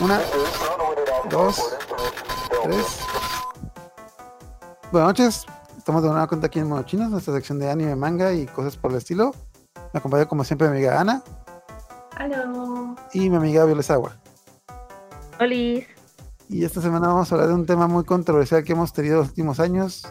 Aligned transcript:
Una, 0.00 0.18
dos, 1.28 1.76
tres. 2.62 3.00
Buenas 4.90 5.08
noches. 5.08 5.46
Estamos 5.76 6.02
de 6.02 6.08
nueva 6.08 6.26
cuenta 6.26 6.46
aquí 6.46 6.58
en 6.58 6.68
Monochinos, 6.68 7.10
nuestra 7.10 7.34
sección 7.34 7.58
de 7.58 7.70
anime, 7.70 7.94
manga 7.96 8.32
y 8.32 8.46
cosas 8.46 8.78
por 8.78 8.92
el 8.92 8.96
estilo. 8.96 9.34
Me 9.92 9.98
acompaña 9.98 10.24
como 10.24 10.42
siempre 10.44 10.68
mi 10.68 10.76
amiga 10.76 10.98
Ana 10.98 11.22
Aló. 12.16 12.96
y 13.12 13.28
mi 13.28 13.36
amiga 13.36 13.66
Violes 13.66 13.90
Agua. 13.90 14.16
Olis. 15.38 15.86
Y 16.48 16.64
esta 16.64 16.80
semana 16.80 17.08
vamos 17.08 17.30
a 17.30 17.34
hablar 17.34 17.48
de 17.48 17.54
un 17.54 17.66
tema 17.66 17.86
muy 17.86 18.04
controversial 18.04 18.64
que 18.64 18.72
hemos 18.72 18.94
tenido 18.94 19.18
los 19.18 19.28
últimos 19.28 19.60
años. 19.60 20.08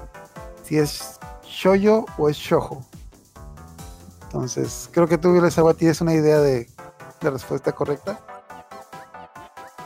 Si 0.64 0.78
es 0.78 1.20
shoyo 1.44 2.06
o 2.20 2.30
es 2.30 2.38
shojo. 2.38 2.86
Entonces, 4.26 4.88
creo 4.92 5.08
que 5.08 5.18
tú, 5.18 5.32
Violes 5.34 5.58
Agua, 5.58 5.74
tienes 5.74 6.00
una 6.00 6.14
idea 6.14 6.38
de 6.40 6.70
la 7.22 7.32
respuesta 7.32 7.72
correcta. 7.72 8.20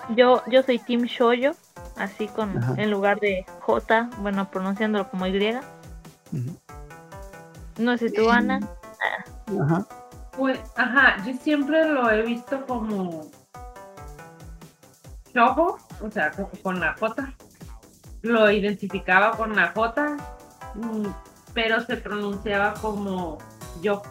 Yo, 0.09 0.43
yo 0.47 0.63
soy 0.63 0.79
Team 0.79 1.03
Shoyo, 1.03 1.53
así 1.95 2.27
con 2.27 2.57
Ajá. 2.57 2.75
en 2.77 2.91
lugar 2.91 3.19
de 3.19 3.45
J, 3.61 4.09
bueno, 4.19 4.49
pronunciándolo 4.49 5.09
como 5.09 5.25
Y. 5.27 5.57
No 7.77 7.97
sé 7.97 8.11
tú, 8.11 8.29
Ana. 8.29 8.59
Ajá. 9.61 9.85
Pues, 10.37 10.59
ajá, 10.75 11.23
yo 11.25 11.33
siempre 11.41 11.85
lo 11.87 12.09
he 12.09 12.21
visto 12.23 12.65
como 12.65 13.29
Shojo, 15.33 15.77
o 16.01 16.11
sea, 16.11 16.31
co- 16.31 16.49
con 16.61 16.79
la 16.79 16.95
J. 16.99 17.33
Lo 18.23 18.49
identificaba 18.51 19.31
con 19.37 19.55
la 19.55 19.71
J, 19.73 20.17
mm, 20.75 21.07
pero 21.53 21.81
se 21.81 21.97
pronunciaba 21.97 22.73
como 22.75 23.37
yo. 23.81 24.01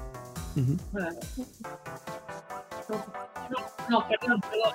No, 3.51 3.59
no, 3.88 4.08
perdón, 4.08 4.41
perdón. 4.41 4.72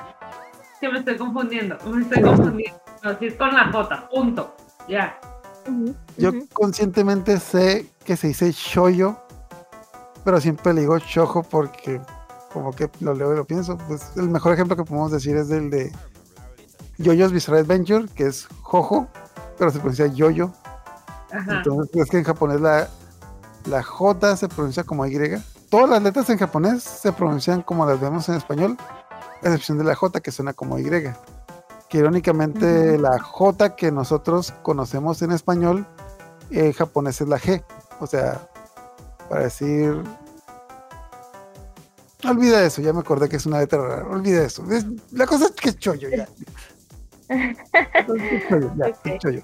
Que 0.79 0.89
me 0.89 0.99
estoy 0.99 1.17
confundiendo, 1.17 1.77
me 1.85 2.01
estoy 2.01 2.21
confundiendo. 2.21 2.79
No, 3.03 3.11
es 3.11 3.33
con 3.35 3.53
la 3.53 3.71
J, 3.71 4.09
punto. 4.09 4.55
Ya. 4.87 5.19
Yo 6.17 6.31
conscientemente 6.53 7.39
sé 7.39 7.91
que 8.05 8.15
se 8.15 8.27
dice 8.27 8.51
shoyo, 8.51 9.17
pero 10.23 10.39
siempre 10.39 10.73
le 10.73 10.81
digo 10.81 10.97
shojo 10.97 11.43
porque 11.43 11.99
como 12.53 12.71
que 12.71 12.89
lo 13.01 13.13
leo 13.13 13.33
y 13.33 13.35
lo 13.35 13.45
pienso. 13.45 13.77
Pues 13.87 14.11
el 14.15 14.29
mejor 14.29 14.53
ejemplo 14.53 14.75
que 14.75 14.83
podemos 14.83 15.11
decir 15.11 15.35
es 15.35 15.49
el 15.51 15.69
de 15.69 15.91
Yoyo's 16.97 17.31
Bizarre 17.31 17.59
Adventure, 17.59 18.05
que 18.15 18.27
es 18.27 18.47
jojo, 18.61 19.07
pero 19.57 19.71
se 19.71 19.79
pronuncia 19.79 20.07
yoyo. 20.07 20.51
Ajá. 21.31 21.57
Entonces 21.57 21.95
es 21.95 22.09
que 22.09 22.17
en 22.17 22.23
japonés 22.23 22.61
la, 22.61 22.87
la 23.65 23.83
J 23.83 24.37
se 24.37 24.47
pronuncia 24.47 24.83
como 24.83 25.05
Y. 25.05 25.17
Todas 25.69 25.89
las 25.89 26.01
letras 26.01 26.29
en 26.29 26.37
japonés 26.37 26.83
se 26.83 27.11
pronuncian 27.11 27.61
como 27.61 27.85
las 27.85 27.99
vemos 27.99 28.27
en 28.29 28.35
español, 28.35 28.77
a 29.43 29.47
excepción 29.47 29.77
de 29.77 29.83
la 29.83 29.95
J 29.95 30.19
que 30.21 30.31
suena 30.31 30.53
como 30.53 30.79
Y. 30.79 30.85
Que 31.89 31.97
irónicamente 31.97 32.97
la 32.97 33.19
J 33.19 33.75
que 33.75 33.91
nosotros 33.91 34.53
conocemos 34.61 35.21
en 35.21 35.31
español, 35.31 35.85
en 36.51 36.71
japonés 36.73 37.19
es 37.21 37.27
la 37.27 37.37
G. 37.39 37.63
O 37.99 38.07
sea, 38.07 38.47
para 39.29 39.43
decir... 39.43 40.01
Olvida 42.27 42.63
eso, 42.63 42.81
ya 42.81 42.93
me 42.93 42.99
acordé 43.01 43.29
que 43.29 43.35
es 43.35 43.45
una 43.45 43.59
letra 43.59 43.79
rara. 43.79 44.07
Olvida 44.09 44.43
eso. 44.43 44.63
Es- 44.71 44.85
la 45.11 45.27
cosa 45.27 45.45
es 45.45 45.51
que 45.51 45.69
es 45.69 45.77
chollo 45.77 46.09
ya. 46.09 46.27
Chollo. 49.19 49.41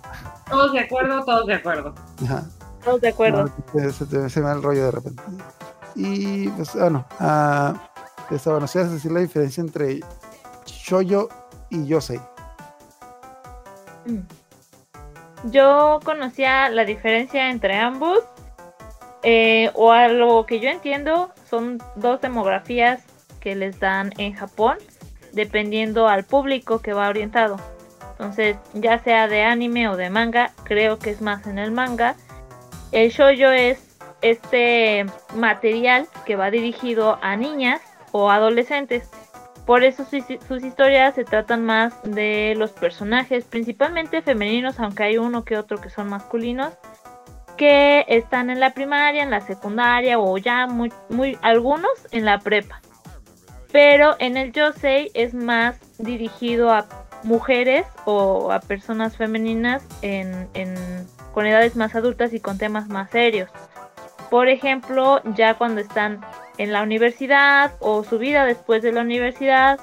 Todos 0.50 0.74
de 0.74 0.80
acuerdo, 0.80 1.24
todos 1.24 1.48
de 1.48 1.54
acuerdo. 1.56 1.94
Ajá. 2.24 2.44
Todos 2.84 3.02
de 3.02 3.10
acuerdo. 3.10 3.46
No, 3.74 3.92
se, 3.92 4.30
se 4.30 4.40
me 4.40 4.46
va 4.48 4.54
el 4.54 4.64
rollo 4.64 4.86
de 4.86 4.92
repente. 4.92 5.22
Y 5.96 6.50
pues, 6.50 6.74
bueno, 6.76 7.06
a 7.20 7.74
decir 8.30 9.12
la 9.12 9.20
diferencia 9.20 9.62
entre 9.62 10.00
Shoyo 10.66 11.30
y 11.70 11.86
Yosei. 11.86 12.20
Mm. 14.06 14.20
Yo 15.52 16.00
conocía 16.04 16.70
la 16.70 16.86
diferencia 16.86 17.50
entre 17.50 17.78
ambos, 17.78 18.20
eh, 19.24 19.72
o 19.74 19.92
a 19.92 20.08
lo 20.08 20.46
que 20.46 20.60
yo 20.60 20.70
entiendo, 20.70 21.32
son 21.50 21.80
dos 21.96 22.22
demografías 22.22 23.02
que 23.40 23.56
les 23.56 23.80
dan 23.80 24.14
en 24.18 24.34
Japón, 24.34 24.78
dependiendo 25.34 26.08
al 26.08 26.24
público 26.24 26.80
que 26.80 26.94
va 26.94 27.10
orientado. 27.10 27.58
Entonces, 28.12 28.56
ya 28.74 29.00
sea 29.00 29.28
de 29.28 29.44
anime 29.44 29.90
o 29.90 29.98
de 29.98 30.10
manga, 30.10 30.52
creo 30.64 30.98
que 30.98 31.10
es 31.10 31.22
más 31.22 31.46
en 31.46 31.58
el 31.58 31.72
manga. 31.72 32.16
El 32.92 33.10
shoujo 33.10 33.50
es 33.52 33.93
este 34.24 35.06
material 35.36 36.08
que 36.26 36.36
va 36.36 36.50
dirigido 36.50 37.20
a 37.22 37.36
niñas 37.36 37.82
o 38.12 38.32
adolescentes. 38.32 39.10
Por 39.66 39.84
eso 39.84 40.04
sus, 40.06 40.64
historias 40.64 41.16
se 41.16 41.24
tratan 41.24 41.64
más 41.66 41.94
de 42.04 42.54
los 42.58 42.72
personajes, 42.72 43.46
principalmente 43.46 44.22
femeninos, 44.22 44.80
aunque 44.80 45.04
hay 45.04 45.18
uno 45.18 45.46
que 45.46 45.58
otro 45.58 45.80
que 45.80 45.90
son 45.90 46.10
masculinos, 46.10 46.74
que 47.56 48.04
están 48.10 48.50
en 48.50 48.60
la 48.60 48.74
primaria, 48.74 49.24
en 49.24 49.30
la 49.30 49.40
secundaria 49.42 50.20
o 50.20 50.38
ya 50.38 50.68
muy, 50.68 50.92
muy 51.10 51.38
algunos 51.42 51.92
en 52.12 52.26
la 52.26 52.40
prepa. 52.40 52.82
Pero 53.72 54.16
en 54.20 54.38
el 54.38 54.52
Yosei 54.52 55.12
es 55.14 55.34
más 55.34 55.80
dirigido 55.98 56.72
a 56.72 56.86
mujeres 57.24 57.86
o 58.06 58.52
a 58.52 58.60
personas 58.60 59.16
femeninas 59.16 59.84
en, 60.02 60.50
en- 60.54 61.08
con 61.34 61.48
edades 61.48 61.76
más 61.76 61.96
adultas 61.96 62.34
y 62.34 62.40
con 62.40 62.58
temas 62.58 62.90
más 62.90 63.10
serios. 63.10 63.50
Por 64.34 64.50
ejemplo, 64.50 65.22
ya 65.36 65.54
cuando 65.54 65.80
están 65.80 66.20
en 66.58 66.72
la 66.72 66.82
universidad 66.82 67.74
o 67.80 68.04
su 68.04 68.18
vida 68.18 68.46
después 68.46 68.82
de 68.82 68.92
la 68.92 69.02
universidad 69.02 69.80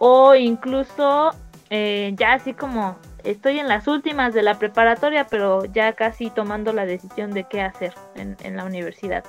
o 0.00 0.34
incluso 0.34 1.30
eh, 1.70 2.12
ya 2.16 2.32
así 2.32 2.54
como 2.54 2.98
estoy 3.22 3.60
en 3.60 3.68
las 3.68 3.86
últimas 3.86 4.34
de 4.34 4.42
la 4.42 4.58
preparatoria 4.58 5.28
pero 5.28 5.64
ya 5.66 5.92
casi 5.92 6.30
tomando 6.30 6.72
la 6.72 6.86
decisión 6.86 7.30
de 7.30 7.44
qué 7.44 7.62
hacer 7.62 7.94
en, 8.16 8.56
la 8.56 8.64
universidad. 8.64 9.22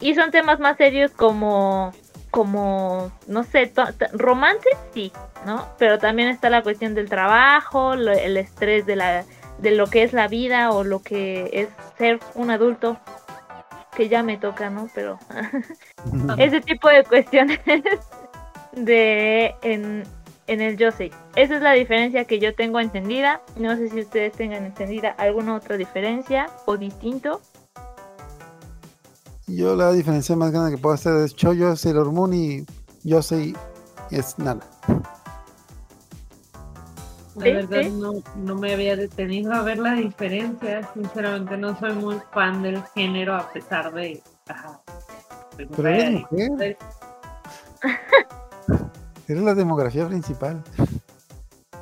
Y 0.00 0.14
son 0.14 0.30
temas 0.30 0.60
más 0.60 0.78
serios 0.78 1.10
como, 1.10 1.92
como 2.30 3.12
no 3.26 3.44
sé, 3.44 3.70
romance, 4.14 4.70
sí, 4.94 5.12
¿no? 5.44 5.68
Pero 5.78 5.98
también 5.98 6.30
está 6.30 6.48
la 6.48 6.62
cuestión 6.62 6.94
del 6.94 7.10
trabajo, 7.10 7.92
el 7.92 8.38
estrés 8.38 8.86
de, 8.86 8.96
la, 8.96 9.26
de 9.58 9.72
lo 9.72 9.88
que 9.88 10.04
es 10.04 10.14
la 10.14 10.26
vida 10.26 10.70
o 10.70 10.84
lo 10.84 11.02
que 11.02 11.50
es 11.52 11.68
ser 11.98 12.18
un 12.34 12.50
adulto, 12.50 12.96
que 13.94 14.08
ya 14.08 14.22
me 14.22 14.36
toca, 14.36 14.70
¿no? 14.70 14.88
Pero 14.94 15.18
ese 16.38 16.60
tipo 16.60 16.88
de 16.88 17.04
cuestiones 17.04 17.60
de 18.72 19.54
en, 19.62 20.04
en 20.46 20.60
el 20.60 20.76
Yosei. 20.76 21.10
Esa 21.36 21.56
es 21.56 21.62
la 21.62 21.72
diferencia 21.72 22.24
que 22.24 22.38
yo 22.38 22.54
tengo 22.54 22.80
entendida. 22.80 23.42
No 23.56 23.76
sé 23.76 23.88
si 23.90 24.00
ustedes 24.00 24.32
tengan 24.32 24.64
entendida 24.64 25.10
alguna 25.10 25.56
otra 25.56 25.76
diferencia 25.76 26.46
o 26.66 26.76
distinto. 26.76 27.40
Yo 29.46 29.76
la 29.76 29.92
diferencia 29.92 30.36
más 30.36 30.52
grande 30.52 30.72
que 30.72 30.78
puedo 30.78 30.94
hacer 30.94 31.14
es 31.16 31.34
Choyo, 31.34 31.76
Sailor 31.76 32.12
Moon 32.12 32.32
y 32.32 32.64
Yosei 33.02 33.54
es 34.10 34.38
Nana. 34.38 34.62
La 37.36 37.44
Sí, 37.44 37.52
verdad 37.52 37.82
no, 37.90 38.12
no 38.36 38.54
me 38.54 38.74
había 38.74 38.96
detenido 38.96 39.52
a 39.52 39.62
ver 39.62 39.78
la 39.78 39.94
diferencia. 39.94 40.88
Sinceramente 40.94 41.56
no 41.56 41.78
soy 41.78 41.92
muy 41.94 42.16
fan 42.32 42.62
del 42.62 42.82
género 42.94 43.34
a 43.34 43.50
pesar 43.52 43.92
de... 43.92 44.22
Ajá, 44.48 44.80
de 45.56 45.66
Pero 45.66 45.88
eres 45.88 46.10
mujer. 46.12 46.50
mujer, 46.50 46.78
eres 49.28 49.42
la 49.42 49.54
demografía 49.54 50.06
principal. 50.06 50.62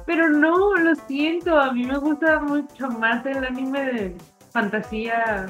Pero 0.06 0.28
no, 0.28 0.74
lo 0.76 0.94
siento, 0.94 1.58
a 1.58 1.72
mí 1.72 1.84
me 1.84 1.98
gusta 1.98 2.40
mucho 2.40 2.88
más 2.88 3.24
el 3.26 3.44
anime 3.44 3.82
de 3.92 4.16
fantasía 4.50 5.46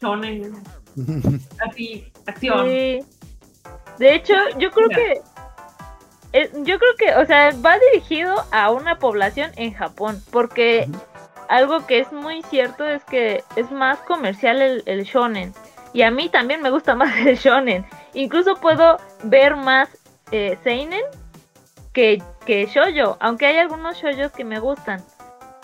shonen, 0.00 0.52
así, 1.68 2.12
acción. 2.26 2.66
Sí. 2.68 3.00
De 3.98 4.14
hecho, 4.14 4.34
yo 4.58 4.70
creo 4.70 4.88
que 4.90 5.20
eh, 6.32 6.50
yo 6.64 6.78
creo 6.78 6.94
que, 6.98 7.14
o 7.14 7.26
sea, 7.26 7.50
va 7.64 7.78
dirigido 7.92 8.34
a 8.52 8.70
una 8.70 8.98
población 8.98 9.50
en 9.56 9.72
Japón, 9.72 10.22
porque 10.30 10.88
algo 11.48 11.86
que 11.86 12.00
es 12.00 12.12
muy 12.12 12.42
cierto 12.42 12.86
es 12.86 13.02
que 13.04 13.42
es 13.56 13.70
más 13.70 13.98
comercial 14.00 14.60
el, 14.60 14.82
el 14.86 15.04
shonen. 15.04 15.54
Y 15.94 16.02
a 16.02 16.10
mí 16.10 16.28
también 16.28 16.60
me 16.62 16.70
gusta 16.70 16.94
más 16.96 17.16
el 17.16 17.36
shonen. 17.36 17.86
Incluso 18.14 18.56
puedo 18.56 18.98
ver 19.24 19.56
más 19.56 19.88
eh, 20.32 20.58
seinen 20.62 21.02
que, 21.92 22.22
que 22.44 22.66
shoujo, 22.66 23.16
aunque 23.20 23.46
hay 23.46 23.56
algunos 23.58 23.96
shoujos 23.96 24.32
que 24.32 24.44
me 24.44 24.60
gustan. 24.60 25.02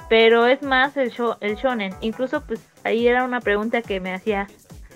Pero 0.09 0.47
es 0.47 0.63
más 0.63 0.97
el, 0.97 1.11
sho- 1.11 1.37
el 1.41 1.57
shonen. 1.57 1.95
Incluso 2.01 2.43
pues 2.43 2.61
ahí 2.85 3.07
era 3.09 3.25
una 3.25 3.41
pregunta 3.41 3.83
que 3.83 4.01
me 4.01 4.15
hacía 4.15 4.47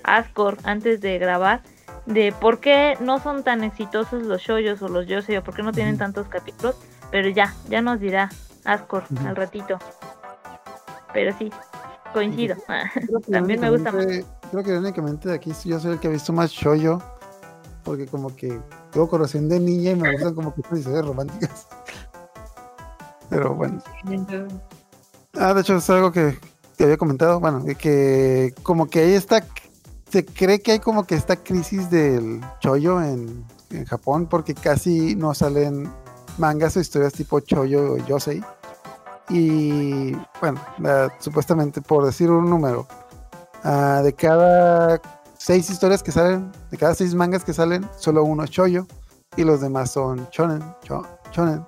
Ascor 0.04 0.56
antes 0.64 1.00
de 1.00 1.18
grabar. 1.18 1.60
De 2.08 2.32
por 2.32 2.58
qué 2.58 2.96
no 3.00 3.20
son 3.20 3.44
tan 3.44 3.62
exitosos 3.62 4.22
los 4.22 4.40
shoujos 4.40 4.80
o 4.80 4.88
los 4.88 5.06
yosei 5.06 5.36
o 5.36 5.44
por 5.44 5.54
qué 5.54 5.62
no 5.62 5.72
tienen 5.72 5.98
tantos 5.98 6.26
capítulos. 6.28 6.74
Pero 7.10 7.28
ya, 7.28 7.54
ya 7.68 7.82
nos 7.82 8.00
dirá 8.00 8.30
Ascor 8.64 9.04
al 9.26 9.36
ratito. 9.36 9.78
Pero 11.12 11.36
sí, 11.36 11.50
coincido. 12.14 12.56
Que 12.56 13.30
También 13.32 13.60
me 13.60 13.70
gusta 13.70 13.92
más. 13.92 14.06
Creo 14.06 14.64
que 14.64 14.70
irónicamente 14.70 15.28
de 15.28 15.34
aquí 15.34 15.52
yo 15.64 15.78
soy 15.78 15.92
el 15.92 16.00
que 16.00 16.08
ha 16.08 16.10
visto 16.10 16.32
más 16.32 16.50
Shoyo. 16.50 16.98
Porque 17.84 18.06
como 18.06 18.34
que 18.34 18.58
tengo 18.90 19.08
corazón 19.08 19.48
de 19.50 19.60
niña 19.60 19.90
y 19.90 19.96
me 19.96 20.12
gustan 20.12 20.34
como 20.34 20.54
que 20.54 20.60
historias 20.60 21.06
románticas. 21.06 21.68
Pero 23.30 23.54
bueno. 23.54 23.82
Ah, 25.34 25.52
de 25.52 25.60
hecho 25.60 25.76
es 25.76 25.90
algo 25.90 26.10
que, 26.10 26.38
que 26.78 26.84
había 26.84 26.96
comentado, 26.96 27.38
bueno, 27.38 27.60
de 27.60 27.74
que 27.74 28.54
como 28.62 28.88
que 28.88 29.00
ahí 29.00 29.12
está, 29.12 29.44
se 30.10 30.24
cree 30.24 30.60
que 30.60 30.72
hay 30.72 30.78
como 30.80 31.04
que 31.04 31.14
esta 31.14 31.36
crisis 31.36 31.90
del 31.90 32.40
chollo 32.60 33.02
en, 33.02 33.44
en 33.70 33.84
Japón 33.84 34.26
porque 34.26 34.54
casi 34.54 35.14
no 35.14 35.34
salen 35.34 35.90
mangas 36.38 36.76
o 36.76 36.80
historias 36.80 37.12
tipo 37.12 37.40
chollo 37.40 37.94
o 37.94 37.96
yosei. 37.98 38.42
Y 39.30 40.12
bueno, 40.40 40.60
supuestamente 41.18 41.82
por 41.82 42.04
decir 42.06 42.30
un 42.30 42.48
número, 42.48 42.86
ah, 43.62 44.00
de 44.02 44.14
cada 44.14 45.00
seis 45.36 45.68
historias 45.68 46.02
que 46.02 46.12
salen, 46.12 46.50
de 46.70 46.78
cada 46.78 46.94
seis 46.94 47.14
mangas 47.14 47.44
que 47.44 47.52
salen, 47.52 47.86
solo 47.98 48.24
uno 48.24 48.44
es 48.44 48.50
chollo 48.50 48.86
y 49.36 49.44
los 49.44 49.60
demás 49.60 49.90
son 49.90 50.26
shonen, 50.30 50.64
cho- 50.82 51.06
shonen. 51.32 51.64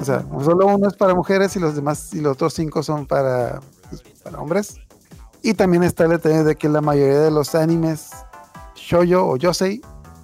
O 0.00 0.04
sea, 0.04 0.24
solo 0.42 0.66
uno 0.66 0.88
es 0.88 0.94
para 0.94 1.12
mujeres 1.14 1.54
y 1.56 1.58
los 1.60 1.74
demás 1.74 2.14
y 2.14 2.20
los 2.20 2.32
otros 2.34 2.54
cinco 2.54 2.82
son 2.82 3.06
para, 3.06 3.60
pues, 3.90 4.02
para 4.22 4.40
hombres. 4.40 4.76
Y 5.42 5.54
también 5.54 5.82
está 5.82 6.04
el 6.04 6.10
detalle 6.10 6.44
de 6.44 6.56
que 6.56 6.68
la 6.68 6.80
mayoría 6.80 7.20
de 7.20 7.30
los 7.30 7.54
animes 7.54 8.10
shoyo 8.74 9.26
o 9.26 9.36
yosei 9.36 9.80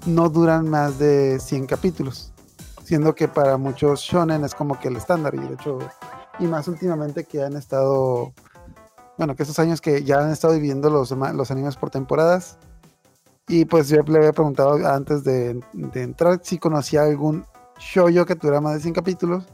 no 0.06 0.28
duran 0.28 0.68
más 0.68 0.98
de 0.98 1.38
100 1.40 1.66
capítulos, 1.66 2.32
siendo 2.82 3.14
que 3.14 3.28
para 3.28 3.56
muchos 3.56 4.00
shonen 4.00 4.44
es 4.44 4.54
como 4.54 4.78
que 4.78 4.88
el 4.88 4.96
estándar 4.96 5.34
y 5.34 5.38
de 5.38 5.54
hecho 5.54 5.78
y 6.38 6.46
más 6.46 6.66
últimamente 6.66 7.24
que 7.24 7.42
han 7.42 7.56
estado 7.56 8.32
bueno, 9.16 9.36
que 9.36 9.44
estos 9.44 9.58
años 9.58 9.80
que 9.80 10.02
ya 10.02 10.18
han 10.20 10.30
estado 10.30 10.54
dividiendo 10.54 10.90
los, 10.90 11.10
los 11.10 11.50
animes 11.50 11.76
por 11.76 11.90
temporadas. 11.90 12.58
Y 13.46 13.64
pues 13.66 13.88
yo 13.88 14.02
le 14.02 14.18
había 14.18 14.32
preguntado 14.32 14.74
antes 14.86 15.22
de, 15.22 15.60
entrar 15.94 16.40
si 16.42 16.58
conocía 16.58 17.02
algún 17.02 17.44
shoujo 17.78 18.24
que 18.24 18.36
tuviera 18.36 18.60
más 18.60 18.74
de 18.74 18.80
100 18.80 18.94
capítulos. 18.94 19.44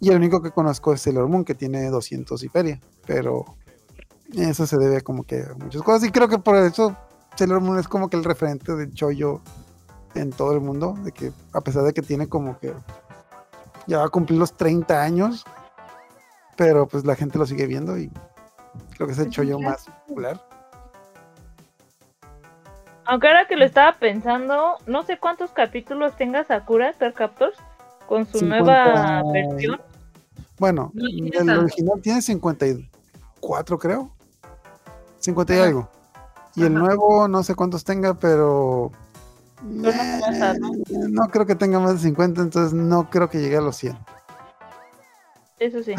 Y 0.00 0.10
el 0.10 0.16
único 0.16 0.42
que 0.42 0.50
conozco 0.50 0.92
es 0.92 1.02
Sailor 1.02 1.28
Moon, 1.28 1.44
que 1.44 1.54
tiene 1.54 1.88
200 1.88 2.42
y 2.42 2.48
feria. 2.48 2.80
Pero 3.06 3.44
eso 4.34 4.66
se 4.66 4.76
debe 4.76 5.00
como 5.02 5.24
que 5.24 5.42
a 5.42 5.54
muchas 5.54 5.82
cosas. 5.82 6.08
Y 6.08 6.12
creo 6.12 6.28
que 6.28 6.38
por 6.38 6.56
eso 6.56 6.96
Sailor 7.36 7.60
Moon 7.60 7.78
es 7.78 7.88
como 7.88 8.08
que 8.08 8.16
el 8.16 8.24
referente 8.24 8.74
de 8.74 8.88
shoujo 8.90 9.40
en 10.14 10.30
todo 10.30 10.52
el 10.52 10.60
mundo. 10.60 10.94
De 11.02 11.12
que 11.12 11.32
a 11.52 11.60
pesar 11.60 11.82
de 11.84 11.92
que 11.92 12.02
tiene 12.02 12.28
como 12.28 12.58
que 12.58 12.72
ya 13.86 13.98
va 13.98 14.06
a 14.06 14.08
cumplir 14.08 14.38
los 14.38 14.56
30 14.56 15.02
años. 15.02 15.44
Pero 16.56 16.86
pues 16.88 17.04
la 17.04 17.14
gente 17.14 17.38
lo 17.38 17.46
sigue 17.46 17.66
viendo 17.66 17.98
y 17.98 18.10
creo 18.94 19.06
que 19.06 19.12
es 19.12 19.18
el 19.18 19.30
chollo 19.30 19.58
más 19.58 19.84
clásico. 19.84 20.06
popular. 20.08 20.40
Aunque 23.04 23.28
ahora 23.28 23.46
que 23.46 23.56
lo 23.56 23.64
estaba 23.64 23.98
pensando, 23.98 24.78
no 24.86 25.02
sé 25.04 25.18
cuántos 25.18 25.50
capítulos 25.50 26.16
tenga 26.16 26.44
Sakura 26.44 26.88
Star 26.90 27.14
Captors 27.14 27.56
con 28.08 28.26
su 28.26 28.38
50. 28.38 28.64
nueva 28.64 29.22
versión. 29.32 29.80
Bueno, 30.58 30.92
el 30.94 31.50
original 31.50 32.00
tiene 32.02 32.22
54, 32.22 33.78
creo. 33.78 34.15
50 35.26 35.54
y 35.54 35.58
algo. 35.58 35.90
Y 36.54 36.64
el 36.64 36.74
nuevo 36.74 37.28
no 37.28 37.42
sé 37.42 37.54
cuántos 37.54 37.84
tenga, 37.84 38.14
pero. 38.14 38.90
Eh, 39.62 40.20
no 41.10 41.28
creo 41.28 41.46
que 41.46 41.54
tenga 41.54 41.78
más 41.78 41.94
de 41.94 42.08
50, 42.08 42.40
entonces 42.40 42.72
no 42.72 43.10
creo 43.10 43.28
que 43.28 43.40
llegue 43.40 43.56
a 43.56 43.60
los 43.60 43.76
100. 43.76 43.96
Eso 45.58 45.82
sí. 45.82 45.94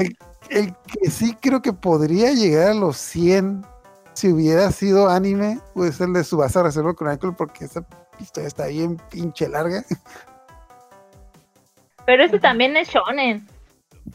El 0.49 0.73
que 0.75 1.11
sí 1.11 1.35
creo 1.39 1.61
que 1.61 1.73
podría 1.73 2.31
llegar 2.33 2.69
a 2.69 2.73
los 2.73 2.97
100 2.97 3.65
si 4.13 4.31
hubiera 4.31 4.71
sido 4.71 5.09
anime, 5.09 5.59
pues 5.75 6.01
el 6.01 6.13
de 6.13 6.23
Subasa 6.23 6.63
Reserva 6.63 6.95
Chronicle, 6.95 7.33
porque 7.33 7.65
esa 7.65 7.85
historia 8.19 8.47
está 8.47 8.65
bien 8.67 8.97
pinche 9.11 9.47
larga. 9.47 9.83
Pero 12.05 12.23
ese 12.23 12.39
también 12.39 12.75
es 12.77 12.87
shonen. 12.87 13.47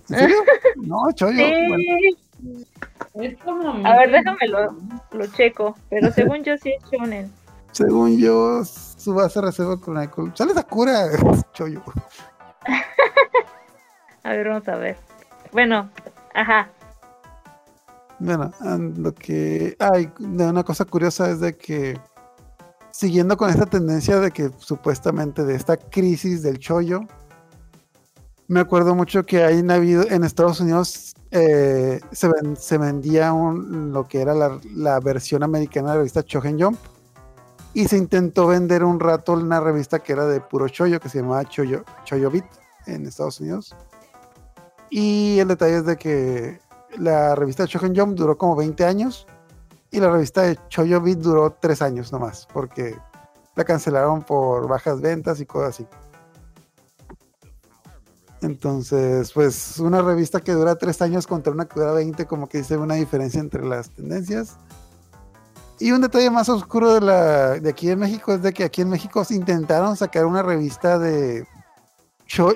¿En 0.09 0.19
serio? 0.19 0.37
No, 0.77 1.03
bueno, 1.21 1.77
Sí. 2.41 2.72
Es 3.15 3.37
como. 3.43 3.87
A 3.87 3.97
ver, 3.99 4.11
déjame 4.11 4.49
lo, 4.49 4.77
lo 5.13 5.27
checo. 5.29 5.77
Pero 5.91 6.11
según 6.15 6.43
yo 6.45 6.57
sí 6.57 6.73
es 6.73 6.91
shonen. 6.91 7.31
según 7.73 8.19
yo, 8.19 8.65
Subasa 8.65 9.41
Reserva 9.41 9.77
Chronicle. 9.81 10.31
Sale 10.35 10.55
Sakura, 10.55 11.07
Choyo. 11.53 11.83
A 14.25 14.31
ver, 14.31 14.49
vamos 14.49 14.69
a 14.69 14.77
ver. 14.77 14.97
Bueno, 15.53 15.91
ajá. 16.35 16.69
Bueno, 18.21 18.53
and- 18.61 18.99
lo 18.99 19.13
que 19.13 19.77
hay 19.81 20.13
de 20.19 20.47
una 20.47 20.63
cosa 20.63 20.85
curiosa 20.85 21.29
es 21.31 21.41
de 21.41 21.57
que 21.57 21.99
siguiendo 22.93 23.37
con 23.37 23.51
esta 23.51 23.67
tendencia 23.67 24.21
de 24.21 24.31
que 24.31 24.51
supuestamente 24.59 25.43
de 25.45 25.57
esta 25.57 25.77
crisis 25.77 26.43
del 26.43 26.61
chollo, 26.61 27.01
me 28.47 28.61
acuerdo 28.61 28.95
mucho 28.95 29.25
que 29.25 29.43
hay 29.43 29.59
habido 29.69 30.05
en 30.09 30.23
Estados 30.23 30.61
Unidos 30.61 31.15
eh, 31.33 31.99
se, 32.13 32.29
ven- 32.29 32.57
se 32.57 32.79
vendía 32.79 33.33
un- 33.33 33.93
lo 33.93 34.07
que 34.07 34.21
era 34.21 34.35
la, 34.35 35.01
versión 35.01 35.43
americana 35.43 35.89
de 35.89 35.95
la 35.95 35.99
revista 35.99 36.23
Shonen 36.27 36.61
Jump 36.61 36.79
y 37.75 37.89
se 37.89 37.97
intentó 37.97 38.47
vender 38.47 38.85
un 38.85 39.01
rato 39.01 39.33
una 39.33 39.59
revista 39.59 39.99
que 40.01 40.13
era 40.13 40.27
de 40.27 40.41
puro 40.43 40.69
chollo 40.69 41.01
que 41.01 41.09
se 41.09 41.21
llamaba 41.23 41.45
Choyo, 41.45 41.85
Choyo 42.05 42.31
en 42.87 43.07
Estados 43.07 43.41
Unidos. 43.41 43.75
Y 44.91 45.39
el 45.39 45.49
detalle 45.49 45.79
es 45.79 45.87
de 45.87 45.97
que 45.97 46.61
la 46.99 47.35
revista 47.35 47.65
Shonen 47.65 47.97
Jump 47.97 48.15
duró 48.17 48.37
como 48.37 48.55
20 48.55 48.85
años 48.85 49.27
y 49.91 50.01
la 50.01 50.11
revista 50.11 50.43
de 50.43 50.59
Choyo 50.69 51.01
Beat 51.01 51.19
duró 51.19 51.51
3 51.59 51.81
años 51.81 52.13
nomás, 52.13 52.47
porque 52.53 52.95
la 53.57 53.65
cancelaron 53.65 54.23
por 54.23 54.69
bajas 54.69 55.01
ventas 55.01 55.41
y 55.41 55.47
cosas 55.47 55.71
así. 55.71 55.87
Entonces, 58.43 59.33
pues 59.33 59.79
una 59.79 60.03
revista 60.03 60.41
que 60.41 60.53
dura 60.53 60.75
3 60.75 61.01
años 61.03 61.27
contra 61.29 61.53
una 61.53 61.67
que 61.67 61.79
dura 61.79 61.93
20, 61.93 62.27
como 62.27 62.49
que 62.49 62.59
dice 62.59 62.77
una 62.77 62.97
diferencia 62.97 63.41
entre 63.41 63.65
las 63.65 63.91
tendencias. 63.91 64.57
Y 65.79 65.93
un 65.93 66.01
detalle 66.01 66.31
más 66.31 66.49
oscuro 66.49 66.95
de, 66.95 67.01
la, 67.01 67.51
de 67.61 67.71
aquí 67.71 67.89
en 67.91 68.01
México 68.01 68.35
es 68.35 68.43
de 68.43 68.53
que 68.53 68.65
aquí 68.65 68.83
en 68.83 68.91
México 68.91 69.25
se 69.25 69.35
intentaron 69.35 69.97
sacar 69.97 70.27
una 70.27 70.43
revista 70.43 70.99
de 70.99 71.47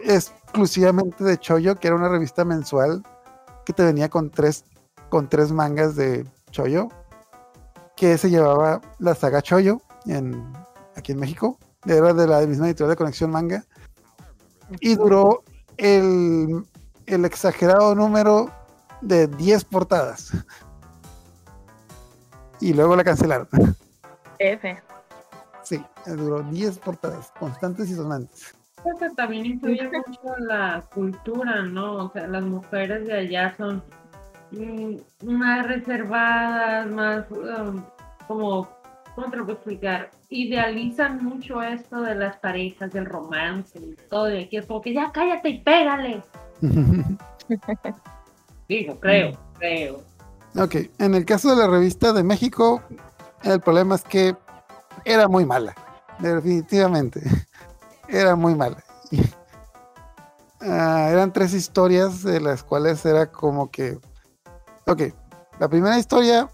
exclusivamente 0.05 1.23
de 1.23 1.39
Choyo, 1.39 1.77
que 1.77 1.89
era 1.89 1.97
una 1.97 2.09
revista 2.09 2.45
mensual 2.45 3.03
que 3.65 3.73
te 3.73 3.85
venía 3.85 4.09
con 4.09 4.31
tres, 4.31 4.65
con 5.09 5.29
tres 5.29 5.53
mangas 5.53 5.97
de 5.97 6.27
Choyo, 6.51 6.89
que 7.97 8.19
se 8.19 8.31
llevaba 8.31 8.81
la 8.99 9.15
saga 9.15 9.43
Choyo 9.43 9.81
en, 10.07 10.53
aquí 10.97 11.13
en 11.13 11.19
México. 11.19 11.59
Era 11.85 12.13
de 12.13 12.27
la 12.27 12.41
misma 12.41 12.67
editorial 12.67 12.91
de 12.91 12.97
Conexión 12.97 13.31
Manga. 13.31 13.65
Y 14.81 14.97
duró 14.97 15.45
el, 15.79 16.65
el 17.07 17.25
exagerado 17.25 17.95
número 17.95 18.51
de 19.01 19.27
10 19.27 19.65
portadas. 19.65 20.33
Y 22.61 22.73
luego 22.73 22.97
la 22.97 23.05
cancelaron. 23.05 23.49
F. 24.39 24.83
Sí, 25.63 25.85
duró 26.07 26.43
10 26.43 26.79
portadas, 26.79 27.33
constantes 27.39 27.91
y 27.91 27.95
sonantes. 27.95 28.55
Creo 28.83 28.97
que 28.99 29.11
también 29.17 29.47
influye 29.47 29.91
mucho 30.07 30.37
la 30.39 30.85
cultura, 30.95 31.63
¿no? 31.63 32.05
O 32.05 32.13
sea, 32.13 32.29
las 32.29 32.43
mujeres 32.43 33.07
de 33.07 33.15
allá 33.15 33.55
son 33.57 33.83
mm, 34.53 34.97
más 35.25 35.67
reservadas, 35.67 36.87
más 36.87 37.25
um, 37.31 37.83
como, 38.29 38.69
¿cómo 39.17 39.31
te 39.31 39.39
lo 39.39 39.45
puedo 39.45 39.57
explicar? 39.57 40.11
Idealizan 40.29 41.25
mucho 41.25 41.63
esto 41.63 42.03
de 42.03 42.15
las 42.15 42.37
parejas, 42.37 42.93
del 42.93 43.07
romance 43.07 43.79
y 43.79 43.97
todo, 44.09 44.33
y 44.33 44.45
aquí 44.45 44.59
es 44.59 44.67
como 44.67 44.83
que 44.83 44.93
ya 44.93 45.11
cállate 45.11 45.49
y 45.49 45.61
pégale. 45.63 46.23
Digo, 48.69 49.01
creo, 49.01 49.33
creo. 49.59 50.03
Ok, 50.57 50.77
en 50.99 51.15
el 51.15 51.25
caso 51.25 51.51
de 51.51 51.57
la 51.57 51.67
revista 51.67 52.13
de 52.13 52.23
México, 52.23 52.83
el 53.43 53.61
problema 53.61 53.95
es 53.95 54.03
que 54.05 54.37
era 55.05 55.29
muy 55.29 55.47
mala, 55.47 55.75
definitivamente. 56.21 57.23
Era 58.09 58.37
muy 58.37 58.55
mala. 58.55 58.85
Ah, 60.59 61.11
eran 61.13 61.35
tres 61.35 61.53
historias 61.53 62.23
de 62.23 62.41
las 62.41 62.63
cuales 62.65 63.05
era 63.05 63.31
como 63.31 63.71
que... 63.71 63.99
Ok, 64.87 65.03
la 65.61 65.69
primera 65.69 65.99
historia 65.99 66.49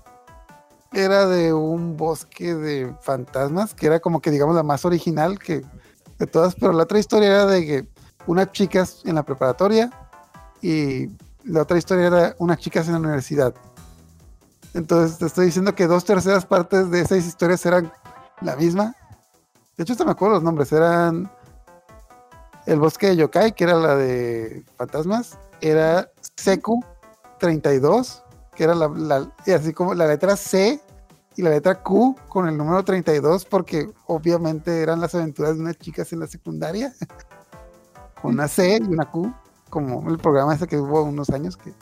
era 0.92 1.26
de 1.26 1.52
un 1.52 1.96
bosque 1.96 2.54
de 2.54 2.94
fantasmas, 3.00 3.74
que 3.74 3.86
era 3.86 4.00
como 4.00 4.20
que 4.20 4.30
digamos 4.30 4.54
la 4.54 4.62
más 4.62 4.84
original 4.84 5.38
que 5.38 5.62
de 6.18 6.26
todas, 6.26 6.54
pero 6.54 6.72
la 6.72 6.84
otra 6.84 6.98
historia 6.98 7.28
era 7.28 7.46
de 7.46 7.66
que 7.66 7.88
unas 8.26 8.52
chicas 8.52 9.02
en 9.04 9.14
la 9.16 9.22
preparatoria 9.22 9.90
y 10.60 11.08
la 11.44 11.62
otra 11.62 11.78
historia 11.78 12.06
era 12.06 12.36
unas 12.38 12.58
chicas 12.58 12.86
en 12.86 12.94
la 12.94 13.00
universidad. 13.00 13.54
Entonces 14.74 15.18
te 15.18 15.26
estoy 15.26 15.46
diciendo 15.46 15.74
que 15.74 15.86
dos 15.86 16.04
terceras 16.04 16.46
partes 16.46 16.90
de 16.90 17.00
esas 17.00 17.26
historias 17.26 17.64
eran 17.66 17.92
la 18.40 18.56
misma. 18.56 18.94
De 19.76 19.82
hecho, 19.82 19.92
hasta 19.92 20.04
me 20.04 20.12
acuerdo 20.12 20.36
los 20.36 20.42
nombres. 20.42 20.72
Eran 20.72 21.30
El 22.66 22.78
Bosque 22.78 23.08
de 23.08 23.16
Yokai, 23.16 23.52
que 23.52 23.64
era 23.64 23.74
la 23.74 23.96
de 23.96 24.64
fantasmas. 24.76 25.38
Era 25.60 26.10
Seku 26.36 26.82
32, 27.38 28.22
que 28.54 28.64
era 28.64 28.74
la, 28.74 29.30
así 29.54 29.72
como 29.72 29.94
la 29.94 30.06
letra 30.06 30.36
C 30.36 30.80
y 31.36 31.42
la 31.42 31.50
letra 31.50 31.82
Q 31.82 32.16
con 32.28 32.48
el 32.48 32.56
número 32.56 32.84
32, 32.84 33.44
porque 33.46 33.90
obviamente 34.06 34.82
eran 34.82 35.00
las 35.00 35.14
aventuras 35.14 35.56
de 35.56 35.62
unas 35.62 35.78
chicas 35.78 36.12
en 36.12 36.20
la 36.20 36.26
secundaria. 36.26 36.92
con 38.20 38.32
una 38.32 38.48
C 38.48 38.78
y 38.80 38.92
una 38.92 39.10
Q. 39.10 39.32
como 39.70 40.08
el 40.10 40.18
programa 40.18 40.54
ese 40.54 40.66
que 40.66 40.78
hubo 40.78 41.02
unos 41.02 41.30
años 41.30 41.56
que... 41.56 41.72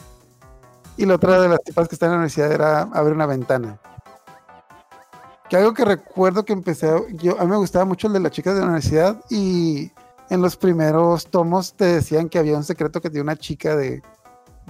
Y 0.96 1.06
la 1.06 1.14
otra 1.14 1.40
de 1.40 1.48
las 1.48 1.62
tipas 1.62 1.88
que 1.88 1.94
está 1.94 2.06
en 2.06 2.12
la 2.12 2.18
universidad 2.18 2.52
era 2.52 2.82
abrir 2.82 3.14
una 3.14 3.26
ventana. 3.26 3.80
Que 5.48 5.56
algo 5.56 5.74
que 5.74 5.84
recuerdo 5.84 6.44
que 6.44 6.52
empecé, 6.52 6.88
yo, 7.14 7.38
a 7.40 7.44
mí 7.44 7.50
me 7.50 7.56
gustaba 7.56 7.84
mucho 7.84 8.06
el 8.06 8.12
de 8.12 8.20
las 8.20 8.32
chicas 8.32 8.54
de 8.54 8.60
la 8.60 8.66
universidad 8.66 9.20
y 9.30 9.90
en 10.28 10.42
los 10.42 10.56
primeros 10.56 11.26
tomos 11.26 11.74
te 11.74 11.86
decían 11.86 12.28
que 12.28 12.38
había 12.38 12.56
un 12.56 12.64
secreto 12.64 13.00
que 13.00 13.08
tenía 13.08 13.22
una 13.22 13.36
chica 13.36 13.74
de, 13.74 14.02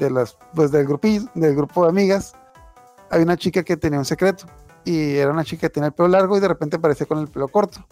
de 0.00 0.10
las, 0.10 0.36
pues 0.54 0.72
del 0.72 0.86
grupo, 0.86 1.06
del 1.34 1.54
grupo 1.54 1.84
de 1.84 1.90
amigas, 1.90 2.32
había 3.10 3.24
una 3.24 3.36
chica 3.36 3.62
que 3.62 3.76
tenía 3.76 3.98
un 3.98 4.04
secreto 4.04 4.46
y 4.84 5.16
era 5.16 5.30
una 5.30 5.44
chica 5.44 5.68
que 5.68 5.70
tenía 5.70 5.88
el 5.88 5.92
pelo 5.92 6.08
largo 6.08 6.36
y 6.36 6.40
de 6.40 6.48
repente 6.48 6.76
aparecía 6.76 7.06
con 7.06 7.18
el 7.18 7.28
pelo 7.28 7.46
corto. 7.48 7.86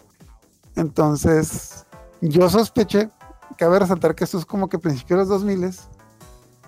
Entonces, 0.75 1.85
yo 2.21 2.49
sospeché, 2.49 3.09
cabe 3.57 3.79
resaltar 3.79 4.15
que 4.15 4.23
esto 4.23 4.39
es 4.39 4.45
como 4.45 4.67
que 4.67 4.79
principios 4.79 5.19
de 5.19 5.35
los 5.35 5.41
2000 5.41 5.71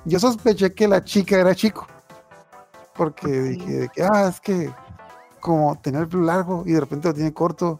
yo 0.05 0.19
sospeché 0.19 0.73
que 0.73 0.87
la 0.87 1.03
chica 1.03 1.37
era 1.37 1.53
chico. 1.53 1.87
Porque 2.95 3.27
dije 3.27 3.89
que, 3.93 4.03
ah, 4.03 4.27
es 4.27 4.39
que 4.39 4.71
como 5.39 5.75
tenía 5.81 6.01
el 6.01 6.07
pelo 6.07 6.23
largo 6.23 6.63
y 6.65 6.73
de 6.73 6.79
repente 6.79 7.07
lo 7.07 7.13
tiene 7.13 7.33
corto, 7.33 7.79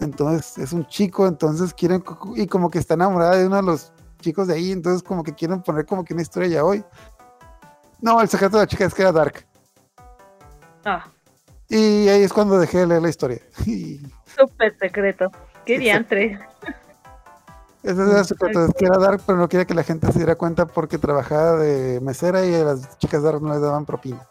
entonces 0.00 0.58
es 0.58 0.72
un 0.72 0.86
chico, 0.86 1.26
entonces 1.26 1.74
quieren, 1.74 2.04
y 2.36 2.46
como 2.46 2.70
que 2.70 2.78
está 2.78 2.94
enamorada 2.94 3.36
de 3.36 3.46
uno 3.46 3.56
de 3.56 3.62
los 3.62 3.92
chicos 4.20 4.48
de 4.48 4.54
ahí, 4.54 4.72
entonces 4.72 5.02
como 5.02 5.22
que 5.22 5.34
quieren 5.34 5.62
poner 5.62 5.86
como 5.86 6.04
que 6.04 6.14
una 6.14 6.22
historia 6.22 6.48
ya 6.48 6.64
hoy. 6.64 6.84
No, 8.00 8.20
el 8.20 8.28
secreto 8.28 8.56
de 8.56 8.62
la 8.62 8.66
chica 8.66 8.84
es 8.84 8.94
que 8.94 9.02
era 9.02 9.12
Dark. 9.12 9.46
Ah. 10.84 11.06
Y 11.68 12.08
ahí 12.08 12.22
es 12.22 12.32
cuando 12.32 12.58
dejé 12.58 12.78
de 12.78 12.86
leer 12.86 13.02
la 13.02 13.08
historia. 13.08 13.40
Súper 14.36 14.76
secreto. 14.78 15.30
Qué 15.64 15.78
diantre. 15.78 16.38
Ese 17.82 18.02
era 18.02 18.18
el 18.18 18.24
secreto, 18.24 18.66
es 18.66 18.74
que 18.74 18.84
era 18.86 18.98
Dark, 18.98 19.22
pero 19.24 19.38
no 19.38 19.48
quería 19.48 19.64
que 19.64 19.74
la 19.74 19.82
gente 19.82 20.10
se 20.12 20.18
diera 20.18 20.36
cuenta 20.36 20.66
porque 20.66 20.98
trabajaba 20.98 21.56
de 21.56 22.00
mesera 22.00 22.44
y 22.44 22.54
a 22.54 22.64
las 22.64 22.98
chicas 22.98 23.22
Dark 23.22 23.40
no 23.40 23.52
les 23.52 23.62
daban 23.62 23.86
propina. 23.86 24.28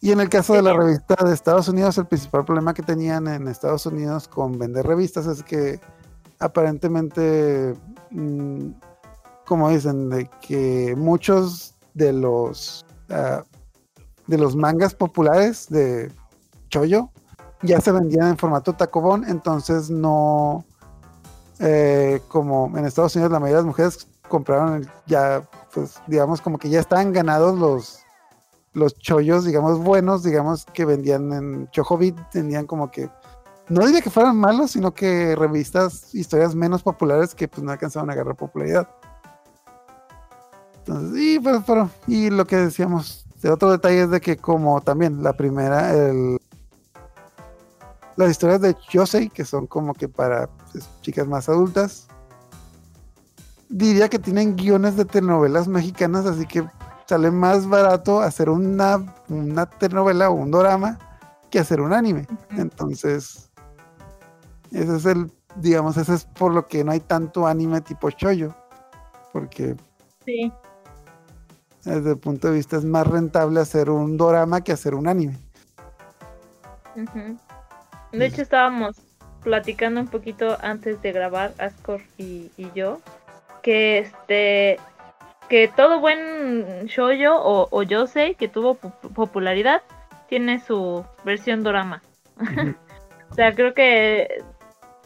Y 0.00 0.12
en 0.12 0.20
el 0.20 0.28
caso 0.28 0.54
de 0.54 0.62
la 0.62 0.72
revista 0.72 1.16
de 1.24 1.34
Estados 1.34 1.68
Unidos, 1.68 1.98
el 1.98 2.06
principal 2.06 2.44
problema 2.44 2.72
que 2.72 2.82
tenían 2.82 3.26
en 3.26 3.48
Estados 3.48 3.86
Unidos 3.86 4.28
con 4.28 4.58
vender 4.58 4.86
revistas 4.86 5.26
es 5.26 5.42
que 5.42 5.80
aparentemente, 6.38 7.74
mm, 8.10 8.70
como 9.46 9.70
dicen, 9.70 10.10
de 10.10 10.28
que 10.40 10.94
muchos 10.96 11.74
de 11.94 12.12
los 12.12 12.84
uh, 13.10 13.42
de 14.26 14.38
los 14.38 14.56
mangas 14.56 14.94
populares 14.94 15.68
de 15.68 16.10
Choyo 16.68 17.10
ya 17.62 17.80
se 17.80 17.92
vendían 17.92 18.28
en 18.28 18.38
formato 18.38 18.72
tacobón, 18.72 19.24
entonces 19.28 19.88
no, 19.88 20.64
eh, 21.60 22.20
como 22.28 22.76
en 22.76 22.84
Estados 22.84 23.14
Unidos 23.14 23.32
la 23.32 23.38
mayoría 23.38 23.58
de 23.58 23.62
las 23.62 23.66
mujeres 23.66 24.08
compraron 24.28 24.86
ya, 25.06 25.48
pues 25.72 25.94
digamos 26.06 26.40
como 26.40 26.58
que 26.58 26.68
ya 26.68 26.80
estaban 26.80 27.12
ganados 27.12 27.58
los 27.58 28.06
los 28.76 28.94
chollos, 28.98 29.46
digamos, 29.46 29.78
buenos, 29.78 30.22
digamos, 30.22 30.66
que 30.66 30.84
vendían 30.84 31.32
en 31.32 31.70
Chojobit, 31.70 32.14
vendían 32.34 32.66
como 32.66 32.90
que, 32.90 33.08
no 33.68 33.84
diría 33.84 34.00
que 34.00 34.10
fueran 34.10 34.36
malos, 34.36 34.72
sino 34.72 34.94
que 34.94 35.34
revistas, 35.34 36.14
historias 36.14 36.54
menos 36.54 36.82
populares 36.82 37.34
que 37.34 37.48
pues 37.48 37.62
no 37.62 37.72
alcanzaban 37.72 38.10
a 38.10 38.12
agarrar 38.12 38.36
popularidad. 38.36 38.88
Entonces, 40.78 41.20
y, 41.20 41.40
pues, 41.40 41.62
pero, 41.66 41.90
y 42.06 42.30
lo 42.30 42.46
que 42.46 42.56
decíamos, 42.56 43.26
de 43.42 43.50
otro 43.50 43.70
detalle 43.70 44.02
es 44.02 44.10
de 44.10 44.20
que 44.20 44.36
como 44.36 44.80
también 44.80 45.22
la 45.22 45.32
primera, 45.32 45.92
el, 45.92 46.38
las 48.14 48.30
historias 48.30 48.60
de 48.60 48.76
Yosei, 48.90 49.28
que 49.28 49.44
son 49.44 49.66
como 49.66 49.94
que 49.94 50.08
para 50.08 50.48
pues, 50.72 50.88
chicas 51.02 51.26
más 51.26 51.48
adultas, 51.48 52.06
diría 53.68 54.08
que 54.08 54.20
tienen 54.20 54.54
guiones 54.54 54.96
de 54.96 55.04
telenovelas 55.04 55.66
mexicanas, 55.66 56.24
así 56.24 56.46
que 56.46 56.64
sale 57.06 57.32
más 57.32 57.68
barato 57.68 58.20
hacer 58.20 58.48
una, 58.48 59.14
una 59.28 59.66
telenovela 59.66 60.30
o 60.30 60.34
un 60.34 60.52
drama 60.52 60.98
que 61.50 61.58
hacer 61.58 61.80
un 61.80 61.92
anime. 61.92 62.26
Entonces, 62.50 63.45
ese 64.72 64.96
es 64.96 65.06
el, 65.06 65.30
digamos, 65.56 65.96
ese 65.96 66.14
es 66.14 66.24
por 66.24 66.52
lo 66.52 66.66
que 66.66 66.84
no 66.84 66.92
hay 66.92 67.00
tanto 67.00 67.46
anime 67.46 67.80
tipo 67.80 68.10
shoyo, 68.10 68.54
porque 69.32 69.76
sí 70.24 70.52
desde 71.86 72.10
el 72.10 72.18
punto 72.18 72.48
de 72.48 72.54
vista 72.54 72.76
es 72.76 72.84
más 72.84 73.06
rentable 73.06 73.60
hacer 73.60 73.90
un 73.90 74.16
dorama 74.16 74.62
que 74.62 74.72
hacer 74.72 74.94
un 74.94 75.06
anime. 75.06 75.38
De 78.12 78.26
hecho 78.26 78.42
estábamos 78.42 78.96
platicando 79.42 80.00
un 80.00 80.08
poquito 80.08 80.58
antes 80.60 81.00
de 81.00 81.12
grabar 81.12 81.54
Ascor 81.58 82.00
y, 82.18 82.50
yo 82.74 83.00
que 83.62 83.98
este 83.98 84.80
que 85.48 85.68
todo 85.68 86.00
buen 86.00 86.86
shoyo 86.86 87.36
o, 87.40 87.68
o 87.70 88.06
sé 88.08 88.34
que 88.34 88.48
tuvo 88.48 88.74
popularidad 88.74 89.82
tiene 90.28 90.58
su 90.58 91.04
versión 91.24 91.62
dorama. 91.62 92.02
o 93.30 93.34
sea, 93.34 93.54
creo 93.54 93.74
que 93.74 94.42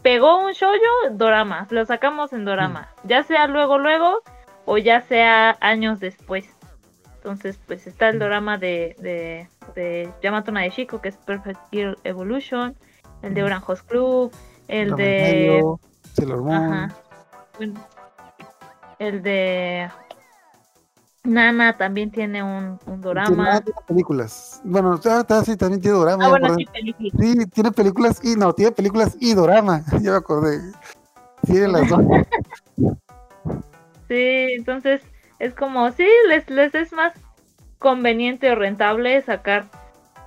pegó 0.02 0.38
un 0.38 0.52
shoyo 0.52 1.10
dorama, 1.12 1.66
lo 1.70 1.84
sacamos 1.86 2.32
en 2.32 2.44
dorama, 2.44 2.88
ya 3.04 3.22
sea 3.22 3.46
luego 3.46 3.78
luego 3.78 4.22
o 4.64 4.78
ya 4.78 5.00
sea 5.02 5.56
años 5.60 6.00
después. 6.00 6.48
Entonces, 7.16 7.60
pues 7.66 7.86
está 7.86 8.08
el 8.08 8.18
drama 8.18 8.56
de, 8.56 8.96
de, 8.98 9.46
de 9.74 10.10
Yamato 10.22 10.52
Naeshiko, 10.52 11.02
que 11.02 11.10
es 11.10 11.16
Perfect 11.18 11.60
Girl 11.70 11.98
Evolution, 12.04 12.74
el 13.22 13.34
de 13.34 13.42
Orange 13.42 13.64
Host 13.68 13.86
Club, 13.86 14.32
el 14.68 14.96
de... 14.96 15.62
Ajá. 16.50 16.94
el 18.98 19.22
de 19.22 19.90
Nana 21.24 21.76
también 21.76 22.10
tiene 22.10 22.42
un, 22.42 22.78
un 22.86 23.00
drama. 23.00 23.60
Tiene 23.60 23.80
películas. 23.86 24.60
Bueno, 24.64 24.96
sí, 24.96 25.56
también 25.56 25.80
tiene 25.80 25.98
drama. 25.98 26.26
Ah, 26.26 26.28
bueno, 26.30 26.56
sí. 26.56 26.66
Sí, 27.18 27.46
tiene 27.46 27.72
películas 27.72 28.20
y 28.24 28.36
no, 28.36 28.54
tiene 28.54 28.72
películas 28.72 29.16
y 29.20 29.34
drama. 29.34 29.82
ya 30.00 30.12
me 30.12 30.16
acordé. 30.16 30.60
Tiene 31.46 31.68
las 31.68 31.88
dos. 31.88 32.00
sí, 34.08 34.54
entonces 34.56 35.02
es 35.38 35.54
como, 35.54 35.90
sí, 35.92 36.08
les, 36.28 36.48
les 36.48 36.74
es 36.74 36.92
más 36.92 37.12
conveniente 37.78 38.50
o 38.50 38.54
rentable 38.54 39.20
sacar 39.22 39.66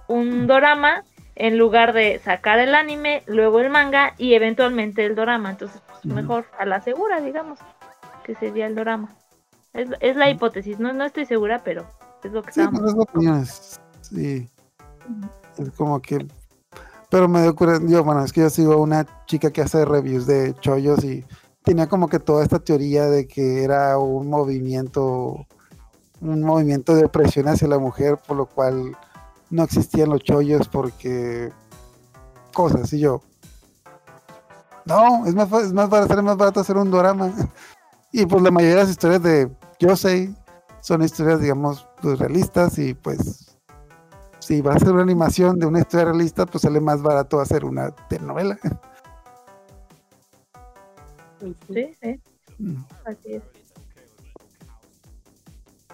un 0.08 0.48
dorama 0.48 1.04
en 1.36 1.58
lugar 1.58 1.94
de 1.94 2.20
sacar 2.20 2.60
el 2.60 2.76
anime, 2.76 3.24
luego 3.26 3.60
el 3.60 3.72
manga 3.72 4.14
y 4.20 4.36
eventualmente 4.36 5.06
el 5.06 5.16
dorama. 5.16 5.52
Entonces, 5.52 5.82
pues, 5.88 6.06
mejor 6.06 6.46
a 6.60 6.66
la 6.66 6.82
segura, 6.82 7.20
digamos, 7.22 7.58
que 8.24 8.36
sería 8.36 8.68
el 8.68 8.76
dorama. 8.76 9.10
Es, 9.74 9.90
es 10.00 10.16
la 10.16 10.30
hipótesis, 10.30 10.80
no, 10.80 10.94
no 10.94 11.04
estoy 11.04 11.26
segura, 11.26 11.64
pero 11.64 11.86
es 12.24 12.32
lo 12.32 12.44
que 12.44 12.52
sí, 12.52 12.62
pues, 12.72 13.80
Sí, 14.02 14.50
es 15.58 15.72
como 15.72 16.02
que... 16.02 16.28
Pero 17.10 17.28
me 17.28 17.42
dio 17.42 17.56
yo, 17.88 18.04
bueno, 18.04 18.24
es 18.24 18.34
que 18.34 18.42
yo 18.42 18.50
sigo 18.50 18.78
una 18.78 19.06
chica 19.26 19.52
que 19.52 19.62
hace 19.62 19.86
reviews 19.86 20.26
de 20.26 20.56
chollos 20.62 21.04
y 21.04 21.24
tenía 21.64 21.88
como 21.88 22.08
que 22.08 22.20
toda 22.20 22.44
esta 22.44 22.60
teoría 22.60 23.06
de 23.06 23.28
que 23.28 23.64
era 23.64 23.98
un 24.00 24.30
movimiento, 24.30 25.46
un 26.22 26.42
movimiento 26.42 26.96
de 26.96 27.06
opresión 27.06 27.48
hacia 27.48 27.68
la 27.68 27.78
mujer, 27.78 28.18
por 28.28 28.38
lo 28.38 28.46
cual 28.48 28.98
no 29.50 29.64
existían 29.64 30.10
los 30.10 30.22
chollos 30.24 30.68
porque 30.68 31.52
cosas, 32.54 32.92
y 32.94 33.00
yo. 33.00 33.22
No, 34.86 35.26
es 35.26 35.36
más, 35.36 35.52
es 35.62 35.74
más 35.74 35.90
barato, 35.90 36.14
es 36.14 36.24
más 36.24 36.38
barato 36.38 36.60
hacer 36.60 36.78
un 36.78 36.92
drama. 36.92 37.32
y 38.12 38.26
pues 38.26 38.42
la 38.42 38.52
mayoría 38.52 38.78
de 38.78 38.82
las 38.82 38.92
historias 38.92 39.22
de 39.22 39.52
Yosei 39.80 40.36
son 40.82 41.02
historias, 41.02 41.42
digamos, 41.42 41.88
pues 42.02 42.20
realistas 42.20 42.78
y 42.78 42.94
pues 42.94 43.58
si 44.40 44.62
va 44.62 44.74
a 44.74 44.76
hacer 44.76 44.92
una 44.92 45.04
animación 45.04 45.58
de 45.58 45.66
una 45.66 45.80
historia 45.80 46.08
realista, 46.08 46.46
pues 46.46 46.64
sale 46.64 46.82
más 46.82 47.02
barato 47.02 47.40
hacer 47.40 47.64
una 47.64 47.92
telenovela. 48.10 48.58
Sí, 51.72 51.96
sí. 52.02 52.22
Mm. 52.60 52.84
Así 53.06 53.36
es. 53.36 53.44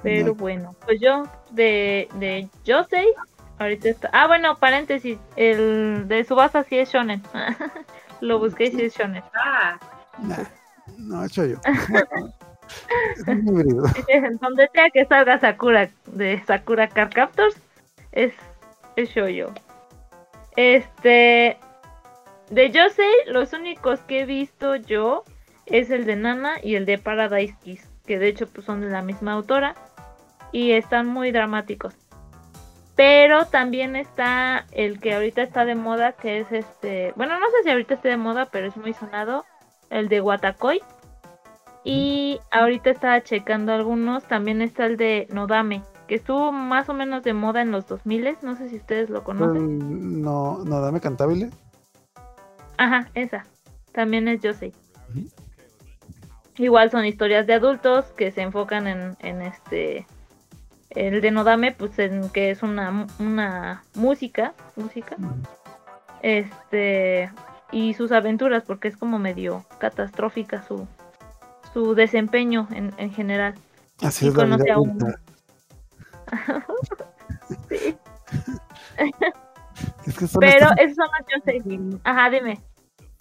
Pero 0.02 0.34
bueno, 0.34 0.76
pues 0.86 1.00
yo 1.02 1.24
de, 1.52 2.08
de 2.16 2.50
Yosei, 2.64 3.08
ahorita 3.60 3.90
está. 3.90 4.10
Ah, 4.14 4.28
bueno, 4.28 4.58
paréntesis, 4.58 5.20
el 5.36 6.08
de 6.08 6.24
Subasa 6.24 6.64
sí 6.64 6.80
es 6.80 6.90
Shonen. 6.90 7.22
Lo 8.22 8.40
busqué 8.40 8.66
y 8.66 8.72
sí 8.72 8.82
es 8.84 8.96
Shonen. 8.96 9.24
Ah. 9.36 9.78
no, 10.98 11.24
he 11.24 11.28
hecho 11.28 11.46
yo. 11.46 11.58
Donde 14.42 14.70
sea 14.74 14.90
que 14.90 15.06
salga 15.06 15.40
Sakura 15.40 15.90
de 16.06 16.42
Sakura 16.46 16.88
Car 16.88 17.10
Captors, 17.10 17.56
es, 18.12 18.34
es 18.96 19.14
yo 19.14 19.26
Este. 20.56 21.58
De 22.50 22.72
Yosei, 22.72 23.14
los 23.28 23.54
únicos 23.54 24.00
que 24.02 24.22
he 24.22 24.26
visto 24.26 24.76
yo 24.76 25.24
es 25.68 25.92
el 25.92 26.06
de 26.06 26.16
Nana 26.16 26.54
y 26.64 26.76
el 26.76 26.86
de 26.88 26.98
Paradise 26.98 27.56
Kiss, 27.64 27.88
que 28.08 28.18
de 28.18 28.28
hecho 28.28 28.48
pues, 28.48 28.66
son 28.66 28.82
de 28.82 28.90
la 28.90 29.04
misma 29.04 29.34
autora 29.34 29.76
y 30.52 30.72
están 30.72 31.06
muy 31.06 31.32
dramáticos. 31.32 31.94
Pero 32.96 33.46
también 33.46 33.96
está 33.96 34.66
el 34.72 35.00
que 35.00 35.14
ahorita 35.14 35.44
está 35.44 35.64
de 35.64 35.76
moda, 35.76 36.14
que 36.14 36.40
es 36.40 36.52
este, 36.52 37.14
bueno, 37.16 37.40
no 37.40 37.46
sé 37.46 37.64
si 37.64 37.70
ahorita 37.70 37.94
esté 37.94 38.10
de 38.10 38.18
moda, 38.18 38.48
pero 38.48 38.68
es 38.68 38.76
muy 38.76 38.94
sonado, 38.94 39.46
el 39.92 40.10
de 40.10 40.20
Watakoi, 40.20 40.82
Y 41.84 42.40
ahorita 42.52 42.90
estaba 42.90 43.22
checando 43.22 43.74
algunos, 43.74 44.24
también 44.26 44.62
está 44.62 44.86
el 44.86 44.98
de 44.98 45.28
Nodame, 45.32 45.84
que 46.08 46.16
estuvo 46.16 46.52
más 46.52 46.90
o 46.90 46.94
menos 46.94 47.24
de 47.24 47.34
moda 47.34 47.62
en 47.62 47.72
los 47.72 47.88
2000, 47.88 48.38
no 48.42 48.56
sé 48.56 48.70
si 48.70 48.78
ustedes 48.78 49.10
lo 49.10 49.24
conocen. 49.24 49.78
Mm, 49.78 50.22
No, 50.22 50.60
no, 50.66 50.82
dame 50.82 51.00
cantable. 51.00 51.50
Ajá, 52.78 53.10
esa. 53.14 53.46
También 53.92 54.28
es 54.28 54.42
sé. 54.54 54.74
Igual 56.58 56.92
son 56.92 57.06
historias 57.06 57.48
de 57.48 57.54
adultos 57.54 58.06
que 58.18 58.32
se 58.32 58.42
enfocan 58.42 58.88
en, 58.88 59.16
en 59.20 59.42
este 59.42 60.06
el 60.90 61.22
de 61.22 61.32
Nodame, 61.32 61.72
pues 61.72 61.98
en 62.00 62.30
que 62.30 62.50
es 62.50 62.64
una, 62.64 63.08
una 63.20 63.84
música, 63.96 64.54
música, 64.76 65.16
este 66.22 67.32
y 67.72 67.94
sus 67.94 68.12
aventuras, 68.12 68.64
porque 68.64 68.88
es 68.88 68.98
como 68.98 69.20
medio 69.20 69.64
catastrófica 69.78 70.64
su, 70.64 70.88
su 71.74 71.94
desempeño 71.96 72.68
en, 72.72 72.94
en 72.98 73.12
general. 73.12 73.56
Así 74.02 74.26
Y 74.26 74.30
es 74.30 74.36
la 74.36 74.44
vida 74.46 74.58
conoce 74.58 74.72
a 74.72 74.80
un-. 74.80 75.00
Sí. 77.70 77.96
Es 80.06 80.18
que 80.18 80.28
son, 80.28 80.40
Pero 80.42 80.54
estas, 80.72 80.78
esos 80.80 80.96
son 80.96 81.08
los 81.18 81.28
Yo 81.30 81.42
sé. 81.46 82.00
Ajá, 82.04 82.30
dime. 82.30 82.60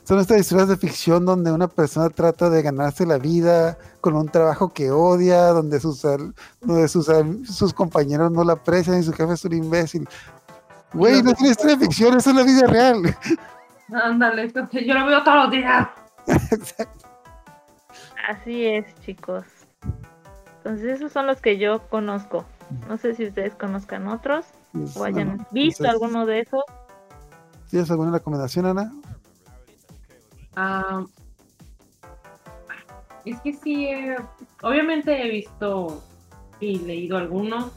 son 0.02 0.18
estas 0.18 0.40
historias 0.40 0.68
de 0.68 0.76
ficción 0.76 1.24
donde 1.24 1.52
una 1.52 1.68
persona 1.68 2.08
trata 2.10 2.50
de 2.50 2.62
ganarse 2.62 3.06
la 3.06 3.18
vida 3.18 3.78
con 4.00 4.16
un 4.16 4.28
trabajo 4.28 4.70
que 4.70 4.90
odia, 4.90 5.48
donde 5.48 5.78
sus, 5.78 6.04
al- 6.04 6.34
donde 6.60 6.88
sus, 6.88 7.06
sus 7.44 7.72
compañeros 7.72 8.32
no 8.32 8.42
la 8.42 8.54
aprecian 8.54 8.98
y 8.98 9.02
su 9.04 9.12
jefe 9.12 9.34
es 9.34 9.44
un 9.44 9.52
imbécil. 9.52 10.08
Güey, 10.94 11.22
no 11.22 11.30
es 11.30 11.40
una 11.40 11.50
historia 11.50 11.76
de 11.76 11.84
ficción, 11.84 12.16
eso 12.16 12.30
es 12.30 12.36
la 12.36 12.42
vida 12.42 12.66
real. 12.66 13.16
Ándale, 13.92 14.52
yo 14.84 14.94
lo 14.94 15.06
veo 15.06 15.22
todos 15.22 15.44
los 15.44 15.50
días. 15.52 15.88
Exacto. 16.26 17.06
Así 18.28 18.66
es, 18.66 18.84
chicos. 19.00 19.46
Entonces 20.58 20.96
esos 20.96 21.10
son 21.12 21.26
los 21.26 21.40
que 21.40 21.56
yo 21.56 21.88
conozco. 21.88 22.44
No 22.86 22.98
sé 22.98 23.14
si 23.14 23.26
ustedes 23.26 23.54
conozcan 23.54 24.06
otros 24.06 24.44
Pues, 24.72 24.94
o 24.98 25.04
hayan 25.04 25.46
visto 25.50 25.84
entonces, 25.84 26.02
alguno 26.02 26.26
de 26.26 26.40
esos. 26.40 26.62
¿Tienes 27.70 27.90
alguna 27.90 28.10
recomendación, 28.10 28.66
Ana? 28.66 28.92
Ah, 30.56 31.06
es 33.24 33.40
que 33.40 33.54
sí, 33.54 33.86
eh, 33.86 34.16
obviamente 34.62 35.26
he 35.26 35.30
visto 35.30 36.04
y 36.60 36.80
leído 36.80 37.16
algunos, 37.16 37.72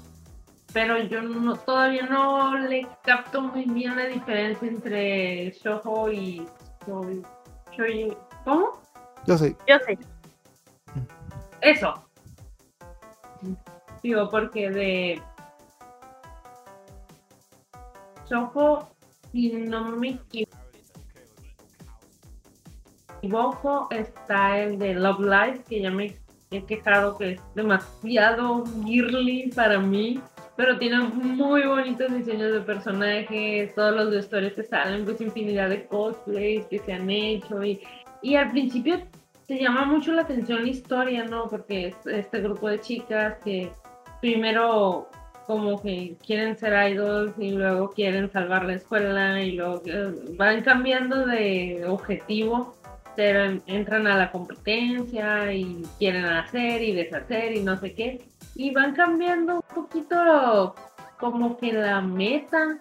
pero 0.74 0.98
yo 0.98 1.22
no, 1.22 1.56
todavía 1.56 2.08
no 2.08 2.58
le 2.58 2.86
capto 3.06 3.42
muy 3.42 3.64
bien 3.64 3.96
la 3.96 4.08
diferencia 4.08 4.68
entre 4.68 5.52
shoujo 5.52 6.12
y 6.12 6.46
shoujo. 6.86 8.18
¿Cómo? 8.44 8.82
Yo 9.26 9.38
sé. 9.38 9.56
Yo 9.66 9.78
sé. 9.86 9.98
Eso. 11.62 11.94
Digo, 14.04 14.30
porque 14.30 14.70
de 14.70 15.22
shoujo, 18.30 18.90
si 19.32 19.52
no 19.52 19.92
me 19.92 20.20
equivoco, 23.22 23.88
está 23.92 24.60
el 24.60 24.80
de 24.80 24.96
Love 24.96 25.20
Life, 25.20 25.64
que 25.70 25.82
ya 25.82 25.92
me 25.92 26.16
he 26.50 26.64
quejado 26.66 27.18
que 27.18 27.34
es 27.34 27.42
demasiado 27.56 28.64
girly 28.86 29.52
para 29.56 29.80
mí, 29.80 30.20
pero 30.56 30.78
tiene 30.80 31.00
muy 31.00 31.64
bonitos 31.66 32.14
diseños 32.14 32.52
de 32.54 32.62
personajes, 32.62 33.74
todos 33.76 33.96
los 33.96 34.10
vestuarios 34.12 34.54
que 34.54 34.64
salen, 34.64 35.06
pues 35.06 35.22
infinidad 35.22 35.70
de 35.70 35.86
cosplays 35.86 36.66
que 36.66 36.80
se 36.80 36.94
han 36.94 37.10
hecho 37.10 37.64
y, 37.64 37.82
y 38.22 38.36
al 38.36 38.52
principio 38.52 39.00
te 39.52 39.60
llama 39.60 39.84
mucho 39.84 40.14
la 40.14 40.22
atención 40.22 40.64
la 40.64 40.70
historia, 40.70 41.26
¿no? 41.26 41.50
Porque 41.50 41.88
es 41.88 41.96
este 42.06 42.40
grupo 42.40 42.70
de 42.70 42.80
chicas 42.80 43.36
que 43.44 43.70
primero 44.22 45.10
como 45.46 45.82
que 45.82 46.16
quieren 46.26 46.58
ser 46.58 46.72
idols 46.90 47.34
y 47.38 47.52
luego 47.52 47.90
quieren 47.90 48.32
salvar 48.32 48.64
la 48.64 48.76
escuela 48.76 49.42
y 49.44 49.52
luego 49.58 49.82
eh, 49.86 50.14
van 50.38 50.62
cambiando 50.62 51.26
de 51.26 51.84
objetivo, 51.86 52.78
pero 53.18 53.60
entran 53.66 54.08
a 54.08 54.16
la 54.18 54.32
competencia 54.32 55.52
y 55.52 55.84
quieren 56.00 56.24
hacer 56.24 56.82
y 56.82 56.94
deshacer 56.94 57.54
y 57.54 57.62
no 57.62 57.78
sé 57.78 57.94
qué, 57.94 58.22
y 58.56 58.72
van 58.74 58.94
cambiando 58.96 59.56
un 59.56 59.76
poquito 59.76 60.76
como 61.20 61.58
que 61.58 61.74
la 61.74 62.00
meta. 62.00 62.78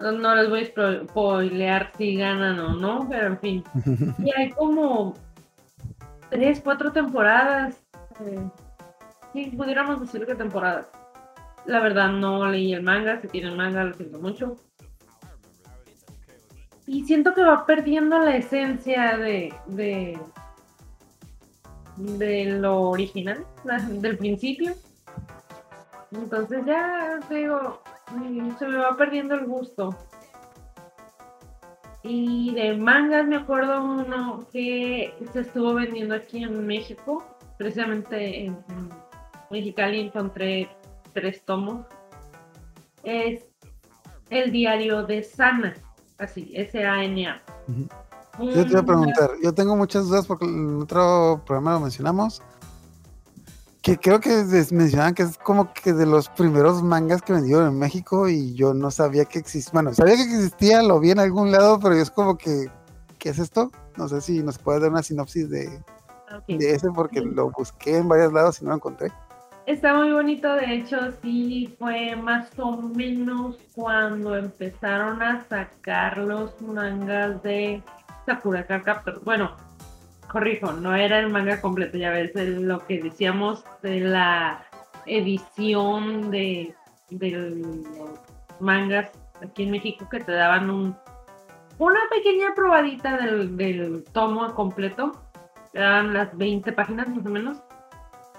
No 0.00 0.34
les 0.36 0.48
voy 0.48 0.60
a 0.60 0.74
spo- 0.74 1.08
spoilear 1.08 1.90
si 1.98 2.14
ganan 2.16 2.58
o 2.60 2.74
no, 2.74 3.06
pero 3.08 3.26
en 3.28 3.38
fin. 3.40 3.64
Y 4.24 4.30
hay 4.36 4.50
como 4.50 5.14
tres, 6.30 6.60
cuatro 6.62 6.92
temporadas. 6.92 7.76
eh, 8.20 8.50
sí, 9.32 9.52
pudiéramos 9.56 10.00
decir 10.00 10.24
que 10.26 10.34
temporadas. 10.34 10.86
La 11.66 11.80
verdad 11.80 12.10
no 12.10 12.46
leí 12.46 12.72
el 12.72 12.82
manga, 12.82 13.20
si 13.20 13.28
tienen 13.28 13.56
manga 13.56 13.84
lo 13.84 13.94
siento 13.94 14.18
mucho. 14.18 14.56
Y 16.86 17.04
siento 17.04 17.34
que 17.34 17.42
va 17.42 17.66
perdiendo 17.66 18.18
la 18.18 18.36
esencia 18.36 19.18
de, 19.18 19.52
de, 19.66 20.18
de 21.96 22.44
lo 22.46 22.90
original, 22.90 23.44
del 24.00 24.16
principio. 24.16 24.74
Entonces 26.12 26.64
ya 26.64 27.20
digo, 27.28 27.82
mm, 28.12 28.56
se 28.58 28.66
me 28.66 28.78
va 28.78 28.96
perdiendo 28.96 29.34
el 29.34 29.44
gusto. 29.44 29.94
Y 32.08 32.54
de 32.54 32.74
mangas 32.74 33.26
me 33.26 33.36
acuerdo 33.36 33.82
uno 33.84 34.46
que 34.50 35.12
se 35.32 35.40
estuvo 35.40 35.74
vendiendo 35.74 36.14
aquí 36.14 36.42
en 36.42 36.66
México, 36.66 37.22
precisamente 37.58 38.46
en, 38.46 38.56
Mexicali 39.50 40.00
encontré 40.00 40.70
tres 41.12 41.44
tomos. 41.44 41.84
Es 43.02 43.44
el 44.30 44.50
diario 44.52 45.04
de 45.04 45.22
Sana, 45.22 45.74
así, 46.18 46.50
S-A-N-A. 46.54 47.42
Yo 48.38 48.64
te 48.64 48.70
iba 48.70 48.78
a 48.78 48.80
Un- 48.80 48.86
preguntar, 48.86 49.30
yo 49.42 49.52
tengo 49.54 49.76
muchas 49.76 50.08
dudas 50.08 50.26
porque 50.26 50.46
en 50.46 50.80
otro 50.82 51.42
programa 51.46 51.74
lo 51.74 51.80
mencionamos, 51.80 52.42
que 53.82 53.96
creo 53.96 54.20
que 54.20 54.30
mencionaban 54.72 55.14
que 55.14 55.22
es 55.22 55.38
como 55.38 55.72
que 55.72 55.92
de 55.92 56.06
los 56.06 56.28
primeros 56.28 56.82
mangas 56.82 57.22
que 57.22 57.32
vendieron 57.32 57.68
en 57.68 57.78
México 57.78 58.28
y 58.28 58.54
yo 58.54 58.74
no 58.74 58.90
sabía 58.90 59.24
que 59.24 59.38
existía, 59.38 59.72
bueno, 59.72 59.94
sabía 59.94 60.16
que 60.16 60.22
existía, 60.22 60.82
lo 60.82 60.98
vi 60.98 61.12
en 61.12 61.20
algún 61.20 61.52
lado, 61.52 61.78
pero 61.80 61.94
yo 61.94 62.02
es 62.02 62.10
como 62.10 62.36
que, 62.36 62.70
¿qué 63.18 63.30
es 63.30 63.38
esto? 63.38 63.70
No 63.96 64.08
sé 64.08 64.20
si 64.20 64.42
nos 64.42 64.58
puedes 64.58 64.82
dar 64.82 64.90
una 64.90 65.02
sinopsis 65.02 65.48
de, 65.48 65.80
ese 66.46 66.90
porque 66.90 67.20
lo 67.20 67.50
busqué 67.50 67.98
en 67.98 68.08
varios 68.08 68.32
lados 68.32 68.60
y 68.60 68.64
no 68.64 68.70
lo 68.70 68.76
encontré. 68.76 69.12
Está 69.66 69.94
muy 69.94 70.10
bonito, 70.12 70.50
de 70.54 70.76
hecho, 70.76 70.96
sí 71.22 71.74
fue 71.78 72.16
más 72.16 72.48
o 72.58 72.76
menos 72.76 73.58
cuando 73.74 74.34
empezaron 74.34 75.22
a 75.22 75.44
sacar 75.46 76.16
los 76.18 76.58
mangas 76.62 77.42
de 77.42 77.82
Sakura 78.24 78.66
Card 78.66 78.84
Captor. 78.84 79.20
Bueno, 79.24 79.56
corrijo, 80.28 80.72
no 80.72 80.94
era 80.94 81.18
el 81.18 81.30
manga 81.30 81.60
completo, 81.60 81.98
ya 81.98 82.10
ves 82.10 82.34
lo 82.34 82.86
que 82.86 83.02
decíamos 83.02 83.64
de 83.82 84.00
la 84.00 84.64
edición 85.06 86.30
de, 86.30 86.74
de 87.10 87.30
los 87.30 88.20
mangas 88.60 89.10
aquí 89.42 89.64
en 89.64 89.70
México 89.70 90.08
que 90.10 90.20
te 90.20 90.32
daban 90.32 90.70
un, 90.70 90.96
una 91.78 92.00
pequeña 92.10 92.54
probadita 92.54 93.16
del, 93.16 93.56
del 93.56 94.04
tomo 94.12 94.54
completo. 94.54 95.12
Te 95.72 95.80
daban 95.80 96.14
las 96.14 96.36
20 96.36 96.72
páginas 96.72 97.08
más 97.08 97.24
o 97.24 97.30
menos. 97.30 97.58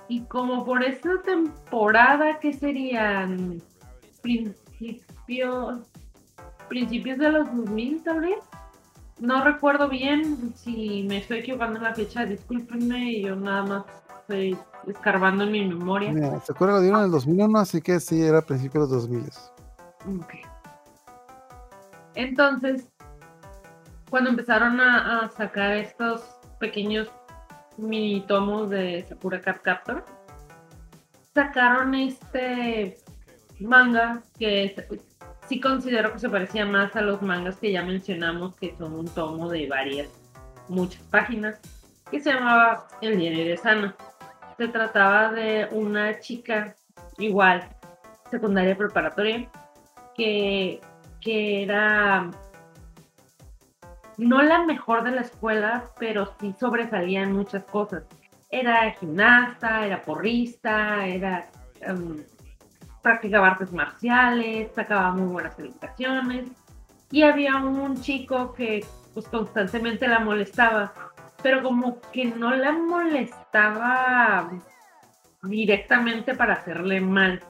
Y 0.07 0.21
como 0.21 0.65
por 0.65 0.83
esta 0.83 1.21
temporada, 1.21 2.39
que 2.39 2.51
serían 2.53 3.61
principios, 4.21 5.87
principios 6.67 7.17
de 7.19 7.31
los 7.31 7.55
2000 7.55 8.03
tal 8.03 8.21
vez. 8.21 8.39
No 9.19 9.43
recuerdo 9.43 9.89
bien 9.89 10.53
si 10.55 11.03
me 11.07 11.17
estoy 11.17 11.39
equivocando 11.39 11.77
en 11.77 11.83
la 11.83 11.93
fecha, 11.93 12.25
discúlpenme, 12.25 13.19
yo 13.21 13.35
nada 13.35 13.63
más 13.63 13.83
estoy 14.21 14.57
escarbando 14.87 15.43
en 15.43 15.51
mi 15.51 15.65
memoria. 15.67 16.11
Mira, 16.13 16.39
Sakura 16.39 16.73
lo 16.73 16.81
dieron 16.81 16.99
en 17.01 17.05
el 17.07 17.11
2001, 17.11 17.59
así 17.59 17.81
que 17.81 17.99
sí, 17.99 18.21
era 18.21 18.39
a 18.39 18.41
principios 18.41 18.89
de 18.89 18.95
los 18.95 19.09
2000. 19.09 20.21
Ok. 20.21 20.33
Entonces, 22.15 22.85
cuando 24.09 24.29
empezaron 24.29 24.79
a, 24.79 25.25
a 25.25 25.29
sacar 25.29 25.73
estos 25.77 26.21
pequeños 26.59 27.09
mini 27.77 28.21
tomos 28.21 28.69
de 28.69 29.05
Sakura 29.07 29.41
Card 29.41 29.61
Captor, 29.61 30.05
sacaron 31.33 31.93
este 31.95 32.97
manga 33.59 34.21
que 34.37 34.65
es- 34.65 35.03
sí 35.49 35.59
considero 35.59 36.13
que 36.13 36.19
se 36.19 36.29
parecía 36.29 36.63
más 36.65 36.95
a 36.95 37.01
los 37.01 37.23
mangas 37.23 37.57
que 37.57 37.71
ya 37.71 37.81
mencionamos, 37.81 38.55
que 38.55 38.75
son 38.77 38.93
un 38.93 39.07
tomo 39.07 39.49
de 39.49 39.67
varias, 39.67 40.07
muchas 40.67 41.01
páginas, 41.05 41.59
que 42.11 42.19
se 42.19 42.31
llamaba 42.31 42.87
El 43.01 43.17
Diario 43.17 43.45
de 43.45 43.57
Sana. 43.57 43.95
Se 44.57 44.67
trataba 44.67 45.31
de 45.31 45.67
una 45.71 46.19
chica 46.19 46.75
igual, 47.17 47.67
secundaria 48.29 48.77
preparatoria, 48.77 49.49
que, 50.15 50.79
que 51.19 51.63
era 51.63 52.29
no 54.17 54.43
la 54.43 54.65
mejor 54.65 55.03
de 55.03 55.11
la 55.11 55.21
escuela, 55.21 55.85
pero 55.97 56.31
sí 56.39 56.53
sobresalía 56.59 57.23
en 57.23 57.31
muchas 57.31 57.63
cosas. 57.63 58.03
era 58.51 58.91
gimnasta, 58.99 59.85
era 59.85 60.01
porrista, 60.01 61.07
era 61.07 61.49
em, 61.81 62.23
practicaba 63.01 63.47
artes 63.47 63.71
marciales, 63.71 64.71
sacaba 64.73 65.11
muy 65.11 65.27
buenas 65.27 65.55
calificaciones 65.55 66.45
y 67.11 67.23
había 67.23 67.55
un 67.57 68.01
chico 68.01 68.53
que 68.53 68.85
pues 69.13 69.27
constantemente 69.27 70.07
la 70.07 70.19
molestaba, 70.19 70.93
pero 71.41 71.63
como 71.63 71.99
que 72.11 72.25
no 72.25 72.55
la 72.55 72.71
molestaba 72.71 74.49
directamente 75.43 76.35
para 76.35 76.53
hacerle 76.53 77.01
mal. 77.01 77.41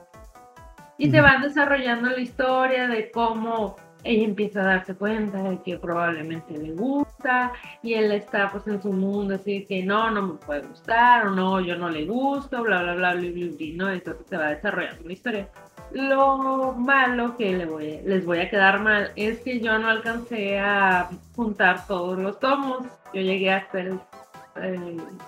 Y 0.96 1.10
se 1.10 1.20
van 1.20 1.42
desarrollando 1.42 2.10
la 2.10 2.20
historia 2.20 2.86
de 2.88 3.10
cómo 3.10 3.76
ella 4.04 4.24
empieza 4.24 4.60
a 4.60 4.64
darse 4.64 4.94
cuenta 4.94 5.42
de 5.42 5.60
que 5.62 5.78
probablemente 5.78 6.56
le 6.56 6.72
gusta 6.72 7.52
y 7.82 7.94
él 7.94 8.12
está 8.12 8.50
pues 8.50 8.66
en 8.66 8.80
su 8.80 8.92
mundo 8.92 9.34
así 9.34 9.66
que 9.66 9.82
no, 9.82 10.10
no 10.10 10.22
me 10.22 10.34
puede 10.34 10.62
gustar 10.62 11.26
o 11.26 11.30
no, 11.30 11.60
yo 11.60 11.76
no 11.76 11.88
le 11.88 12.06
gusto, 12.06 12.62
bla, 12.62 12.82
bla, 12.82 12.94
bla, 12.94 13.14
bla, 13.14 13.30
bla, 13.30 13.30
bla, 13.30 13.66
¿no? 13.76 13.90
Entonces 13.90 14.26
se 14.28 14.36
va 14.36 14.48
desarrollando 14.48 15.06
la 15.06 15.12
historia. 15.12 15.48
Lo 15.92 16.72
malo 16.72 17.36
que 17.36 17.56
le 17.56 17.66
voy, 17.66 18.00
les 18.04 18.24
voy 18.24 18.38
a 18.38 18.48
quedar 18.48 18.80
mal 18.80 19.12
es 19.16 19.40
que 19.40 19.60
yo 19.60 19.76
no 19.78 19.88
alcancé 19.88 20.58
a 20.58 21.10
juntar 21.34 21.86
todos 21.86 22.16
los 22.18 22.38
tomos. 22.38 22.86
Yo 23.12 23.20
llegué 23.20 23.50
hasta 23.52 23.80
el 23.80 24.00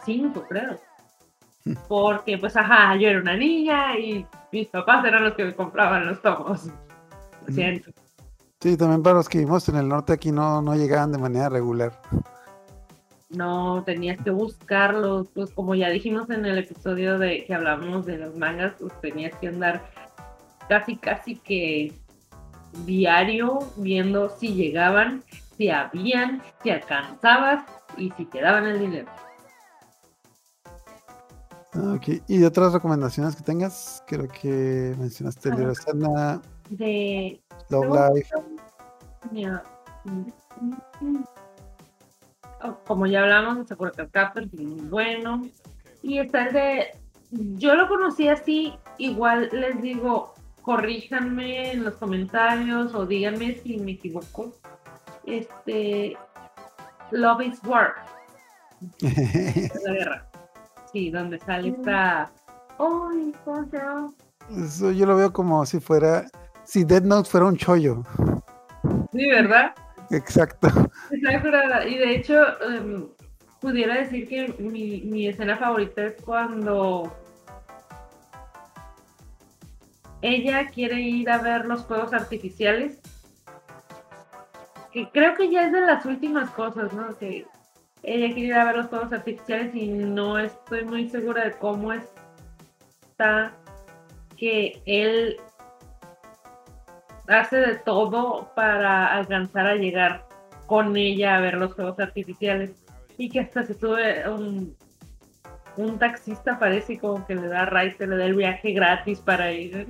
5, 0.05 0.47
creo. 0.49 0.79
Porque, 1.89 2.39
pues, 2.39 2.57
ajá, 2.57 2.97
yo 2.97 3.09
era 3.09 3.21
una 3.21 3.37
niña 3.37 3.99
y 3.99 4.25
mis 4.53 4.69
papás 4.69 5.05
eran 5.05 5.25
los 5.25 5.35
que 5.35 5.45
me 5.45 5.55
compraban 5.55 6.07
los 6.07 6.23
tomos. 6.23 6.69
Lo 7.47 7.53
siento. 7.53 7.91
Sí, 8.63 8.77
también 8.77 9.03
para 9.03 9.17
los 9.17 9.29
que 9.29 9.39
vivimos 9.39 9.69
en 9.69 9.75
el 9.75 9.89
norte 9.89 10.13
aquí 10.13 10.31
no, 10.31 10.63
no 10.63 10.77
llegaban 10.77 11.11
de 11.11 11.19
manera 11.19 11.49
regular. 11.49 12.01
No, 13.29 13.83
tenías 13.85 14.23
que 14.23 14.31
buscarlos, 14.31 15.27
pues 15.35 15.51
como 15.51 15.75
ya 15.75 15.89
dijimos 15.89 16.31
en 16.31 16.47
el 16.47 16.59
episodio 16.59 17.19
de 17.19 17.45
que 17.45 17.55
hablábamos 17.55 18.07
de 18.07 18.19
los 18.19 18.37
mangas, 18.37 18.75
pues 18.79 18.93
tenías 19.01 19.35
que 19.41 19.49
andar 19.49 19.83
casi 20.69 20.97
casi 20.97 21.35
que 21.35 21.93
diario 22.87 23.59
viendo 23.79 24.29
si 24.39 24.55
llegaban, 24.55 25.25
si 25.57 25.69
habían, 25.69 26.41
si 26.63 26.71
alcanzabas 26.71 27.65
y 27.97 28.13
si 28.13 28.27
te 28.27 28.43
daban 28.43 28.67
el 28.67 28.79
dinero. 28.79 29.11
Ah, 31.73 31.95
ok, 31.97 32.23
y 32.29 32.39
de 32.39 32.47
otras 32.47 32.73
recomendaciones 32.73 33.35
que 33.35 33.43
tengas, 33.43 34.05
creo 34.07 34.29
que 34.29 34.95
mencionaste 35.01 35.49
el 35.49 35.57
libro 35.57 35.71
de 35.71 35.81
de 36.71 37.41
Love 37.71 38.15
Life. 38.15 38.31
Oh, 42.65 42.77
como 42.87 43.07
ya 43.07 43.23
hablamos 43.23 43.59
de 43.59 43.67
Sakura 43.67 43.93
Captor, 44.11 44.47
muy 44.55 44.89
bueno. 44.89 45.43
Y 46.03 46.19
está 46.19 46.47
el 46.47 46.53
de. 46.53 46.87
Yo 47.31 47.75
lo 47.75 47.89
conocí 47.89 48.29
así, 48.29 48.75
igual 48.99 49.49
les 49.53 49.81
digo, 49.81 50.35
corríjanme 50.61 51.73
en 51.73 51.85
los 51.85 51.95
comentarios 51.95 52.95
o 52.95 53.07
díganme 53.07 53.55
si 53.55 53.79
me 53.79 53.93
equivoco. 53.93 54.53
Este. 55.27 56.17
Love 57.11 57.43
is 57.43 57.61
War. 57.65 57.95
la 59.01 59.93
guerra. 59.93 60.27
Sí, 60.93 61.11
donde 61.11 61.39
sale 61.39 61.69
esta. 61.71 62.31
¡Ay, 62.79 63.35
Eso 64.57 64.93
yo 64.93 65.07
lo 65.07 65.17
veo 65.17 65.33
como 65.33 65.65
si 65.67 65.79
fuera 65.79 66.27
si 66.73 66.85
Dead 66.85 67.03
Note 67.03 67.29
fuera 67.29 67.45
un 67.45 67.57
chollo. 67.59 68.03
Sí, 69.13 69.27
¿verdad? 69.29 69.75
Exacto. 70.11 70.69
Y 71.11 71.99
de 71.99 72.15
hecho, 72.15 72.63
em, 72.63 73.09
pudiera 73.61 73.97
decir 73.97 74.27
que 74.27 74.55
mi, 74.59 75.03
mi 75.03 75.29
escena 75.29 75.59
favorita 75.59 76.05
es 76.05 76.15
cuando 76.23 77.15
ella 80.23 80.71
quiere 80.71 80.99
ir 80.99 81.29
a 81.29 81.39
ver 81.39 81.67
los 81.67 81.85
fuegos 81.85 82.15
artificiales. 82.15 83.01
Que 84.93 85.11
creo 85.11 85.35
que 85.35 85.51
ya 85.51 85.67
es 85.67 85.73
de 85.73 85.83
las 85.83 86.07
últimas 86.07 86.49
cosas, 86.53 86.91
¿no? 86.95 87.15
Que 87.19 87.47
ella 88.03 88.33
quiere 88.33 88.49
ir 88.49 88.55
a 88.55 88.65
ver 88.65 88.77
los 88.79 88.89
fuegos 88.89 89.13
artificiales 89.13 89.75
y 89.75 89.89
no 89.89 90.39
estoy 90.39 90.87
muy 90.87 91.11
segura 91.11 91.45
de 91.45 91.53
cómo 91.53 91.93
está 91.93 93.53
que 94.39 94.83
él 94.87 95.37
hace 97.41 97.57
de 97.57 97.77
todo 97.77 98.53
para 98.55 99.15
alcanzar 99.15 99.67
a 99.67 99.75
llegar 99.75 100.27
con 100.67 100.97
ella 100.97 101.37
a 101.37 101.41
ver 101.41 101.55
los 101.55 101.75
juegos 101.75 101.99
artificiales 101.99 102.71
y 103.19 103.29
que 103.29 103.41
hasta 103.41 103.65
se 103.65 103.75
sube 103.75 104.29
un, 104.29 104.77
un 105.77 105.99
taxista 105.99 106.59
parece 106.59 106.99
como 106.99 107.27
que 107.27 107.35
le 107.35 107.49
da 107.49 107.67
ride, 107.67 108.07
le 108.07 108.17
da 108.17 108.25
el 108.25 108.35
viaje 108.35 108.73
gratis 108.73 109.21
para 109.21 109.53
ir. 109.53 109.87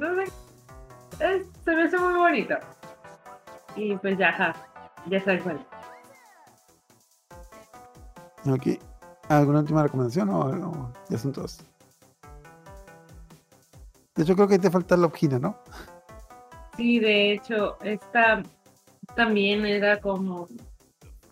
se 1.64 1.76
me 1.76 1.82
hace 1.82 1.98
muy 1.98 2.14
bonito. 2.14 2.54
Y 3.76 3.96
pues 3.96 4.18
ya, 4.18 4.32
ja, 4.32 4.54
ya 5.08 5.18
está 5.18 5.38
cuál. 5.38 5.64
Ok. 8.46 8.78
¿Alguna 9.28 9.60
última 9.60 9.82
recomendación 9.82 10.28
o, 10.30 10.92
ya 11.08 11.18
son 11.18 11.32
todos? 11.32 11.64
De 14.14 14.24
hecho, 14.24 14.34
creo 14.34 14.48
que 14.48 14.58
te 14.58 14.70
falta 14.70 14.96
la 14.96 15.06
opina, 15.06 15.38
¿no? 15.38 15.56
Sí, 16.76 16.98
de 16.98 17.32
hecho, 17.32 17.76
esta 17.82 18.42
también 19.14 19.66
era 19.66 20.00
como 20.00 20.48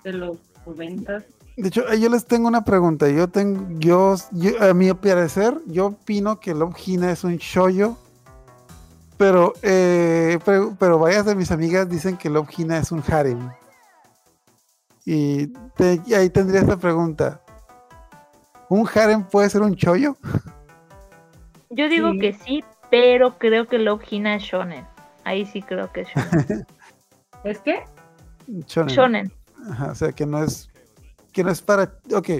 de 0.04 0.12
los 0.12 0.38
noventas. 0.66 1.24
De 1.56 1.68
hecho, 1.68 1.92
yo 1.94 2.08
les 2.08 2.24
tengo 2.26 2.48
una 2.48 2.64
pregunta. 2.64 3.08
Yo 3.08 3.28
tengo, 3.28 3.66
yo, 3.78 4.16
a 4.60 4.72
mi 4.72 4.92
parecer, 4.94 5.54
yo 5.66 5.86
opino 5.86 6.40
que 6.40 6.54
Love 6.54 6.76
Hina 6.86 7.10
es 7.10 7.24
un 7.24 7.36
shoyo, 7.36 7.96
pero, 9.16 9.52
eh, 9.62 10.38
pero, 10.44 10.98
varias 10.98 11.26
de 11.26 11.34
mis 11.34 11.50
amigas 11.50 11.88
dicen 11.88 12.16
que 12.16 12.30
Love 12.30 12.48
Hina 12.56 12.78
es 12.78 12.92
un 12.92 13.02
harem. 13.06 13.50
Y, 15.04 15.52
ahí 16.14 16.30
tendría 16.30 16.60
esta 16.60 16.76
pregunta. 16.76 17.42
¿Un 18.68 18.88
harem 18.94 19.24
puede 19.24 19.50
ser 19.50 19.62
un 19.62 19.72
shoyo? 19.72 20.16
Yo 21.68 21.88
digo 21.88 22.12
que 22.18 22.32
sí, 22.32 22.64
pero 22.90 23.38
creo 23.38 23.66
que 23.66 23.78
Love 23.78 24.02
Hina 24.10 24.36
es 24.36 24.44
shonen. 24.44 24.86
Ahí 25.30 25.46
sí 25.46 25.62
creo 25.62 25.90
que 25.92 26.00
es 26.00 26.08
shonen. 26.14 26.66
¿Es 27.44 27.60
qué? 27.60 27.84
Shonen. 28.66 29.32
o 29.88 29.94
sea, 29.94 30.10
que 30.10 30.26
no 30.26 30.42
es 30.42 30.68
que 31.32 31.44
no 31.44 31.52
es 31.52 31.62
para... 31.62 31.84
Ok. 32.12 32.30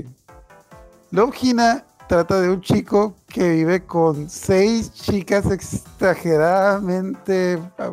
Love 1.12 1.36
Hina 1.40 1.84
trata 2.08 2.40
de 2.40 2.50
un 2.50 2.60
chico 2.60 3.14
que 3.28 3.50
vive 3.50 3.86
con 3.86 4.28
seis 4.28 4.92
chicas 4.92 5.46
exageradamente 5.46 7.60
ah, 7.78 7.92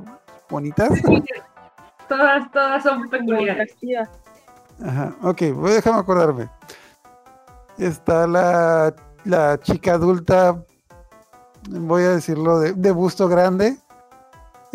bonitas. 0.50 0.90
todas, 2.10 2.52
todas 2.52 2.82
son 2.82 3.08
peculiares. 3.08 3.76
Ajá, 4.84 5.16
ok, 5.22 5.44
voy 5.54 5.74
a 5.74 5.76
dejarme 5.76 6.00
acordarme. 6.00 6.50
Está 7.78 8.26
la, 8.26 8.96
la 9.26 9.60
chica 9.60 9.94
adulta, 9.94 10.60
voy 11.70 12.02
a 12.02 12.16
decirlo, 12.16 12.60
de, 12.60 12.74
de 12.74 12.92
busto 12.92 13.28
grande, 13.28 13.78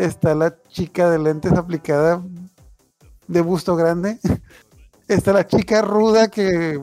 Está 0.02 0.34
la 0.34 0.52
chica 0.66 1.08
de 1.08 1.20
lentes 1.20 1.52
aplicada 1.52 2.20
de 3.28 3.40
busto 3.40 3.76
grande. 3.76 4.18
Está 5.06 5.32
la 5.32 5.46
chica 5.46 5.80
ruda 5.80 6.26
que. 6.26 6.82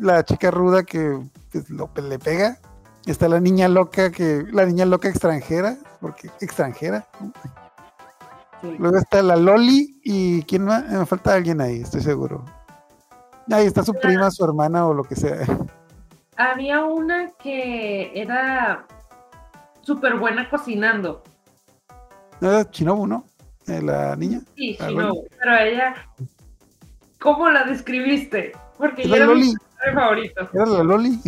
La, 0.00 0.24
chica 0.24 0.50
ruda 0.50 0.82
que 0.82 1.20
pues, 1.52 1.70
lo, 1.70 1.88
le 1.94 2.18
pega. 2.18 2.58
Está 3.06 3.28
la 3.28 3.38
niña 3.38 3.68
loca 3.68 4.10
que. 4.10 4.44
La 4.50 4.66
niña 4.66 4.86
loca 4.86 5.08
extranjera. 5.08 5.76
Porque 6.00 6.30
extranjera. 6.40 7.06
Luego 8.62 8.96
está 8.96 9.22
la 9.22 9.36
Loli 9.36 10.00
y 10.02 10.42
quién 10.42 10.64
más, 10.64 10.88
me 10.88 11.06
falta 11.06 11.34
alguien 11.34 11.60
ahí, 11.60 11.82
estoy 11.82 12.00
seguro. 12.00 12.44
Ahí 13.52 13.66
está 13.66 13.84
su 13.84 13.94
prima, 13.94 14.32
su 14.32 14.44
hermana 14.44 14.88
o 14.88 14.94
lo 14.94 15.04
que 15.04 15.14
sea. 15.14 15.46
Había 16.36 16.82
una 16.82 17.30
que 17.38 18.10
era 18.20 18.84
súper 19.82 20.16
buena 20.18 20.50
cocinando. 20.50 21.22
¿No 22.40 22.50
era 22.50 22.70
Chinobu, 22.70 23.06
no? 23.06 23.24
Eh, 23.66 23.80
la 23.82 24.14
niña. 24.16 24.40
Sí, 24.56 24.76
ah, 24.80 24.88
Shinobu. 24.88 25.26
Pero 25.38 25.56
ella, 25.58 25.94
¿cómo 27.18 27.50
la 27.50 27.64
describiste? 27.64 28.52
Porque 28.78 29.08
yo 29.08 29.14
era 29.14 29.26
mi 29.28 29.54
favorito. 29.94 30.48
Era 30.52 30.66
la 30.66 30.82
Loli. 30.82 31.20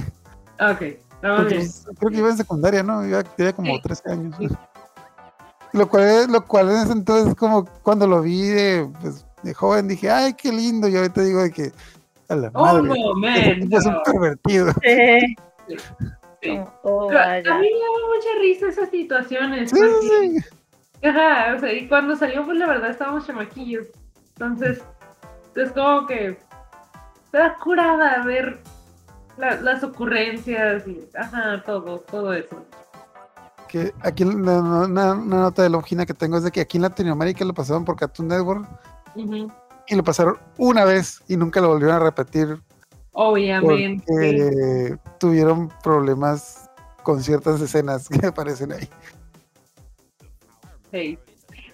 Ok, 0.58 0.82
creo 1.20 2.10
que 2.10 2.18
iba 2.18 2.30
en 2.30 2.36
secundaria, 2.36 2.82
¿no? 2.82 3.06
Iba, 3.06 3.22
tenía 3.22 3.52
como 3.52 3.80
13 3.80 4.10
años. 4.10 4.36
Lo 5.72 5.88
cual, 5.88 6.30
lo 6.30 6.44
cual 6.44 6.70
en 6.70 6.76
ese 6.76 6.92
entonces, 6.92 7.34
como 7.34 7.66
cuando 7.82 8.06
lo 8.06 8.22
vi 8.22 8.48
de, 8.48 8.88
pues, 9.00 9.26
de 9.42 9.52
joven, 9.54 9.88
dije, 9.88 10.10
ay, 10.10 10.34
qué 10.34 10.52
lindo. 10.52 10.88
Y 10.88 10.96
ahorita 10.96 11.22
digo 11.22 11.42
de 11.42 11.50
que, 11.50 11.72
a 12.28 12.36
la 12.36 12.50
madre, 12.50 12.80
un 12.80 12.88
momento. 12.88 13.78
es 13.78 13.86
un 13.86 14.02
pervertido. 14.04 14.72
Sí. 14.82 15.78
sí. 16.42 16.60
Oh, 16.82 17.10
a 17.10 17.40
mí 17.40 17.42
me 17.42 17.42
daba 17.42 17.98
mucha 18.14 18.40
risa 18.40 18.68
esas 18.68 18.90
situaciones. 18.90 19.70
Sí, 19.70 19.80
sí. 19.80 20.55
Ajá, 21.02 21.54
o 21.56 21.60
sea, 21.60 21.72
y 21.72 21.88
cuando 21.88 22.16
salió, 22.16 22.44
pues 22.44 22.58
la 22.58 22.66
verdad 22.66 22.90
estábamos 22.90 23.26
chamaquillos. 23.26 23.86
Entonces, 24.30 24.82
es 25.54 25.72
como 25.72 26.06
que 26.06 26.38
da 27.32 27.56
curada 27.56 28.22
ver 28.24 28.60
la- 29.36 29.60
las 29.60 29.82
ocurrencias 29.84 30.86
y 30.88 31.08
ajá, 31.16 31.62
todo, 31.64 31.98
todo 32.00 32.32
eso. 32.32 32.64
Que 33.68 33.92
aquí 34.00 34.24
una, 34.24 34.58
una- 34.84 35.12
una 35.14 35.36
nota 35.40 35.62
de 35.62 35.70
longina 35.70 36.06
que 36.06 36.14
tengo 36.14 36.36
es 36.38 36.44
de 36.44 36.50
que 36.50 36.60
aquí 36.60 36.78
en 36.78 36.82
Latinoamérica 36.82 37.44
lo 37.44 37.52
pasaban 37.54 37.84
por 37.84 37.96
Cartoon 37.96 38.28
Network 38.28 38.66
y 39.88 39.94
lo 39.94 40.04
pasaron 40.04 40.38
una 40.56 40.84
vez 40.84 41.22
y 41.28 41.36
nunca 41.36 41.60
lo 41.60 41.68
volvieron 41.68 41.96
a 41.96 42.00
repetir 42.00 42.60
Obviamente. 43.12 44.04
porque 44.06 44.98
tuvieron 45.18 45.68
problemas 45.82 46.70
con 47.02 47.22
ciertas 47.22 47.60
escenas 47.60 48.08
que 48.08 48.26
aparecen 48.26 48.72
ahí. 48.72 48.88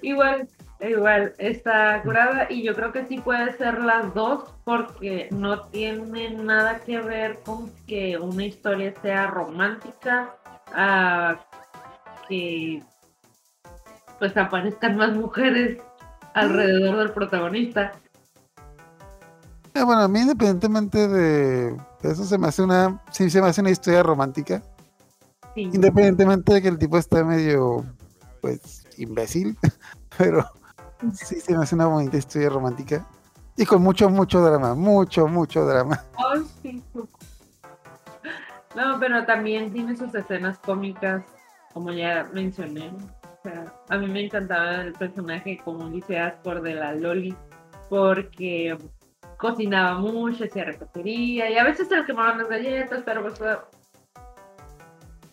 Igual, 0.01 0.49
igual, 0.81 1.35
está 1.39 2.03
curada 2.03 2.47
y 2.51 2.63
yo 2.63 2.75
creo 2.75 2.93
que 2.93 3.07
sí 3.07 3.19
puede 3.19 3.57
ser 3.57 3.83
las 3.83 4.13
dos 4.15 4.53
porque 4.65 5.29
no 5.31 5.63
tiene 5.69 6.31
nada 6.31 6.81
que 6.81 7.01
ver 7.01 7.41
con 7.45 7.71
que 7.87 8.19
una 8.19 8.45
historia 8.45 8.93
sea 9.03 9.29
romántica, 9.29 10.35
a 10.75 11.37
que 12.29 12.83
pues 14.19 14.37
aparezcan 14.37 14.97
más 14.97 15.15
mujeres 15.15 15.79
alrededor 16.35 16.97
del 16.99 17.13
protagonista. 17.13 17.93
Eh, 19.75 19.83
bueno, 19.83 20.03
a 20.03 20.09
mí 20.09 20.21
independientemente 20.21 21.09
de 21.09 21.77
eso 22.03 22.25
se 22.25 22.39
me 22.39 22.49
hace 22.49 22.63
una, 22.63 23.03
sí 23.11 23.31
se 23.31 23.41
me 23.41 23.49
hace 23.49 23.61
una 23.61 23.71
historia 23.71 24.03
romántica, 24.03 24.63
Sí. 25.55 25.63
independientemente 25.63 26.55
de 26.55 26.63
que 26.63 26.69
el 26.69 26.79
tipo 26.79 26.97
esté 26.97 27.23
medio, 27.25 27.85
pues, 28.41 28.82
imbécil, 28.99 29.57
pero 30.19 30.45
sí 31.13 31.41
se 31.41 31.57
me 31.57 31.65
hace 31.65 31.75
una 31.75 31.87
bonita 31.87 32.17
historia 32.17 32.51
romántica 32.51 33.07
y 33.57 33.67
con 33.67 33.83
mucho, 33.83 34.09
mucho 34.09 34.41
drama, 34.41 34.75
mucho, 34.75 35.29
mucho 35.29 35.65
drama. 35.65 36.03
No, 38.75 38.99
pero 38.99 39.27
también 39.27 39.73
tiene 39.73 39.97
sus 39.97 40.15
escenas 40.15 40.59
cómicas, 40.59 41.23
como 41.75 41.93
ya 41.93 42.29
mencioné. 42.33 42.89
O 42.89 43.43
sea, 43.43 43.73
a 43.91 43.99
mí 43.99 44.07
me 44.07 44.25
encantaba 44.25 44.77
el 44.77 44.93
personaje, 44.95 45.61
como 45.63 45.91
dice 45.91 46.19
Ascor, 46.19 46.63
de 46.63 46.75
la 46.75 46.95
Loli, 46.95 47.35
porque 47.91 48.79
cocinaba 49.37 49.99
mucho, 49.99 50.45
hacía 50.45 50.65
repostería, 50.65 51.51
y 51.51 51.59
a 51.59 51.65
veces 51.65 51.89
se 51.89 51.97
le 51.97 52.07
quemaban 52.07 52.39
las 52.39 52.49
galletas, 52.49 53.03
pero 53.05 53.23
pues 53.23 53.39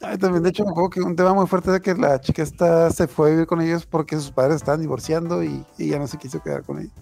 Ay, 0.02 0.18
también, 0.18 0.44
de 0.44 0.50
hecho, 0.50 0.64
me 0.64 0.72
acuerdo 0.72 0.90
que 0.92 1.02
un 1.02 1.16
tema 1.16 1.34
muy 1.34 1.46
fuerte 1.48 1.72
de 1.72 1.82
que 1.82 1.94
la 1.96 2.22
chica 2.22 2.42
esta 2.44 2.90
se 2.92 3.08
fue 3.08 3.28
a 3.30 3.32
vivir 3.32 3.48
con 3.48 3.62
ellos 3.62 3.86
porque 3.86 4.16
sus 4.16 4.32
padres 4.32 4.58
estaban 4.58 4.80
divorciando 4.82 5.44
y, 5.44 5.66
y 5.78 5.90
ya 5.90 6.00
no 6.00 6.08
se 6.08 6.18
quiso 6.18 6.42
quedar 6.42 6.64
con 6.64 6.80
ellos. 6.80 6.94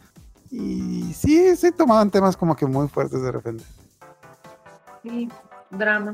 Y 0.49 1.13
sí, 1.13 1.55
sí 1.57 1.71
tomaban 1.71 2.11
temas 2.11 2.37
como 2.37 2.55
que 2.55 2.65
muy 2.65 2.87
fuertes 2.87 3.21
de 3.21 3.31
repente. 3.31 3.65
sí, 5.03 5.29
drama. 5.69 6.13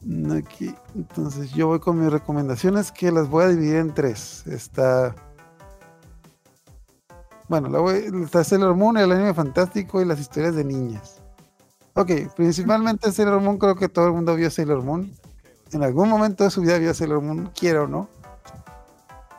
Mm, 0.00 0.32
Aquí, 0.32 0.74
entonces 0.94 1.52
yo 1.52 1.68
voy 1.68 1.80
con 1.80 1.98
mis 2.00 2.12
recomendaciones 2.12 2.92
que 2.92 3.10
las 3.12 3.28
voy 3.28 3.44
a 3.44 3.48
dividir 3.48 3.76
en 3.76 3.94
tres. 3.94 4.46
Está. 4.46 5.14
Bueno, 7.48 7.68
la 7.68 7.78
voy, 7.80 8.04
está 8.24 8.42
Sailor 8.44 8.74
Moon, 8.76 8.96
el 8.96 9.12
anime 9.12 9.34
fantástico 9.34 10.00
y 10.02 10.04
las 10.04 10.18
historias 10.20 10.54
de 10.56 10.64
niñas. 10.64 11.15
Ok, 11.98 12.10
principalmente 12.36 13.10
Sailor 13.10 13.40
Moon, 13.40 13.56
creo 13.56 13.74
que 13.74 13.88
todo 13.88 14.08
el 14.08 14.12
mundo 14.12 14.34
vio 14.34 14.50
Sailor 14.50 14.82
Moon. 14.82 15.10
En 15.72 15.82
algún 15.82 16.10
momento 16.10 16.44
de 16.44 16.50
su 16.50 16.60
vida 16.60 16.76
vio 16.76 16.92
Sailor 16.92 17.22
Moon, 17.22 17.50
quiera 17.58 17.84
o 17.84 17.86
no. 17.86 18.10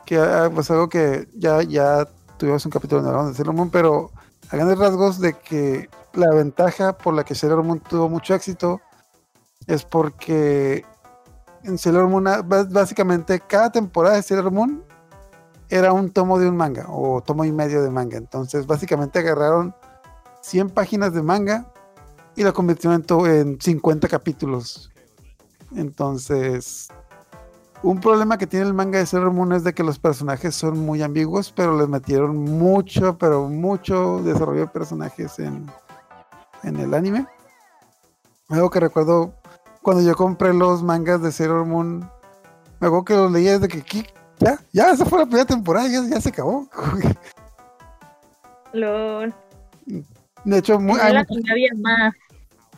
Que 0.04 0.18
ah, 0.18 0.50
pues 0.52 0.68
algo 0.72 0.88
que 0.88 1.28
ya, 1.36 1.62
ya 1.62 2.08
tuvimos 2.36 2.66
un 2.66 2.72
capítulo 2.72 3.00
donde 3.00 3.10
hablamos 3.10 3.32
de 3.32 3.36
Sailor 3.36 3.54
Moon, 3.54 3.70
pero 3.70 4.10
a 4.50 4.56
grandes 4.56 4.76
rasgos 4.76 5.20
de 5.20 5.34
que 5.34 5.88
la 6.14 6.34
ventaja 6.34 6.98
por 6.98 7.14
la 7.14 7.22
que 7.22 7.36
Sailor 7.36 7.62
Moon 7.62 7.78
tuvo 7.78 8.08
mucho 8.08 8.34
éxito 8.34 8.80
es 9.68 9.84
porque 9.84 10.84
en 11.62 11.78
Sailor 11.78 12.08
Moon, 12.08 12.26
ah, 12.26 12.42
básicamente 12.42 13.38
cada 13.38 13.70
temporada 13.70 14.16
de 14.16 14.22
Sailor 14.22 14.50
Moon 14.50 14.82
era 15.68 15.92
un 15.92 16.10
tomo 16.10 16.40
de 16.40 16.48
un 16.48 16.56
manga 16.56 16.86
o 16.88 17.22
tomo 17.22 17.44
y 17.44 17.52
medio 17.52 17.84
de 17.84 17.90
manga. 17.90 18.18
Entonces, 18.18 18.66
básicamente 18.66 19.20
agarraron 19.20 19.76
100 20.40 20.70
páginas 20.70 21.14
de 21.14 21.22
manga 21.22 21.72
y 22.38 22.44
lo 22.44 22.54
convirtieron 22.54 23.04
en, 23.08 23.26
en 23.26 23.60
50 23.60 24.06
capítulos. 24.06 24.92
Entonces, 25.74 26.88
un 27.82 28.00
problema 28.00 28.38
que 28.38 28.46
tiene 28.46 28.66
el 28.66 28.74
manga 28.74 29.00
de 29.00 29.06
Sailor 29.06 29.32
Moon 29.32 29.52
es 29.52 29.64
de 29.64 29.74
que 29.74 29.82
los 29.82 29.98
personajes 29.98 30.54
son 30.54 30.78
muy 30.78 31.02
ambiguos, 31.02 31.50
pero 31.50 31.76
les 31.76 31.88
metieron 31.88 32.36
mucho, 32.36 33.18
pero 33.18 33.48
mucho 33.48 34.22
desarrollo 34.22 34.60
de 34.60 34.66
personajes 34.68 35.40
en, 35.40 35.66
en 36.62 36.76
el 36.76 36.94
anime. 36.94 37.26
Algo 38.50 38.70
que 38.70 38.78
recuerdo 38.78 39.34
cuando 39.82 40.04
yo 40.04 40.14
compré 40.14 40.54
los 40.54 40.84
mangas 40.84 41.20
de 41.20 41.32
Sailor 41.32 41.66
Moon, 41.66 42.08
me 42.78 42.86
acuerdo 42.86 43.04
que 43.04 43.14
los 43.14 43.32
leía 43.32 43.58
desde 43.58 43.66
que 43.66 44.06
ya, 44.38 44.60
ya, 44.72 44.92
esa 44.92 45.04
fue 45.04 45.18
la 45.18 45.26
primera 45.26 45.44
temporada, 45.44 45.88
ya, 45.88 46.08
ya 46.08 46.20
se 46.20 46.28
acabó. 46.28 46.68
De 50.44 50.58
hecho, 50.58 50.78
muy, 50.78 50.98
hay 51.00 51.12
la 51.12 51.26
había 51.50 51.70
más. 51.76 52.14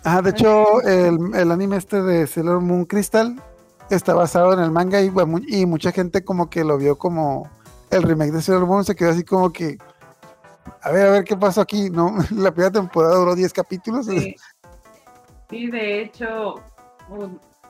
Ajá, 0.04 0.22
de 0.22 0.30
hecho, 0.30 0.80
el, 0.82 1.34
el 1.34 1.50
anime 1.50 1.76
este 1.76 2.02
de 2.02 2.26
Sailor 2.26 2.60
Moon 2.60 2.84
Crystal 2.84 3.40
está 3.90 4.14
basado 4.14 4.52
en 4.54 4.60
el 4.60 4.70
manga 4.70 5.00
y, 5.00 5.10
bueno, 5.10 5.38
y 5.46 5.66
mucha 5.66 5.92
gente 5.92 6.24
como 6.24 6.48
que 6.48 6.64
lo 6.64 6.78
vio 6.78 6.96
como 6.96 7.50
el 7.90 8.02
remake 8.02 8.32
de 8.32 8.42
Sailor 8.42 8.66
Moon, 8.66 8.84
se 8.84 8.94
quedó 8.94 9.10
así 9.10 9.24
como 9.24 9.52
que, 9.52 9.76
a 10.82 10.90
ver, 10.90 11.06
a 11.06 11.10
ver 11.10 11.24
qué 11.24 11.36
pasó 11.36 11.60
aquí, 11.60 11.90
¿no? 11.90 12.16
La 12.36 12.52
primera 12.52 12.72
temporada 12.72 13.16
duró 13.16 13.34
10 13.34 13.52
capítulos. 13.52 14.06
Sí, 14.06 14.34
Sí, 15.50 15.66
de 15.68 16.02
hecho, 16.02 16.62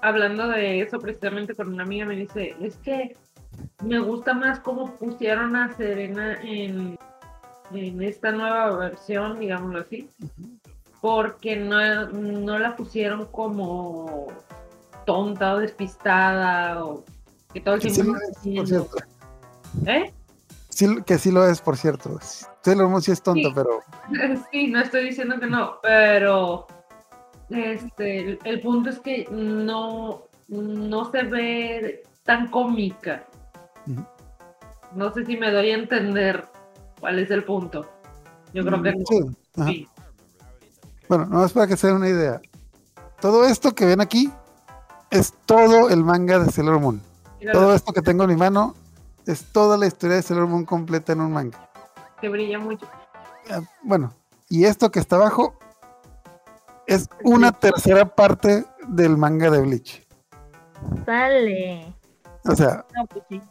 hablando 0.02 0.48
de 0.48 0.82
eso 0.82 0.98
precisamente 0.98 1.54
con 1.54 1.72
una 1.72 1.82
amiga 1.82 2.04
me 2.04 2.14
dice, 2.14 2.54
es 2.60 2.76
que 2.76 3.16
me 3.82 3.98
gusta 3.98 4.34
más 4.34 4.60
cómo 4.60 4.96
pusieron 4.96 5.56
a 5.56 5.74
Serena 5.74 6.38
en, 6.42 6.98
en 7.72 8.02
esta 8.02 8.32
nueva 8.32 8.76
versión, 8.76 9.40
digámoslo 9.40 9.80
así, 9.80 10.10
porque 11.00 11.56
no, 11.56 12.06
no 12.10 12.58
la 12.58 12.76
pusieron 12.76 13.26
como 13.26 14.26
tonta 15.06 15.54
o 15.54 15.58
despistada 15.58 16.84
o 16.84 17.04
que 17.52 17.60
todo 17.60 17.74
el 17.76 17.80
Que 17.80 17.90
sí 17.90 18.02
tiempo 18.02 18.18
lo 18.44 18.62
es, 18.62 18.84
por. 18.84 19.06
¿Eh? 19.88 20.12
Sí, 20.68 20.86
que 21.04 21.18
sí 21.18 21.30
lo 21.32 21.46
es, 21.46 21.60
por 21.60 21.76
cierto. 21.76 22.18
Sailor 22.62 22.88
Moon 22.88 23.02
sí 23.02 23.10
es 23.12 23.22
tonto, 23.22 23.48
Sí. 23.48 23.54
pero 23.54 23.80
Sí, 24.52 24.68
no 24.68 24.80
estoy 24.80 25.04
diciendo 25.06 25.38
que 25.40 25.46
no, 25.46 25.76
pero 25.82 26.66
este, 27.50 28.18
el, 28.20 28.38
el 28.44 28.60
punto 28.60 28.90
es 28.90 28.98
que 29.00 29.26
no, 29.30 30.22
no 30.48 31.10
se 31.10 31.22
ve 31.24 32.02
tan 32.24 32.48
cómica. 32.50 33.24
No 34.94 35.12
sé 35.12 35.24
si 35.24 35.36
me 35.36 35.50
doy 35.50 35.70
a 35.70 35.74
entender 35.76 36.44
cuál 37.00 37.18
es 37.18 37.30
el 37.30 37.44
punto. 37.44 37.88
Yo 38.52 38.64
creo 38.64 38.82
que 38.82 38.92
no. 38.92 39.04
Sí, 39.06 39.20
ajá. 39.56 39.70
Sí. 39.70 39.88
Bueno, 41.10 41.26
nomás 41.26 41.52
para 41.52 41.66
que 41.66 41.76
se 41.76 41.88
den 41.88 41.96
una 41.96 42.08
idea. 42.08 42.40
Todo 43.20 43.44
esto 43.44 43.74
que 43.74 43.84
ven 43.84 44.00
aquí 44.00 44.32
es 45.10 45.34
todo 45.44 45.88
el 45.90 46.04
manga 46.04 46.38
de 46.38 46.52
Sailor 46.52 46.78
Moon. 46.78 47.02
Todo 47.52 47.74
esto 47.74 47.92
que 47.92 48.00
tengo 48.00 48.22
en 48.22 48.30
mi 48.30 48.36
mano 48.36 48.76
es 49.26 49.42
toda 49.52 49.76
la 49.76 49.88
historia 49.88 50.14
de 50.14 50.22
Sailor 50.22 50.46
Moon 50.46 50.64
completa 50.64 51.12
en 51.12 51.20
un 51.22 51.32
manga. 51.32 51.68
que 52.20 52.28
brilla 52.28 52.60
mucho. 52.60 52.86
Ah, 53.50 53.60
Bueno, 53.82 54.14
y 54.48 54.66
esto 54.66 54.92
que 54.92 55.00
está 55.00 55.16
abajo 55.16 55.54
es 56.86 57.08
una 57.24 57.50
tercera 57.50 58.04
parte 58.14 58.64
del 58.86 59.16
manga 59.16 59.50
de 59.50 59.62
Bleach. 59.62 60.06
Sale. 61.04 61.92
O 62.44 62.54
sea, 62.54 62.86
No, 62.94 63.04
pues 63.06 63.24
sí. 63.28 63.42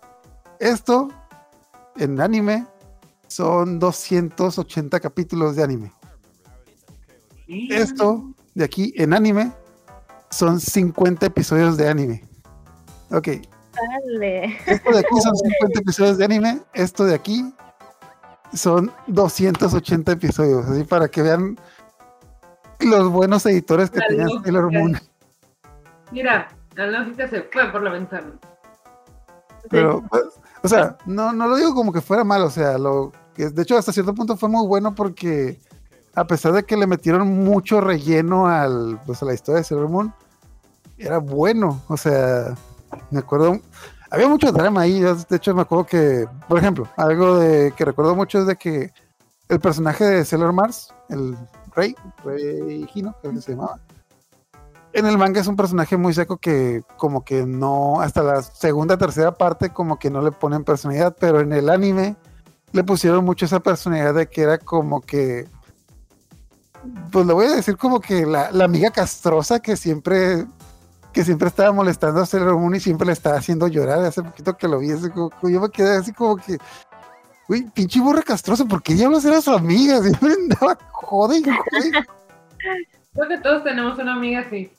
esto 0.60 1.10
en 1.98 2.22
anime 2.22 2.66
son 3.28 3.80
280 3.80 4.98
capítulos 5.02 5.58
de 5.58 5.64
anime. 5.64 5.92
Esto 7.50 8.24
de 8.54 8.64
aquí 8.64 8.94
en 8.96 9.14
anime 9.14 9.52
son 10.30 10.60
50 10.60 11.26
episodios 11.26 11.78
de 11.78 11.90
anime. 11.90 12.24
Ok, 13.12 13.28
Sale. 13.74 14.58
esto 14.68 14.92
de 14.92 15.00
aquí 15.00 15.22
son 15.22 15.36
50 15.36 15.80
episodios 15.80 16.18
de 16.20 16.26
anime, 16.26 16.62
esto 16.74 17.06
de 17.06 17.16
aquí 17.16 17.52
son 18.54 18.92
280 19.08 20.12
episodios, 20.12 20.66
así 20.68 20.84
para 20.84 21.08
que 21.08 21.24
vean 21.24 21.58
los 22.80 23.10
buenos 23.12 23.46
editores 23.48 23.90
que 23.90 24.00
La 24.00 24.08
tenía 24.08 24.24
lógica. 24.26 24.44
Sailor 24.44 24.72
Moon. 24.72 25.00
Mira, 26.12 26.50
la 26.76 26.88
lógica 26.88 27.28
se 27.28 27.42
fue 27.44 27.72
por 27.72 27.82
la 27.82 27.92
ventana. 27.92 28.32
Pero, 29.70 30.04
pues, 30.10 30.24
o 30.64 30.68
sea, 30.68 30.98
no, 31.06 31.34
no 31.34 31.48
lo 31.48 31.56
digo 31.58 31.74
como 31.74 31.92
que 31.92 32.02
fuera 32.02 32.24
mal, 32.24 32.44
o 32.44 32.50
sea, 32.50 32.78
lo 32.78 33.12
que 33.34 33.50
de 33.50 33.64
hecho 33.64 33.76
hasta 33.78 33.92
cierto 33.92 34.14
punto 34.14 34.38
fue 34.38 34.50
muy 34.50 34.66
bueno 34.68 34.94
porque 34.94 35.60
a 36.16 36.26
pesar 36.26 36.54
de 36.54 36.64
que 36.64 36.78
le 36.78 36.88
metieron 36.88 37.28
mucho 37.28 37.82
relleno 37.82 38.48
al, 38.48 39.00
pues, 39.06 39.22
a 39.22 39.26
la 39.26 39.34
historia 39.34 39.60
de 39.60 39.64
Sailor 39.64 39.90
Moon, 39.90 40.14
era 40.98 41.18
bueno, 41.20 41.82
o 41.88 41.98
sea, 41.98 42.56
me 43.12 43.20
acuerdo, 43.20 43.60
había 44.12 44.28
mucho 44.28 44.52
drama 44.52 44.82
ahí, 44.82 45.00
de 45.00 45.36
hecho 45.36 45.56
me 45.56 45.62
acuerdo 45.62 45.86
que, 45.86 46.28
por 46.48 46.58
ejemplo, 46.58 46.88
algo 46.98 47.38
de 47.38 47.72
que 47.72 47.86
recuerdo 47.86 48.16
mucho 48.16 48.40
es 48.40 48.48
de 48.48 48.56
que 48.56 48.92
el 49.48 49.60
personaje 49.60 50.04
de 50.04 50.26
Sailor 50.26 50.54
Mars, 50.54 50.94
el, 51.10 51.38
Rey, 51.76 51.96
Rey 52.24 52.88
Hino, 52.94 53.16
creo 53.22 53.34
que 53.34 53.42
se 53.42 53.52
llamaba. 53.52 53.80
En 54.92 55.06
el 55.06 55.18
manga 55.18 55.40
es 55.40 55.48
un 55.48 55.56
personaje 55.56 55.98
muy 55.98 56.14
seco 56.14 56.38
que 56.38 56.82
como 56.98 57.24
que 57.24 57.46
no, 57.46 58.02
hasta 58.02 58.24
la 58.24 58.42
segunda, 58.42 58.98
tercera 58.98 59.38
parte 59.38 59.70
como 59.70 60.00
que 60.00 60.10
no 60.10 60.22
le 60.22 60.32
ponen 60.32 60.64
personalidad, 60.64 61.16
pero 61.20 61.42
en 61.42 61.54
el 61.54 61.70
anime 61.70 62.16
le 62.72 62.84
pusieron 62.84 63.24
mucho 63.24 63.46
esa 63.46 63.60
personalidad 63.60 64.16
de 64.16 64.28
que 64.28 64.42
era 64.42 64.58
como 64.58 65.02
que, 65.02 65.48
pues 67.12 67.26
le 67.26 67.34
voy 67.34 67.46
a 67.48 67.56
decir 67.56 67.78
como 67.78 68.00
que 68.00 68.26
la, 68.26 68.52
la 68.52 68.66
amiga 68.66 68.92
castrosa 68.92 69.60
que 69.60 69.76
siempre, 69.76 70.46
que 71.14 71.24
siempre 71.24 71.48
estaba 71.48 71.72
molestando 71.72 72.22
a 72.22 72.26
Sailor 72.26 72.58
Moon 72.58 72.76
y 72.76 72.80
siempre 72.80 73.08
le 73.08 73.14
estaba 73.14 73.38
haciendo 73.38 73.68
llorar. 73.68 74.00
Hace 74.04 74.24
poquito 74.24 74.56
que 74.58 74.68
lo 74.68 74.80
vi, 74.80 74.92
así 74.92 75.10
como- 75.10 75.32
yo 75.44 75.62
me 75.62 75.70
quedé 75.70 75.98
así 75.98 76.14
como 76.14 76.38
que, 76.38 76.58
uy, 77.48 77.64
pinche 77.74 78.00
burra 78.00 78.22
castrosa, 78.22 78.66
¿por 78.66 78.82
qué 78.82 78.94
diablos 78.94 79.26
era 79.26 79.42
su 79.42 79.52
amiga? 79.52 80.02
Siempre 80.04 80.34
andaba 80.34 80.78
jode 80.92 81.40
y 81.40 81.44
jode. 81.44 81.92
Creo 83.14 83.28
que 83.28 83.38
todos 83.40 83.64
tenemos 83.64 83.98
una 83.98 84.14
amiga 84.14 84.42
así. 84.42 84.72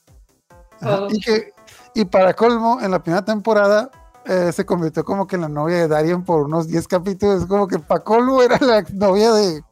Todos. 0.81 1.13
Y, 1.13 1.21
que, 1.21 1.53
y 1.95 2.05
para 2.05 2.33
colmo, 2.35 2.79
en 2.81 2.91
la 2.91 3.03
primera 3.03 3.25
temporada 3.25 3.91
eh, 4.25 4.53
se 4.53 4.65
convirtió 4.65 5.05
como 5.05 5.27
que 5.27 5.37
en 5.37 5.43
la 5.43 5.49
novia 5.49 5.77
de 5.79 5.89
Darien 5.89 6.25
por 6.25 6.45
unos 6.45 6.69
10 6.69 6.87
capítulos. 6.89 7.47
Como 7.47 7.67
que 7.67 7.79
para 7.79 8.03
colmo 8.05 8.41
era 8.43 8.59
la 8.61 8.79
exnovia 8.79 9.33
de. 9.33 9.63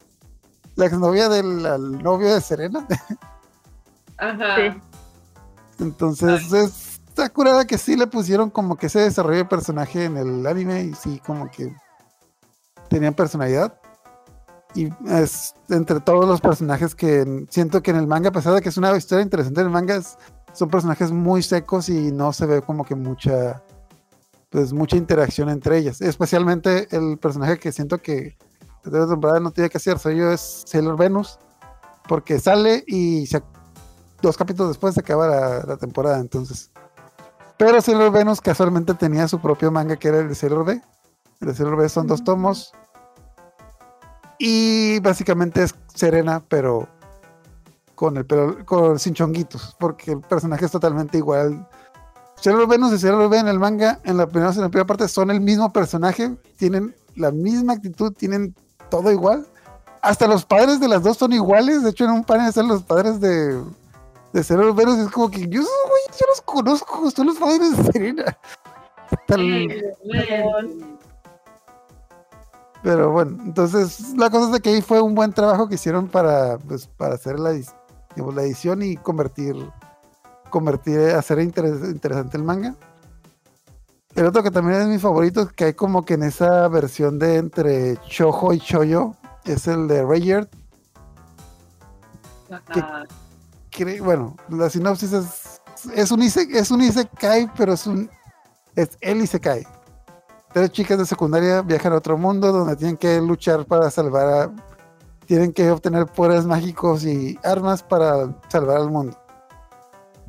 La 0.79 0.85
exnovia 0.85 1.27
del 1.27 1.65
al 1.65 2.01
novio 2.01 2.33
de 2.33 2.39
Serena. 2.39 2.87
Ajá. 4.17 4.55
Sí. 4.55 4.81
Entonces, 5.79 6.53
es, 6.53 6.99
está 7.09 7.27
curada 7.29 7.65
que 7.67 7.77
sí 7.77 7.97
le 7.97 8.07
pusieron 8.07 8.49
como 8.49 8.77
que 8.77 8.85
ese 8.87 8.99
desarrollo 8.99 9.39
de 9.39 9.45
personaje 9.45 10.05
en 10.05 10.15
el 10.15 10.47
anime 10.47 10.83
y 10.83 10.93
sí, 10.93 11.21
como 11.25 11.51
que 11.51 11.75
tenían 12.89 13.13
personalidad. 13.13 13.77
Y 14.73 14.87
es 15.09 15.53
entre 15.67 15.99
todos 15.99 16.25
los 16.25 16.39
personajes 16.39 16.95
que 16.95 17.21
en- 17.21 17.47
siento 17.49 17.81
que 17.83 17.91
en 17.91 17.97
el 17.97 18.07
manga, 18.07 18.29
a 18.29 18.31
pesar 18.31 18.53
de 18.53 18.61
que 18.61 18.69
es 18.69 18.77
una 18.77 18.95
historia 18.95 19.23
interesante 19.23 19.59
en 19.59 19.67
el 19.67 19.73
manga, 19.73 19.97
es- 19.97 20.17
son 20.53 20.69
personajes 20.69 21.11
muy 21.11 21.43
secos 21.43 21.89
y 21.89 22.11
no 22.13 22.31
se 22.31 22.45
ve 22.45 22.61
como 22.61 22.85
que 22.85 22.95
mucha 22.95 23.61
pues 24.49 24.71
mucha 24.73 24.95
interacción 24.95 25.49
entre 25.49 25.77
ellas. 25.77 25.99
Especialmente 26.01 26.87
el 26.95 27.17
personaje 27.17 27.59
que 27.59 27.71
siento 27.73 27.97
que 28.01 28.37
la 28.83 29.07
temporada 29.07 29.39
no 29.39 29.51
tiene 29.51 29.69
que 29.69 29.77
hacer 29.77 29.97
yo 30.15 30.31
es 30.31 30.63
Sailor 30.65 30.97
Venus, 30.97 31.39
porque 32.07 32.39
sale 32.39 32.83
y 32.87 33.27
se 33.27 33.41
dos 34.21 34.37
capítulos 34.37 34.71
después 34.71 34.95
se 34.95 35.01
acaba 35.01 35.27
la, 35.27 35.63
la 35.65 35.77
temporada, 35.77 36.19
entonces. 36.19 36.71
Pero 37.57 37.81
Sailor 37.81 38.11
Venus 38.11 38.41
casualmente 38.41 38.93
tenía 38.93 39.27
su 39.27 39.39
propio 39.39 39.71
manga 39.71 39.97
que 39.97 40.07
era 40.07 40.19
el 40.19 40.29
de 40.29 40.35
Sailor 40.35 40.65
B. 40.65 40.81
El 41.41 41.47
de 41.47 41.53
Sailor 41.53 41.77
B 41.77 41.89
son 41.89 42.07
dos 42.07 42.23
tomos. 42.23 42.73
Y 44.37 44.99
básicamente 45.01 45.63
es 45.63 45.75
Serena, 45.93 46.41
pero 46.47 46.87
con 47.95 48.15
el 48.15 48.25
pelo, 48.25 48.65
con 48.65 48.97
sin 48.97 49.13
chonguitos, 49.13 49.75
porque 49.77 50.13
el 50.13 50.21
personaje 50.21 50.65
es 50.65 50.71
totalmente 50.71 51.17
igual. 51.17 51.67
Sailor 52.35 52.65
Venus 52.69 52.93
y 52.93 52.97
Sailor 52.97 53.29
B 53.29 53.37
en 53.37 53.49
el 53.49 53.59
manga, 53.59 53.99
en 54.05 54.15
la 54.15 54.25
primera, 54.25 54.53
en 54.53 54.61
la 54.61 54.69
primera 54.69 54.87
parte, 54.87 55.09
son 55.09 55.29
el 55.29 55.41
mismo 55.41 55.73
personaje, 55.73 56.37
tienen 56.55 56.95
la 57.15 57.31
misma 57.31 57.73
actitud, 57.73 58.13
tienen 58.13 58.55
todo 58.89 59.11
igual. 59.11 59.45
Hasta 60.01 60.27
los 60.27 60.45
padres 60.45 60.79
de 60.79 60.87
las 60.87 61.03
dos 61.03 61.17
son 61.17 61.33
iguales. 61.33 61.83
De 61.83 61.89
hecho, 61.89 62.05
en 62.05 62.11
un 62.11 62.23
panel 62.23 62.47
están 62.49 62.67
los 62.67 62.83
padres 62.83 63.19
de, 63.19 63.61
de 64.33 64.43
Sailor 64.43 64.73
Venus. 64.73 64.97
y 64.97 65.01
Es 65.01 65.09
como 65.09 65.29
que 65.29 65.41
yo, 65.41 65.61
güey, 65.61 66.01
yo 66.19 66.25
los 66.29 66.41
conozco, 66.41 67.11
son 67.11 67.27
los 67.27 67.37
padres 67.37 67.77
de 67.77 67.91
Serena. 67.91 68.37
Pero 72.81 73.11
bueno, 73.11 73.37
entonces 73.43 74.15
la 74.15 74.29
cosa 74.29 74.45
es 74.45 74.51
de 74.53 74.59
que 74.61 74.69
ahí 74.69 74.81
fue 74.81 75.01
un 75.01 75.13
buen 75.13 75.33
trabajo 75.33 75.67
que 75.67 75.75
hicieron 75.75 76.07
para, 76.07 76.57
pues, 76.59 76.87
para 76.87 77.15
hacer 77.15 77.37
la, 77.37 77.51
digamos, 77.51 78.35
la 78.35 78.43
edición 78.43 78.81
y 78.81 78.95
convertir, 78.95 79.55
convertir, 80.49 80.97
hacer 81.11 81.39
interes- 81.39 81.91
interesante 81.91 82.37
el 82.37 82.43
manga. 82.43 82.75
El 84.19 84.25
otro 84.25 84.43
que 84.43 84.51
también 84.51 84.81
es 84.81 84.87
mi 84.89 84.99
favorito, 84.99 85.47
que 85.47 85.63
hay 85.63 85.73
como 85.73 86.03
que 86.03 86.15
en 86.15 86.23
esa 86.23 86.67
versión 86.67 87.19
de 87.19 87.37
entre 87.37 87.95
Chojo 88.01 88.51
y 88.51 88.59
Choyo, 88.59 89.15
es 89.45 89.65
el 89.65 89.87
de 89.87 90.03
Rayard. 90.03 90.49
Bueno, 94.03 94.35
la 94.49 94.69
sinopsis 94.69 95.13
es, 95.13 95.61
es 95.95 96.11
un 96.11 96.21
ise, 96.21 96.45
es 96.51 96.69
un 96.69 96.81
isekai, 96.81 97.49
pero 97.55 97.71
es 97.71 97.87
un 97.87 98.09
es 98.75 98.89
el 98.99 99.21
isekai. 99.21 99.65
Tres 100.51 100.69
chicas 100.73 100.97
de 100.97 101.05
secundaria 101.05 101.61
viajan 101.61 101.93
a 101.93 101.95
otro 101.95 102.17
mundo 102.17 102.51
donde 102.51 102.75
tienen 102.75 102.97
que 102.97 103.21
luchar 103.21 103.63
para 103.63 103.89
salvar 103.89 104.27
a, 104.27 104.51
tienen 105.27 105.53
que 105.53 105.71
obtener 105.71 106.07
poderes 106.07 106.45
mágicos 106.45 107.05
y 107.05 107.39
armas 107.41 107.83
para 107.83 108.35
salvar 108.49 108.79
al 108.79 108.89
mundo. 108.89 109.17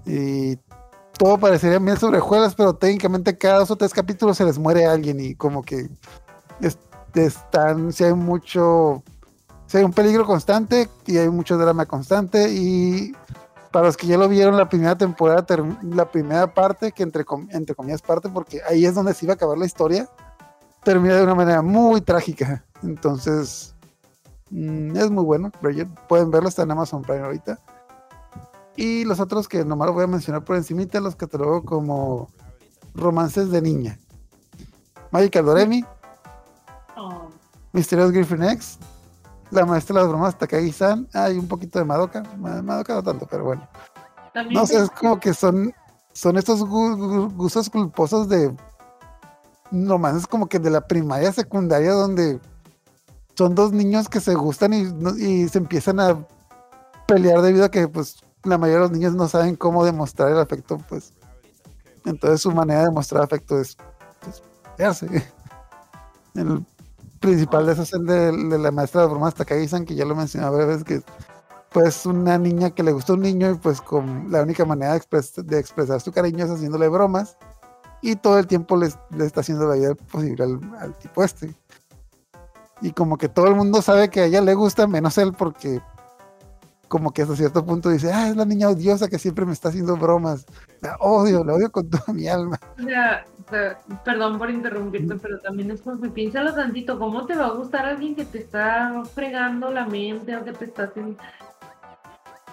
Y 0.06 0.56
todo 1.20 1.36
parecería 1.36 1.78
mil 1.78 1.98
sobre 1.98 2.16
hojuelas, 2.18 2.54
pero 2.54 2.72
técnicamente 2.74 3.36
cada 3.36 3.58
dos 3.58 3.70
o 3.70 3.76
tres 3.76 3.92
capítulos 3.92 4.38
se 4.38 4.44
les 4.46 4.58
muere 4.58 4.86
alguien 4.86 5.20
y 5.20 5.34
como 5.34 5.62
que 5.62 5.90
es- 6.62 6.78
están, 7.12 7.92
si 7.92 8.04
hay 8.04 8.14
mucho, 8.14 9.02
si 9.66 9.76
hay 9.76 9.84
un 9.84 9.92
peligro 9.92 10.24
constante 10.24 10.88
y 11.06 11.18
hay 11.18 11.28
mucho 11.28 11.58
drama 11.58 11.84
constante 11.84 12.50
y 12.50 13.12
para 13.70 13.84
los 13.86 13.98
que 13.98 14.06
ya 14.06 14.16
lo 14.16 14.30
vieron 14.30 14.56
la 14.56 14.70
primera 14.70 14.96
temporada, 14.96 15.44
la 15.82 16.10
primera 16.10 16.54
parte, 16.54 16.90
que 16.90 17.02
entre, 17.02 17.26
com- 17.26 17.48
entre 17.50 17.74
comillas 17.74 18.00
parte, 18.00 18.30
porque 18.30 18.62
ahí 18.66 18.86
es 18.86 18.94
donde 18.94 19.12
se 19.12 19.26
iba 19.26 19.34
a 19.34 19.36
acabar 19.36 19.58
la 19.58 19.66
historia, 19.66 20.08
termina 20.82 21.16
de 21.16 21.22
una 21.24 21.34
manera 21.34 21.60
muy 21.60 22.00
trágica. 22.00 22.64
Entonces, 22.82 23.74
mm, 24.48 24.96
es 24.96 25.10
muy 25.10 25.22
bueno. 25.22 25.52
Pueden 26.08 26.30
verlo, 26.30 26.48
está 26.48 26.62
en 26.62 26.70
Amazon 26.70 27.02
Prime 27.02 27.20
ahorita. 27.24 27.58
Y 28.76 29.04
los 29.04 29.20
otros 29.20 29.48
que 29.48 29.64
nomás 29.64 29.86
los 29.86 29.94
voy 29.94 30.04
a 30.04 30.08
mencionar 30.08 30.44
por 30.44 30.56
encimita, 30.56 31.00
los 31.00 31.16
catalogo 31.16 31.64
como 31.64 32.28
romances 32.94 33.50
de 33.50 33.60
niña. 33.62 33.98
Magical 35.10 35.44
Doremi, 35.44 35.84
Oh, 36.96 37.28
Misterios 37.72 38.12
Griffin 38.12 38.42
X, 38.44 38.78
La 39.50 39.64
Maestra 39.64 39.94
de 39.94 40.00
las 40.02 40.08
Bromas 40.10 40.36
Takagi-san, 40.38 41.08
hay 41.14 41.38
un 41.38 41.48
poquito 41.48 41.78
de 41.78 41.84
Madoka, 41.84 42.22
Ma- 42.38 42.60
Madoka 42.62 42.94
no 42.94 43.02
tanto, 43.02 43.26
pero 43.30 43.44
bueno. 43.44 43.66
No 44.50 44.66
sé, 44.66 44.82
es 44.82 44.90
como 44.90 45.18
que 45.18 45.32
son, 45.34 45.72
son 46.12 46.36
estos 46.36 46.60
gu- 46.60 46.96
gu- 46.96 47.34
gustos 47.36 47.70
culposos 47.70 48.28
de 48.28 48.54
romances 49.72 50.26
como 50.26 50.48
que 50.48 50.58
de 50.58 50.70
la 50.70 50.80
primaria, 50.86 51.32
secundaria, 51.32 51.92
donde 51.92 52.38
son 53.36 53.54
dos 53.54 53.72
niños 53.72 54.08
que 54.08 54.20
se 54.20 54.34
gustan 54.34 54.72
y 54.74 55.48
se 55.48 55.58
empiezan 55.58 56.00
a 56.00 56.26
pelear 57.06 57.40
debido 57.40 57.64
a 57.64 57.70
que 57.70 57.88
pues 57.88 58.16
la 58.44 58.58
mayoría 58.58 58.82
de 58.82 58.88
los 58.88 58.92
niños 58.92 59.14
no 59.14 59.28
saben 59.28 59.56
cómo 59.56 59.84
demostrar 59.84 60.30
el 60.30 60.38
afecto, 60.38 60.78
pues. 60.88 61.12
Entonces 62.04 62.40
su 62.40 62.52
manera 62.52 62.84
de 62.84 62.90
mostrar 62.90 63.22
afecto 63.22 63.60
es 63.60 63.76
pues, 64.20 64.42
pelearse. 64.76 65.06
El 66.34 66.64
principal 67.18 67.66
de 67.66 67.72
esos 67.72 67.88
es 67.88 67.94
el 67.94 68.06
de, 68.06 68.58
la 68.58 68.70
maestra 68.70 69.02
de 69.02 69.08
bromas 69.08 69.34
Takagi-san, 69.34 69.84
que 69.84 69.94
ya 69.94 70.04
lo 70.04 70.14
mencioné 70.14 70.48
varias 70.48 70.68
veces, 70.68 70.84
que 70.84 71.02
pues 71.72 72.06
una 72.06 72.38
niña 72.38 72.70
que 72.70 72.82
le 72.82 72.92
gusta 72.92 73.12
a 73.12 73.16
un 73.16 73.22
niño 73.22 73.50
y 73.50 73.54
pues 73.54 73.80
con 73.80 74.30
la 74.30 74.42
única 74.42 74.64
manera 74.64 74.92
de, 74.92 75.00
expres- 75.00 75.42
de 75.44 75.58
expresar 75.58 76.00
su 76.00 76.12
cariño 76.12 76.44
es 76.44 76.50
haciéndole 76.50 76.88
bromas 76.88 77.36
y 78.00 78.16
todo 78.16 78.38
el 78.38 78.46
tiempo 78.46 78.76
le, 78.76 78.86
está 78.86 79.40
haciendo 79.40 79.68
la 79.68 79.74
vida 79.74 79.94
posible 79.94 80.44
al, 80.44 80.60
al 80.78 80.98
tipo 80.98 81.22
este. 81.22 81.54
Y 82.80 82.92
como 82.92 83.18
que 83.18 83.28
todo 83.28 83.48
el 83.48 83.54
mundo 83.54 83.82
sabe 83.82 84.08
que 84.08 84.20
a 84.20 84.24
ella 84.24 84.40
le 84.40 84.54
gusta, 84.54 84.86
menos 84.86 85.18
él 85.18 85.32
porque 85.32 85.82
como 86.90 87.12
que 87.12 87.22
hasta 87.22 87.36
cierto 87.36 87.64
punto 87.64 87.88
dice, 87.88 88.12
ah, 88.12 88.28
es 88.28 88.36
la 88.36 88.44
niña 88.44 88.68
odiosa 88.68 89.08
que 89.08 89.16
siempre 89.20 89.46
me 89.46 89.52
está 89.52 89.68
haciendo 89.68 89.96
bromas. 89.96 90.44
La 90.82 90.96
odio, 90.96 91.44
la 91.44 91.54
odio 91.54 91.70
con 91.70 91.88
toda 91.88 92.12
mi 92.12 92.26
alma. 92.26 92.58
O 92.78 92.82
sea, 92.82 93.24
pe- 93.48 93.76
perdón 94.04 94.38
por 94.38 94.50
interrumpirte, 94.50 95.14
pero 95.14 95.38
también 95.38 95.70
es 95.70 95.82
como 95.82 96.00
que 96.02 96.08
piénsalo 96.08 96.52
tantito, 96.52 96.98
¿cómo 96.98 97.26
te 97.26 97.36
va 97.36 97.46
a 97.46 97.52
gustar 97.52 97.86
alguien 97.86 98.16
que 98.16 98.24
te 98.24 98.38
está 98.38 99.02
fregando 99.14 99.70
la 99.70 99.86
mente 99.86 100.36
o 100.36 100.44
que 100.44 100.52
te 100.52 100.64
está 100.64 100.82
haciendo, 100.84 101.16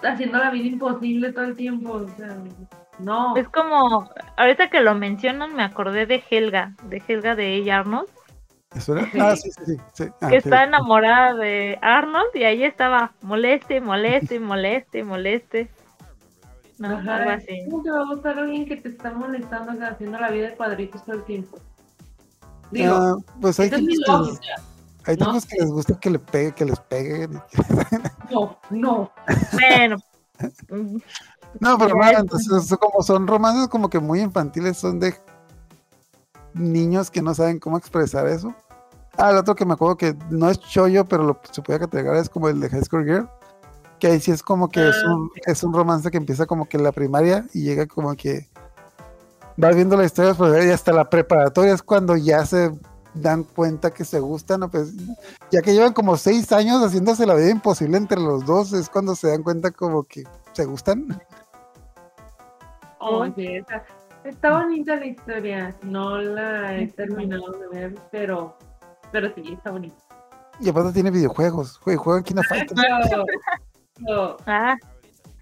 haciendo 0.04 0.38
la 0.38 0.50
vida 0.50 0.66
imposible 0.66 1.32
todo 1.32 1.44
el 1.44 1.56
tiempo? 1.56 1.94
O 1.94 2.08
sea, 2.16 2.36
no. 3.00 3.36
Es 3.36 3.48
como, 3.48 4.08
ahorita 4.36 4.70
que 4.70 4.82
lo 4.82 4.94
mencionan, 4.94 5.56
me 5.56 5.64
acordé 5.64 6.06
de 6.06 6.22
Helga, 6.30 6.76
de 6.84 7.02
Helga 7.08 7.34
de 7.34 7.56
ella 7.56 7.80
Arnold, 7.80 8.08
¿Eso 8.74 8.92
era? 8.96 9.10
Sí. 9.10 9.18
Ah, 9.20 9.34
sí, 9.36 9.50
sí, 9.50 9.64
sí. 9.66 9.76
sí. 9.94 10.04
Ah, 10.20 10.28
que 10.28 10.36
está 10.36 10.64
enamorada 10.64 11.34
de 11.34 11.78
Arnold 11.80 12.30
y 12.34 12.44
ahí 12.44 12.64
estaba 12.64 13.12
moleste, 13.22 13.80
moleste, 13.80 14.38
moleste, 14.40 15.04
moleste. 15.04 15.70
No, 16.78 16.96
Ajá, 16.98 17.16
algo 17.16 17.30
así. 17.30 17.64
¿Cómo 17.70 17.82
te 17.82 17.90
va 17.90 18.00
a 18.00 18.04
gustar 18.04 18.38
alguien 18.38 18.66
que 18.66 18.76
te 18.76 18.90
está 18.90 19.10
molestando, 19.12 19.72
o 19.72 19.74
sea, 19.76 19.88
haciendo 19.88 20.18
la 20.20 20.30
vida 20.30 20.50
de 20.50 20.56
cuadritos 20.56 21.04
todo 21.04 21.16
el 21.16 21.24
tiempo? 21.24 21.58
Digo, 22.70 22.94
Ah, 22.94 23.16
pues 23.40 23.58
hay 23.58 23.66
es 23.68 23.74
que, 23.74 23.80
les- 23.82 23.98
lógica. 24.06 24.46
hay 25.06 25.16
¿no? 25.16 25.26
tipos 25.26 25.46
que 25.46 25.56
les 25.56 25.70
gusta 25.70 25.98
que 25.98 26.10
le 26.10 26.18
pegue, 26.20 26.52
que 26.52 26.64
les 26.66 26.78
peguen. 26.80 27.40
No, 28.30 28.58
no. 28.70 29.10
Bueno. 29.52 29.96
No, 31.60 31.78
pero 31.78 31.94
Ya 31.96 32.04
no, 32.04 32.10
es- 32.10 32.18
entonces 32.20 32.66
son 32.68 32.78
como 32.78 33.02
son 33.02 33.26
romances 33.26 33.68
como 33.68 33.88
que 33.90 33.98
muy 33.98 34.20
infantiles, 34.20 34.76
son 34.76 35.00
de 35.00 35.14
niños 36.54 37.10
que 37.10 37.22
no 37.22 37.34
saben 37.34 37.58
cómo 37.58 37.78
expresar 37.78 38.26
eso. 38.26 38.54
Ah, 39.16 39.30
el 39.30 39.36
otro 39.36 39.54
que 39.54 39.64
me 39.64 39.74
acuerdo 39.74 39.96
que 39.96 40.14
no 40.30 40.48
es 40.48 40.60
chollo, 40.60 41.04
pero 41.06 41.24
lo, 41.24 41.40
se 41.50 41.60
puede 41.62 41.80
catalogar 41.80 42.16
es 42.16 42.28
como 42.28 42.48
el 42.48 42.60
de 42.60 42.68
High 42.70 42.84
School 42.84 43.04
Girl, 43.04 43.28
Que 43.98 44.06
ahí 44.08 44.20
sí 44.20 44.30
es 44.30 44.42
como 44.44 44.68
que 44.68 44.88
es, 44.88 44.96
Ah, 45.04 45.12
un, 45.14 45.30
es 45.46 45.62
un 45.64 45.72
romance 45.72 46.10
que 46.10 46.16
empieza 46.18 46.46
como 46.46 46.68
que 46.68 46.76
en 46.76 46.84
la 46.84 46.92
primaria 46.92 47.44
y 47.52 47.62
llega 47.64 47.86
como 47.86 48.14
que 48.14 48.48
vas 49.56 49.74
viendo 49.74 49.96
la 49.96 50.04
historia 50.04 50.34
pues, 50.34 50.64
y 50.64 50.70
hasta 50.70 50.92
la 50.92 51.10
preparatoria 51.10 51.74
es 51.74 51.82
cuando 51.82 52.16
ya 52.16 52.46
se 52.46 52.70
dan 53.14 53.42
cuenta 53.42 53.90
que 53.90 54.04
se 54.04 54.20
gustan, 54.20 54.60
¿no? 54.60 54.70
pues 54.70 54.92
ya 55.50 55.62
que 55.62 55.72
llevan 55.72 55.92
como 55.94 56.16
seis 56.16 56.52
años 56.52 56.80
haciéndose 56.84 57.26
la 57.26 57.34
vida 57.34 57.50
imposible 57.50 57.96
entre 57.96 58.20
los 58.20 58.44
dos, 58.46 58.72
es 58.72 58.88
cuando 58.88 59.16
se 59.16 59.28
dan 59.30 59.42
cuenta 59.42 59.72
como 59.72 60.04
que 60.04 60.22
se 60.52 60.64
gustan. 60.64 61.20
Oye, 63.00 63.58
esa- 63.58 63.82
está 64.30 64.58
bonita 64.62 64.96
la 64.96 65.06
historia. 65.06 65.74
No 65.82 66.18
la 66.18 66.76
he 66.76 66.86
terminado 66.88 67.50
de 67.52 67.68
ver, 67.68 67.94
pero, 68.10 68.56
pero 69.12 69.32
sí, 69.34 69.52
está 69.52 69.70
bonita. 69.70 69.96
Y 70.60 70.68
aparte 70.68 70.92
tiene 70.92 71.10
videojuegos, 71.10 71.80
jue- 71.80 71.96
juegan 71.96 72.24
Kina 72.24 72.42
Fighters. 72.48 72.80
Pero- 73.10 73.24
pero- 74.04 74.36
Ah, 74.46 74.76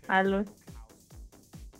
salud. 0.06 0.46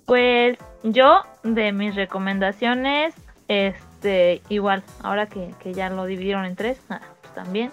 Pues 0.07 0.57
yo, 0.84 1.22
de 1.42 1.72
mis 1.72 1.94
recomendaciones, 1.96 3.14
este, 3.48 4.40
igual, 4.48 4.84
ahora 5.02 5.26
que, 5.26 5.52
que 5.59 5.74
ya 5.74 5.90
lo 5.90 6.04
dividieron 6.04 6.44
en 6.44 6.54
tres, 6.54 6.78
ah, 6.90 7.00
pues 7.22 7.34
también. 7.34 7.70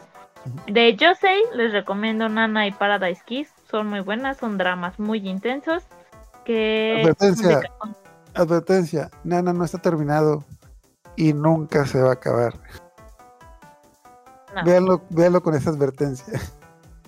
De 0.68 0.96
Yosei 0.96 1.42
les 1.54 1.72
recomiendo 1.72 2.28
Nana 2.28 2.68
y 2.68 2.72
Paradise 2.72 3.22
Kiss, 3.26 3.54
son 3.70 3.88
muy 3.88 4.02
buenas, 4.02 4.38
son 4.38 4.58
dramas 4.58 5.00
muy 5.00 5.28
intensos. 5.30 5.84
Que 6.44 7.00
Advertencia. 7.02 7.62
Advertencia, 8.36 9.10
Nana 9.24 9.54
no 9.54 9.64
está 9.64 9.78
terminado 9.80 10.44
y 11.16 11.34
nunca 11.34 11.86
se 11.86 12.02
va 12.02 12.10
a 12.10 12.14
acabar. 12.14 12.54
No. 14.56 14.64
Véanlo, 14.66 15.02
véanlo 15.10 15.42
con 15.42 15.56
esa 15.56 15.70
advertencia. 15.72 16.40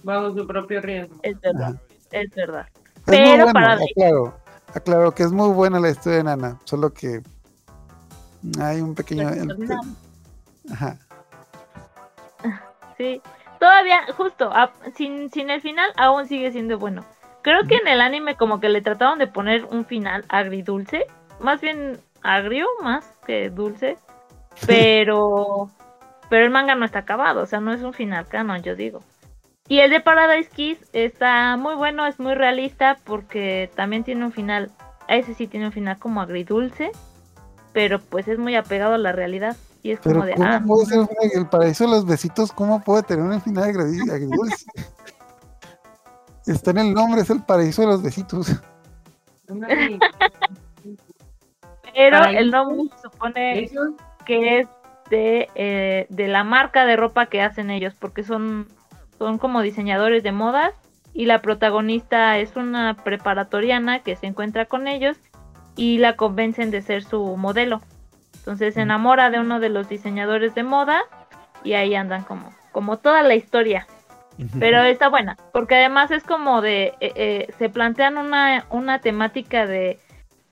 bajo 0.03 0.33
su 0.35 0.45
propio 0.47 0.81
riesgo. 0.81 1.15
es 1.23 1.39
verdad, 1.41 1.75
es 2.11 2.29
verdad. 2.35 2.67
Es 2.67 3.07
muy 3.07 3.15
Pero 3.17 3.35
bueno, 3.45 3.53
para- 3.53 3.73
aclaro, 3.73 4.33
aclaro 4.73 5.11
que 5.13 5.23
es 5.23 5.31
muy 5.31 5.49
buena 5.53 5.79
la 5.79 5.89
historia 5.89 6.17
de 6.19 6.23
Nana, 6.25 6.59
solo 6.63 6.91
que 6.93 7.21
hay 8.59 8.81
un 8.81 8.93
pequeño... 8.95 9.29
No. 9.31 9.81
Ajá. 10.71 10.97
Sí, 12.97 13.21
todavía, 13.59 14.01
justo, 14.15 14.49
a- 14.51 14.71
sin, 14.95 15.29
sin 15.31 15.49
el 15.49 15.61
final, 15.61 15.91
aún 15.97 16.27
sigue 16.27 16.51
siendo 16.51 16.77
bueno. 16.79 17.03
Creo 17.45 17.61
que 17.67 17.75
en 17.75 17.87
el 17.87 18.01
anime 18.01 18.37
como 18.37 18.59
que 18.59 18.69
le 18.69 18.81
trataron 18.81 19.19
de 19.19 19.27
poner 19.27 19.65
un 19.65 19.85
final 19.85 20.25
agridulce, 20.29 21.05
más 21.39 21.61
bien 21.61 21.99
agrio, 22.23 22.65
más 22.81 23.05
que 23.27 23.51
dulce, 23.51 23.99
pero, 24.65 25.69
pero 26.27 26.45
el 26.45 26.49
manga 26.49 26.73
no 26.73 26.85
está 26.85 26.97
acabado, 26.97 27.43
o 27.43 27.45
sea, 27.45 27.59
no 27.59 27.71
es 27.71 27.83
un 27.83 27.93
final 27.93 28.25
canon, 28.25 28.63
yo 28.63 28.75
digo. 28.75 29.03
Y 29.67 29.77
el 29.77 29.91
de 29.91 29.99
Paradise 29.99 30.49
Kiss 30.49 30.79
está 30.91 31.55
muy 31.55 31.75
bueno, 31.75 32.07
es 32.07 32.19
muy 32.19 32.33
realista 32.33 32.97
porque 33.03 33.69
también 33.75 34.03
tiene 34.03 34.25
un 34.25 34.31
final, 34.31 34.71
ese 35.07 35.35
sí 35.35 35.45
tiene 35.45 35.67
un 35.67 35.71
final 35.71 35.99
como 35.99 36.21
agridulce, 36.21 36.93
pero 37.73 37.99
pues 37.99 38.27
es 38.27 38.39
muy 38.39 38.55
apegado 38.55 38.95
a 38.95 38.97
la 38.97 39.11
realidad. 39.11 39.55
Y 39.83 39.91
es 39.91 39.99
Pero 40.01 40.15
como 40.15 40.25
de, 40.25 40.33
¿cómo 40.33 40.49
ah, 40.49 40.63
puede 40.65 40.85
ser 40.87 41.07
el 41.35 41.47
paraíso 41.47 41.83
de 41.83 41.91
los 41.91 42.07
besitos? 42.07 42.51
¿Cómo 42.51 42.83
puede 42.83 43.03
tener 43.03 43.23
un 43.23 43.39
final 43.39 43.65
agridulce? 43.65 44.65
Está 46.45 46.71
en 46.71 46.77
el 46.77 46.93
nombre, 46.93 47.21
es 47.21 47.29
el 47.29 47.43
paraíso 47.43 47.81
de 47.81 47.87
los 47.87 48.03
besitos. 48.03 48.61
Pero 49.47 49.59
Paraíso. 52.19 52.39
el 52.39 52.51
nombre 52.51 52.95
se 52.95 53.01
supone 53.01 53.59
Ellos, 53.59 53.89
que 54.25 54.59
es 54.59 54.67
de, 55.09 55.49
eh, 55.55 56.07
de 56.09 56.27
la 56.27 56.43
marca 56.43 56.85
de 56.85 56.95
ropa 56.95 57.27
que 57.27 57.41
hacen 57.41 57.71
ellos, 57.71 57.93
porque 57.97 58.23
son, 58.23 58.67
son 59.17 59.37
como 59.37 59.61
diseñadores 59.61 60.23
de 60.23 60.31
modas 60.31 60.73
y 61.13 61.25
la 61.25 61.41
protagonista 61.41 62.37
es 62.37 62.55
una 62.55 62.95
preparatoriana 62.95 63.99
que 63.99 64.15
se 64.15 64.27
encuentra 64.27 64.65
con 64.65 64.87
ellos 64.87 65.17
y 65.77 65.97
la 65.97 66.15
convencen 66.15 66.71
de 66.71 66.81
ser 66.81 67.03
su 67.03 67.37
modelo. 67.37 67.81
Entonces 68.35 68.73
se 68.73 68.81
enamora 68.81 69.29
de 69.29 69.39
uno 69.39 69.59
de 69.59 69.69
los 69.69 69.89
diseñadores 69.89 70.55
de 70.55 70.63
moda 70.63 71.01
y 71.63 71.73
ahí 71.73 71.95
andan 71.95 72.23
como, 72.23 72.53
como 72.71 72.97
toda 72.97 73.23
la 73.23 73.35
historia. 73.35 73.87
Pero 74.59 74.83
está 74.83 75.09
buena, 75.09 75.37
porque 75.53 75.75
además 75.75 76.11
es 76.11 76.23
como 76.23 76.61
de, 76.61 76.93
eh, 76.99 77.13
eh, 77.15 77.53
se 77.57 77.69
plantean 77.69 78.17
una, 78.17 78.65
una 78.69 78.99
temática 78.99 79.65
de, 79.65 79.97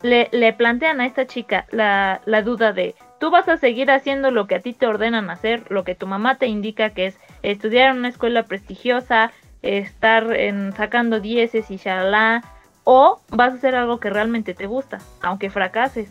le, 0.02 0.30
le 0.32 0.54
plantean 0.54 1.02
a 1.02 1.06
esta 1.06 1.28
chica 1.28 1.66
la, 1.72 2.22
la 2.26 2.42
duda 2.42 2.72
de, 2.72 2.96
tú 3.20 3.30
vas 3.30 3.48
a 3.50 3.58
seguir 3.58 3.92
haciendo 3.92 4.32
lo 4.32 4.48
que 4.48 4.56
a 4.56 4.60
ti 4.62 4.74
te 4.74 4.88
ordenan 4.88 5.30
hacer, 5.30 5.64
lo 5.70 5.84
que 5.84 5.96
tu 5.96 6.08
mamá 6.08 6.36
te 6.36 6.48
indica 6.48 6.92
que 6.92 7.08
es 7.08 7.18
estudiar 7.42 7.92
en 7.92 7.98
una 8.00 8.10
escuela 8.10 8.44
prestigiosa, 8.44 9.32
estar 9.62 10.34
en, 10.34 10.74
sacando 10.74 11.20
dieces 11.20 11.72
y 11.72 11.78
shalá, 11.78 12.44
o 12.84 13.22
vas 13.30 13.54
a 13.54 13.56
hacer 13.56 13.76
algo 13.76 14.00
que 14.00 14.10
realmente 14.10 14.54
te 14.54 14.66
gusta, 14.66 15.00
aunque 15.22 15.50
fracases. 15.50 16.10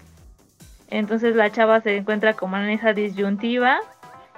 Entonces 0.88 1.36
la 1.36 1.50
chava 1.50 1.80
se 1.80 1.96
encuentra 1.96 2.34
como 2.34 2.56
en 2.56 2.70
esa 2.70 2.92
disyuntiva 2.92 3.78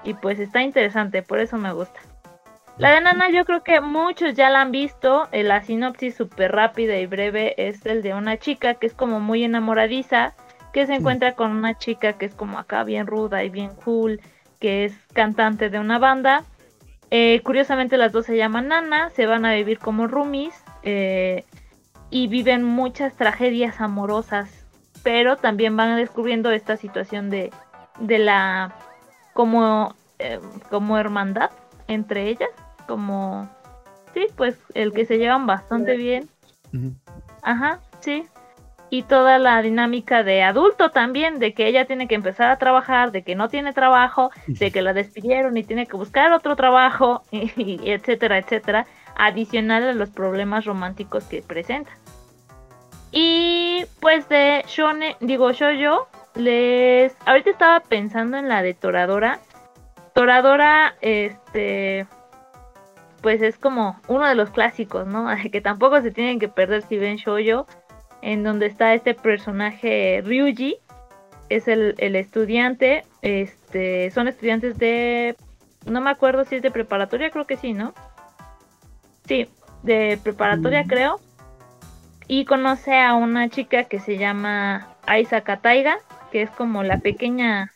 y 0.04 0.14
pues 0.14 0.38
está 0.38 0.62
interesante, 0.62 1.22
por 1.22 1.40
eso 1.40 1.58
me 1.58 1.72
gusta. 1.72 2.00
La 2.76 2.90
de 2.90 3.00
Nana 3.00 3.30
yo 3.30 3.44
creo 3.44 3.62
que 3.62 3.80
muchos 3.80 4.34
ya 4.34 4.50
la 4.50 4.60
han 4.60 4.72
visto, 4.72 5.28
eh, 5.30 5.44
la 5.44 5.62
sinopsis 5.62 6.16
súper 6.16 6.50
rápida 6.50 6.96
y 6.98 7.06
breve 7.06 7.54
es 7.56 7.86
el 7.86 8.02
de 8.02 8.14
una 8.14 8.36
chica 8.36 8.74
que 8.74 8.88
es 8.88 8.94
como 8.94 9.20
muy 9.20 9.44
enamoradiza, 9.44 10.34
que 10.72 10.84
se 10.86 10.94
encuentra 10.94 11.36
con 11.36 11.52
una 11.52 11.78
chica 11.78 12.14
que 12.14 12.26
es 12.26 12.34
como 12.34 12.58
acá 12.58 12.82
bien 12.82 13.06
ruda 13.06 13.44
y 13.44 13.48
bien 13.48 13.70
cool, 13.84 14.20
que 14.58 14.84
es 14.84 14.92
cantante 15.12 15.70
de 15.70 15.78
una 15.78 16.00
banda. 16.00 16.42
Eh, 17.12 17.42
curiosamente 17.44 17.96
las 17.96 18.10
dos 18.10 18.26
se 18.26 18.36
llaman 18.36 18.66
Nana, 18.66 19.10
se 19.10 19.26
van 19.26 19.44
a 19.44 19.54
vivir 19.54 19.78
como 19.78 20.08
roomies 20.08 20.64
eh, 20.82 21.44
y 22.10 22.26
viven 22.26 22.64
muchas 22.64 23.14
tragedias 23.14 23.80
amorosas, 23.80 24.66
pero 25.04 25.36
también 25.36 25.76
van 25.76 25.94
descubriendo 25.94 26.50
esta 26.50 26.76
situación 26.76 27.30
de, 27.30 27.52
de 28.00 28.18
la 28.18 28.74
como, 29.32 29.94
eh, 30.18 30.40
como 30.70 30.98
hermandad 30.98 31.52
entre 31.88 32.28
ellas, 32.28 32.50
como 32.86 33.48
sí, 34.14 34.26
pues 34.36 34.56
el 34.74 34.92
que 34.92 35.04
se 35.04 35.18
llevan 35.18 35.46
bastante 35.46 35.96
bien. 35.96 36.28
Ajá, 37.42 37.80
sí. 38.00 38.26
Y 38.90 39.02
toda 39.02 39.38
la 39.38 39.60
dinámica 39.62 40.22
de 40.22 40.42
adulto 40.42 40.90
también, 40.90 41.38
de 41.38 41.52
que 41.52 41.66
ella 41.66 41.84
tiene 41.84 42.06
que 42.06 42.14
empezar 42.14 42.50
a 42.50 42.58
trabajar, 42.58 43.10
de 43.10 43.22
que 43.22 43.34
no 43.34 43.48
tiene 43.48 43.72
trabajo, 43.72 44.30
de 44.46 44.70
que 44.70 44.82
la 44.82 44.92
despidieron 44.92 45.56
y 45.56 45.64
tiene 45.64 45.86
que 45.86 45.96
buscar 45.96 46.32
otro 46.32 46.54
trabajo, 46.54 47.22
y, 47.30 47.50
y 47.56 47.90
etcétera, 47.90 48.38
etcétera, 48.38 48.86
adicional 49.16 49.82
a 49.88 49.92
los 49.92 50.10
problemas 50.10 50.64
románticos 50.64 51.24
que 51.24 51.42
presenta. 51.42 51.90
Y 53.10 53.86
pues 54.00 54.28
de 54.28 54.64
Shone, 54.66 55.16
digo 55.20 55.52
yo 55.52 56.08
les 56.34 57.16
ahorita 57.26 57.50
estaba 57.50 57.80
pensando 57.80 58.36
en 58.36 58.48
la 58.48 58.62
de 58.62 58.74
Toradora. 58.74 59.38
Toradora, 60.14 60.94
este, 61.00 62.06
pues 63.24 63.40
es 63.40 63.56
como 63.56 63.98
uno 64.06 64.28
de 64.28 64.34
los 64.34 64.50
clásicos, 64.50 65.06
¿no? 65.06 65.26
Que 65.50 65.62
tampoco 65.62 66.00
se 66.02 66.10
tienen 66.10 66.38
que 66.38 66.48
perder 66.48 66.82
si 66.82 66.98
ven 66.98 67.16
Shoujo, 67.16 67.66
en 68.20 68.42
donde 68.42 68.66
está 68.66 68.92
este 68.92 69.14
personaje 69.14 70.22
Ryuji, 70.22 70.76
es 71.48 71.66
el, 71.66 71.94
el 71.96 72.16
estudiante, 72.16 73.06
este, 73.22 74.10
son 74.10 74.28
estudiantes 74.28 74.76
de, 74.76 75.36
no 75.86 76.02
me 76.02 76.10
acuerdo 76.10 76.44
si 76.44 76.56
es 76.56 76.62
de 76.62 76.70
preparatoria, 76.70 77.30
creo 77.30 77.46
que 77.46 77.56
sí, 77.56 77.72
¿no? 77.72 77.94
Sí, 79.26 79.48
de 79.82 80.18
preparatoria 80.22 80.84
Mm. 80.84 80.88
creo, 80.88 81.20
y 82.28 82.44
conoce 82.44 83.00
a 83.00 83.14
una 83.14 83.48
chica 83.48 83.84
que 83.84 84.00
se 84.00 84.18
llama 84.18 84.98
Aisa 85.06 85.40
Kataiga, 85.40 85.96
que 86.30 86.42
es 86.42 86.50
como 86.50 86.82
la 86.82 86.98
pequeña 86.98 87.72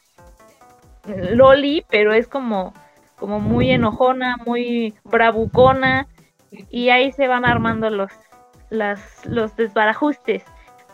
Loli, 1.06 1.86
pero 1.88 2.12
es 2.12 2.28
como, 2.28 2.74
como 3.18 3.40
muy 3.40 3.70
enojona, 3.70 4.36
muy 4.44 4.94
bravucona, 5.04 6.06
y 6.70 6.88
ahí 6.90 7.12
se 7.12 7.28
van 7.28 7.44
armando 7.44 7.90
los, 7.90 8.10
las, 8.70 9.26
los 9.26 9.56
desbarajustes. 9.56 10.44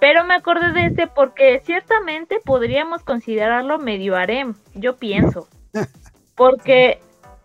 Pero 0.01 0.25
me 0.25 0.35
acordé 0.35 0.73
de 0.73 0.87
este 0.87 1.07
porque 1.07 1.63
ciertamente 1.65 2.41
podríamos 2.45 3.03
considerarlo 3.03 3.79
medio 3.79 4.17
harem, 4.17 4.55
yo 4.75 4.97
pienso. 4.97 5.49
Porque 6.35 7.01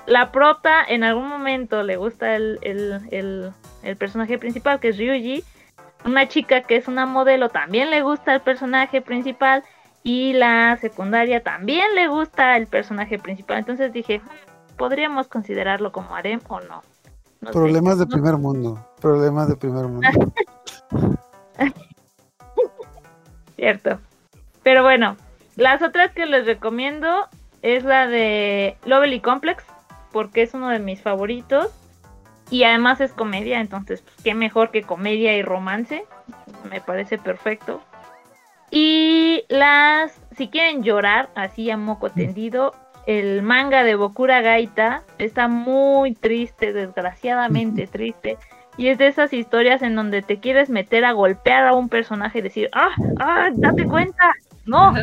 la 0.07 0.31
prota 0.31 0.83
en 0.87 1.03
algún 1.03 1.29
momento 1.29 1.83
le 1.83 1.95
gusta 1.95 2.35
el, 2.35 2.57
el, 2.63 3.01
el, 3.11 3.51
el 3.83 3.95
personaje 3.97 4.39
principal, 4.39 4.79
que 4.79 4.89
es 4.89 4.97
Ryuji. 4.97 5.43
Una 6.05 6.27
chica 6.27 6.63
que 6.63 6.75
es 6.75 6.87
una 6.87 7.05
modelo 7.05 7.49
también 7.49 7.91
le 7.91 8.01
gusta 8.01 8.33
el 8.33 8.41
personaje 8.41 9.01
principal. 9.01 9.63
Y 10.01 10.33
la 10.33 10.75
secundaria 10.77 11.43
también 11.43 11.93
le 11.93 12.07
gusta 12.07 12.57
el 12.57 12.67
personaje 12.67 13.19
principal. 13.19 13.59
Entonces 13.59 13.93
dije, 13.93 14.19
"Hmm, 14.19 14.48
podríamos 14.79 15.27
considerarlo 15.27 15.91
como 15.91 16.15
harem 16.15 16.39
o 16.47 16.59
no. 16.61 16.81
No 17.41 17.47
sé. 17.47 17.53
Problemas 17.53 17.99
de 17.99 18.05
No- 18.05 18.11
primer 18.11 18.37
mundo. 18.37 18.83
Problemas 18.99 19.47
de 19.47 19.55
primer 19.55 19.85
mundo. 19.85 20.07
Cierto. 23.55 23.99
Pero 24.63 24.83
bueno, 24.83 25.15
las 25.55 25.81
otras 25.81 26.11
que 26.13 26.25
les 26.25 26.45
recomiendo 26.45 27.27
es 27.61 27.83
la 27.83 28.07
de 28.07 28.77
Lovely 28.85 29.19
Complex, 29.19 29.63
porque 30.11 30.41
es 30.43 30.53
uno 30.53 30.69
de 30.69 30.79
mis 30.79 31.01
favoritos. 31.01 31.71
y 32.51 32.63
además 32.63 32.99
es 32.99 33.11
comedia, 33.13 33.59
entonces 33.59 34.01
pues, 34.01 34.15
qué 34.23 34.33
mejor 34.33 34.71
que 34.71 34.81
comedia 34.81 35.37
y 35.37 35.43
romance, 35.43 36.05
me 36.71 36.81
parece 36.81 37.19
perfecto. 37.19 37.79
Y 38.71 39.43
las, 39.49 40.19
si 40.35 40.47
quieren 40.47 40.81
llorar 40.81 41.29
así 41.35 41.69
a 41.69 41.77
moco 41.77 42.09
tendido, 42.09 42.73
el 43.09 43.41
manga 43.41 43.83
de 43.83 43.95
Bokura 43.95 44.41
Gaita 44.41 45.01
está 45.17 45.47
muy 45.47 46.13
triste, 46.13 46.73
desgraciadamente 46.73 47.87
triste. 47.87 48.37
Y 48.77 48.89
es 48.89 48.99
de 48.99 49.07
esas 49.07 49.33
historias 49.33 49.81
en 49.81 49.95
donde 49.95 50.21
te 50.21 50.39
quieres 50.39 50.69
meter 50.69 51.03
a 51.03 51.13
golpear 51.13 51.65
a 51.65 51.73
un 51.73 51.89
personaje 51.89 52.37
y 52.37 52.41
decir, 52.43 52.69
ah, 52.71 52.91
ah, 53.19 53.49
date 53.51 53.85
cuenta, 53.85 54.31
no. 54.67 54.93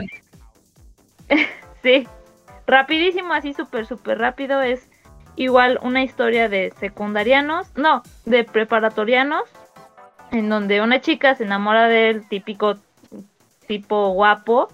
sí, 1.83 2.07
rapidísimo, 2.69 3.35
así 3.35 3.55
súper, 3.55 3.87
súper 3.87 4.19
rápido. 4.19 4.63
Es 4.63 4.89
igual 5.35 5.81
una 5.83 6.05
historia 6.05 6.49
de 6.49 6.73
secundarianos, 6.79 7.77
no, 7.77 8.05
de 8.25 8.45
preparatorianos, 8.45 9.43
en 10.31 10.49
donde 10.49 10.81
una 10.81 11.01
chica 11.01 11.35
se 11.35 11.43
enamora 11.43 11.89
del 11.89 12.29
típico 12.29 12.77
tipo 13.67 14.11
guapo, 14.11 14.69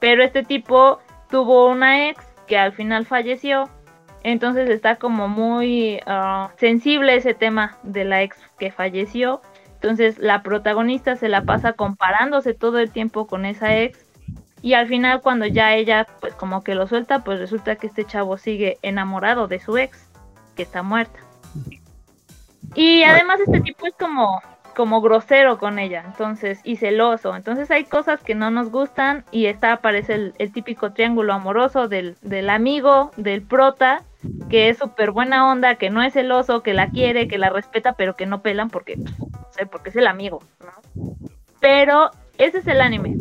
pero 0.00 0.24
este 0.24 0.42
tipo 0.42 0.98
tuvo 1.30 1.68
una 1.68 2.08
ex 2.08 2.33
que 2.46 2.58
al 2.58 2.72
final 2.72 3.06
falleció. 3.06 3.68
Entonces 4.22 4.70
está 4.70 4.96
como 4.96 5.28
muy 5.28 6.00
ah, 6.06 6.50
sensible 6.56 7.16
ese 7.16 7.34
tema 7.34 7.78
de 7.82 8.04
la 8.04 8.22
ex 8.22 8.38
que 8.58 8.70
falleció. 8.70 9.42
Entonces 9.74 10.18
la 10.18 10.42
protagonista 10.42 11.16
se 11.16 11.28
la 11.28 11.42
pasa 11.42 11.74
comparándose 11.74 12.54
todo 12.54 12.78
el 12.78 12.90
tiempo 12.90 13.26
con 13.26 13.44
esa 13.44 13.76
ex. 13.76 14.06
Y 14.62 14.72
al 14.72 14.86
final 14.86 15.20
cuando 15.20 15.44
ya 15.44 15.74
ella 15.74 16.06
pues 16.20 16.34
como 16.34 16.64
que 16.64 16.74
lo 16.74 16.86
suelta, 16.86 17.22
pues 17.22 17.38
resulta 17.38 17.76
que 17.76 17.86
este 17.86 18.06
chavo 18.06 18.38
sigue 18.38 18.78
enamorado 18.80 19.46
de 19.46 19.60
su 19.60 19.76
ex, 19.76 20.08
que 20.56 20.62
está 20.62 20.82
muerta. 20.82 21.20
Y 22.74 23.02
además 23.02 23.40
este 23.40 23.60
tipo 23.60 23.86
es 23.86 23.94
como 23.94 24.40
como 24.74 25.00
grosero 25.00 25.58
con 25.58 25.78
ella, 25.78 26.02
entonces, 26.06 26.60
y 26.64 26.76
celoso. 26.76 27.34
Entonces 27.34 27.70
hay 27.70 27.84
cosas 27.84 28.22
que 28.22 28.34
no 28.34 28.50
nos 28.50 28.70
gustan 28.70 29.24
y 29.30 29.46
está 29.46 29.72
aparece 29.72 30.32
el, 30.36 30.52
típico 30.52 30.92
triángulo 30.92 31.32
amoroso 31.32 31.88
del, 31.88 32.16
del, 32.22 32.50
amigo, 32.50 33.10
del 33.16 33.42
prota, 33.42 34.02
que 34.50 34.68
es 34.68 34.78
súper 34.78 35.10
buena 35.10 35.50
onda, 35.50 35.76
que 35.76 35.90
no 35.90 36.02
es 36.02 36.12
celoso, 36.12 36.62
que 36.62 36.74
la 36.74 36.90
quiere, 36.90 37.28
que 37.28 37.38
la 37.38 37.50
respeta, 37.50 37.94
pero 37.94 38.16
que 38.16 38.26
no 38.26 38.42
pelan 38.42 38.70
porque, 38.70 38.96
no 38.96 39.48
sé, 39.50 39.66
porque 39.66 39.90
es 39.90 39.96
el 39.96 40.06
amigo, 40.06 40.42
¿no? 40.60 41.14
Pero 41.60 42.10
ese 42.38 42.58
es 42.58 42.66
el 42.66 42.80
anime. 42.80 43.16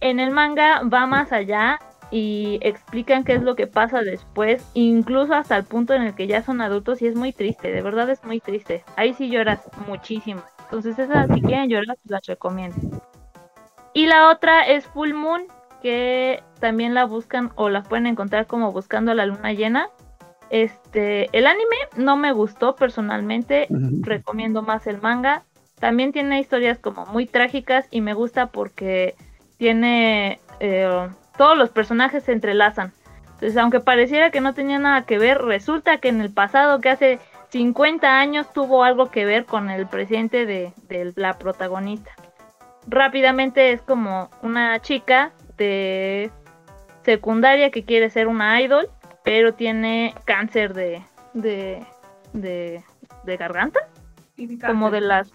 En 0.00 0.20
el 0.20 0.30
manga 0.30 0.82
va 0.82 1.06
más 1.06 1.32
allá 1.32 1.78
y 2.10 2.58
explican 2.62 3.24
qué 3.24 3.34
es 3.34 3.42
lo 3.42 3.56
que 3.56 3.66
pasa 3.66 4.02
después, 4.02 4.64
incluso 4.74 5.34
hasta 5.34 5.56
el 5.56 5.64
punto 5.64 5.94
en 5.94 6.02
el 6.02 6.14
que 6.14 6.26
ya 6.26 6.42
son 6.42 6.60
adultos 6.60 7.02
y 7.02 7.06
es 7.06 7.14
muy 7.14 7.32
triste, 7.32 7.70
de 7.70 7.82
verdad 7.82 8.08
es 8.10 8.24
muy 8.24 8.40
triste. 8.40 8.84
Ahí 8.96 9.12
sí 9.14 9.28
lloras 9.28 9.60
muchísimo. 9.86 10.42
Entonces 10.70 10.98
esa 10.98 11.26
si 11.26 11.40
quieren 11.40 11.70
llorar, 11.70 11.96
las 12.04 12.26
recomiendo. 12.26 12.76
Y 13.94 14.06
la 14.06 14.28
otra 14.28 14.66
es 14.66 14.84
Full 14.86 15.14
Moon, 15.14 15.44
que 15.82 16.42
también 16.60 16.92
la 16.92 17.06
buscan 17.06 17.52
o 17.54 17.70
la 17.70 17.82
pueden 17.82 18.06
encontrar 18.06 18.46
como 18.46 18.70
buscando 18.70 19.14
la 19.14 19.24
luna 19.24 19.52
llena. 19.54 19.88
Este, 20.50 21.28
el 21.36 21.46
anime 21.46 21.76
no 21.96 22.16
me 22.16 22.32
gustó 22.32 22.76
personalmente, 22.76 23.66
recomiendo 24.00 24.62
más 24.62 24.86
el 24.86 25.00
manga. 25.00 25.42
También 25.78 26.12
tiene 26.12 26.40
historias 26.40 26.78
como 26.78 27.06
muy 27.06 27.26
trágicas 27.26 27.86
y 27.90 28.02
me 28.02 28.12
gusta 28.12 28.48
porque 28.48 29.14
tiene 29.56 30.38
eh, 30.60 31.08
todos 31.38 31.56
los 31.56 31.70
personajes 31.70 32.24
se 32.24 32.32
entrelazan. 32.32 32.92
Entonces, 33.24 33.56
aunque 33.56 33.80
pareciera 33.80 34.30
que 34.30 34.40
no 34.40 34.52
tenía 34.52 34.78
nada 34.78 35.02
que 35.02 35.18
ver, 35.18 35.40
resulta 35.42 35.98
que 35.98 36.08
en 36.08 36.20
el 36.20 36.30
pasado, 36.30 36.80
que 36.80 36.90
hace 36.90 37.18
50 37.50 38.20
años 38.20 38.52
tuvo 38.52 38.84
algo 38.84 39.10
que 39.10 39.24
ver 39.24 39.46
con 39.46 39.70
el 39.70 39.86
presente 39.86 40.44
de, 40.46 40.72
la 41.16 41.38
protagonista. 41.38 42.10
Rápidamente 42.86 43.72
es 43.72 43.82
como 43.82 44.30
una 44.42 44.80
chica 44.80 45.32
de 45.56 46.30
secundaria 47.04 47.70
que 47.70 47.84
quiere 47.84 48.10
ser 48.10 48.28
una 48.28 48.60
idol, 48.60 48.88
pero 49.24 49.54
tiene 49.54 50.14
cáncer 50.24 50.74
de, 50.74 51.02
de, 51.32 51.84
de, 52.32 53.36
garganta, 53.36 53.80
como 54.66 54.90
de 54.90 55.00
las... 55.00 55.30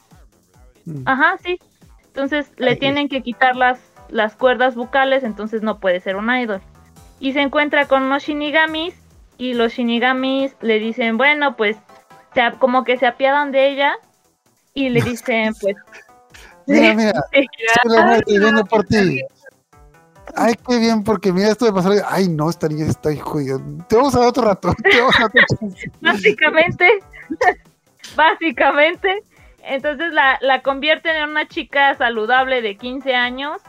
Mm. 0.86 1.03
Ajá, 1.05 1.38
sí. 1.43 1.59
Entonces 2.07 2.51
le 2.57 2.76
tienen 2.76 3.09
que 3.09 3.22
quitar 3.22 3.55
las, 3.55 3.80
las 4.09 4.36
cuerdas 4.36 4.76
bucales, 4.76 5.24
entonces 5.24 5.64
no 5.64 5.80
puede 5.80 5.99
ser 5.99 6.16
una 6.16 6.41
idol. 6.41 6.61
Y 7.20 7.34
se 7.34 7.41
encuentra 7.41 7.88
con 7.88 8.03
unos 8.03 8.24
shinigamis 8.24 8.95
y 9.38 9.55
los 9.55 9.74
shinigamis 9.74 10.55
le 10.61 10.80
dicen, 10.80 11.18
bueno, 11.18 11.55
pues 11.55 11.78
como 12.59 12.84
que 12.84 12.97
se 12.97 13.05
apiadan 13.05 13.51
de 13.51 13.69
ella 13.69 13.93
y 14.73 14.89
le 14.89 15.01
dicen, 15.01 15.53
pues. 15.61 15.75
Mira, 16.65 16.93
mira, 16.95 17.11
estoy 18.17 18.39
viendo 18.39 18.63
por 18.63 18.86
ti. 18.86 19.21
Ay, 20.36 20.55
qué 20.67 20.79
bien, 20.79 21.03
porque 21.03 21.34
mira 21.34 21.49
esto 21.49 21.65
de 21.65 21.73
pasar. 21.73 21.91
Ay, 22.07 22.29
no, 22.29 22.49
esta 22.49 22.67
niña 22.69 22.86
está 22.86 23.13
jodida. 23.15 23.59
Te 23.89 23.97
vamos 23.97 24.15
a 24.15 24.19
dar 24.19 24.29
otro 24.29 24.45
rato. 24.45 24.73
básicamente, 26.01 26.99
básicamente. 28.15 29.23
Entonces 29.61 30.13
la, 30.13 30.38
la 30.41 30.61
convierten 30.61 31.15
en 31.15 31.29
una 31.29 31.47
chica 31.47 31.95
saludable 31.95 32.61
de 32.61 32.77
15 32.77 33.13
años 33.13 33.61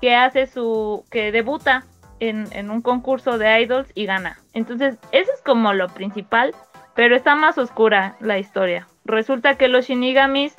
que 0.00 0.14
hace 0.14 0.46
su. 0.46 1.04
que 1.10 1.32
debuta 1.32 1.84
en, 2.20 2.46
en 2.52 2.70
un 2.70 2.82
concurso 2.82 3.38
de 3.38 3.62
idols 3.62 3.90
y 3.94 4.06
gana. 4.06 4.38
Entonces, 4.52 4.96
eso 5.12 5.32
es 5.32 5.42
como 5.42 5.72
lo 5.72 5.88
principal. 5.88 6.54
Pero 6.94 7.16
está 7.16 7.34
más 7.34 7.58
oscura 7.58 8.16
la 8.20 8.38
historia. 8.38 8.86
Resulta 9.04 9.56
que 9.56 9.68
los 9.68 9.86
shinigamis 9.86 10.56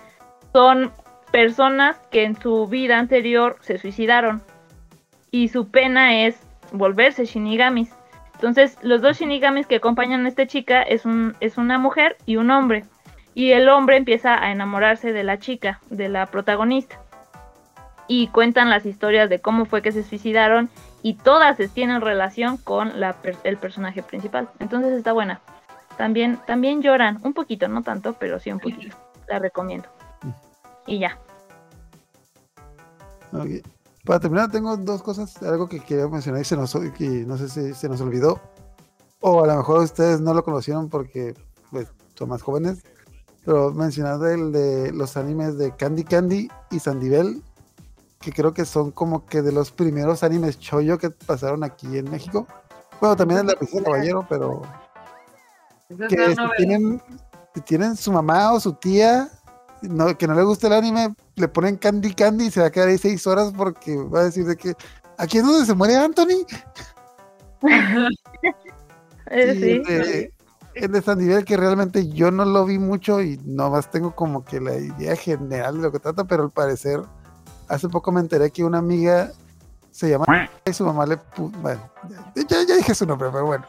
son 0.53 0.91
personas 1.31 1.97
que 2.11 2.23
en 2.23 2.39
su 2.39 2.67
vida 2.67 2.99
anterior 2.99 3.57
se 3.61 3.77
suicidaron. 3.77 4.41
Y 5.31 5.49
su 5.49 5.69
pena 5.69 6.25
es 6.25 6.39
volverse 6.71 7.25
shinigamis. 7.25 7.93
Entonces, 8.35 8.77
los 8.81 9.01
dos 9.01 9.17
shinigamis 9.17 9.67
que 9.67 9.77
acompañan 9.77 10.25
a 10.25 10.29
esta 10.29 10.45
chica 10.45 10.81
es, 10.81 11.05
un, 11.05 11.35
es 11.39 11.57
una 11.57 11.77
mujer 11.77 12.17
y 12.25 12.35
un 12.35 12.51
hombre. 12.51 12.85
Y 13.33 13.51
el 13.51 13.67
hombre 13.69 13.97
empieza 13.97 14.41
a 14.41 14.51
enamorarse 14.51 15.11
de 15.11 15.23
la 15.23 15.39
chica, 15.39 15.79
de 15.89 16.09
la 16.09 16.25
protagonista. 16.27 16.99
Y 18.07 18.27
cuentan 18.27 18.69
las 18.69 18.85
historias 18.85 19.29
de 19.29 19.39
cómo 19.39 19.65
fue 19.65 19.81
que 19.81 19.91
se 19.91 20.03
suicidaron. 20.03 20.69
Y 21.01 21.15
todas 21.15 21.57
tienen 21.73 22.01
relación 22.01 22.57
con 22.57 22.93
el 23.43 23.57
personaje 23.57 24.03
principal. 24.03 24.49
Entonces 24.59 24.93
está 24.93 25.11
buena. 25.11 25.41
También, 25.97 26.39
también 26.45 26.81
lloran, 26.81 27.19
un 27.23 27.33
poquito, 27.33 27.67
no 27.67 27.81
tanto, 27.81 28.13
pero 28.19 28.39
sí 28.39 28.51
un 28.51 28.59
poquito. 28.59 28.95
La 29.27 29.39
recomiendo. 29.39 29.87
Y 30.85 30.99
ya. 30.99 31.19
Para 34.03 34.19
terminar, 34.19 34.51
tengo 34.51 34.75
dos 34.77 35.01
cosas, 35.01 35.41
algo 35.41 35.67
que 35.67 35.79
quería 35.79 36.07
mencionar 36.07 36.41
y 36.41 36.45
se 36.45 36.55
nos, 36.55 36.75
que 36.97 37.07
no 37.25 37.37
sé 37.37 37.49
si 37.49 37.73
se 37.73 37.89
nos 37.89 38.01
olvidó. 38.01 38.39
O 39.19 39.43
a 39.43 39.47
lo 39.47 39.55
mejor 39.55 39.79
ustedes 39.83 40.21
no 40.21 40.33
lo 40.33 40.43
conocieron 40.43 40.89
porque 40.89 41.33
pues, 41.71 41.87
son 42.13 42.29
más 42.29 42.41
jóvenes. 42.41 42.83
Pero 43.43 43.71
mencionar 43.71 44.23
el 44.27 44.51
de 44.51 44.91
los 44.91 45.17
animes 45.17 45.57
de 45.57 45.75
Candy 45.75 46.03
Candy 46.03 46.49
y 46.71 46.79
Sandivel, 46.79 47.41
que 48.19 48.31
creo 48.31 48.53
que 48.53 48.65
son 48.65 48.91
como 48.91 49.25
que 49.25 49.41
de 49.41 49.51
los 49.51 49.71
primeros 49.71 50.23
animes 50.23 50.59
choyo 50.59 50.97
que 50.97 51.11
pasaron 51.11 51.63
aquí 51.63 51.97
en 51.97 52.09
México. 52.09 52.47
Bueno, 52.99 53.15
también 53.15 53.41
el 53.41 53.47
de 53.47 53.57
la 53.59 53.83
Caballero, 53.83 54.25
pero 54.27 54.63
que 55.89 56.35
si 56.35 56.41
tienen, 56.57 57.01
tienen 57.65 57.95
su 57.95 58.11
mamá 58.11 58.53
o 58.53 58.59
su 58.59 58.73
tía 58.73 59.29
que 60.17 60.27
no 60.27 60.33
le 60.33 60.43
gusta 60.43 60.67
el 60.67 60.73
anime, 60.73 61.13
le 61.35 61.47
ponen 61.47 61.77
Candy 61.77 62.13
Candy 62.13 62.45
y 62.45 62.51
se 62.51 62.61
va 62.61 62.67
a 62.67 62.71
quedar 62.71 62.89
ahí 62.89 62.97
seis 62.97 63.25
horas 63.27 63.53
porque 63.55 63.95
va 63.95 64.21
a 64.21 64.23
decir 64.25 64.45
de 64.45 64.55
que 64.55 64.73
aquí 65.17 65.37
es 65.37 65.45
donde 65.45 65.65
se 65.65 65.73
muere 65.73 65.95
Anthony. 65.95 66.45
Eh, 69.31 70.29
el 70.75 70.91
de 70.91 71.01
San 71.01 71.17
Nivel 71.17 71.45
que 71.45 71.57
realmente 71.57 72.07
yo 72.09 72.29
no 72.29 72.45
lo 72.45 72.63
vi 72.63 72.77
mucho 72.77 73.23
y 73.23 73.37
nomás 73.43 73.89
tengo 73.89 74.15
como 74.15 74.45
que 74.45 74.61
la 74.61 74.75
idea 74.77 75.15
general 75.15 75.77
de 75.77 75.81
lo 75.81 75.91
que 75.91 75.97
trata, 75.97 76.25
pero 76.25 76.43
al 76.43 76.51
parecer 76.51 77.01
hace 77.67 77.89
poco 77.89 78.11
me 78.11 78.21
enteré 78.21 78.51
que 78.51 78.63
una 78.63 78.77
amiga 78.77 79.31
se 79.95 80.09
llama 80.09 80.25
y 80.65 80.73
su 80.73 80.83
mamá 80.83 81.05
le 81.05 81.15
puso, 81.15 81.57
bueno, 81.61 81.89
ya, 82.35 82.75
dije 82.75 82.93
su 82.93 83.05
nombre, 83.05 83.29
pero 83.31 83.45
bueno, 83.45 83.65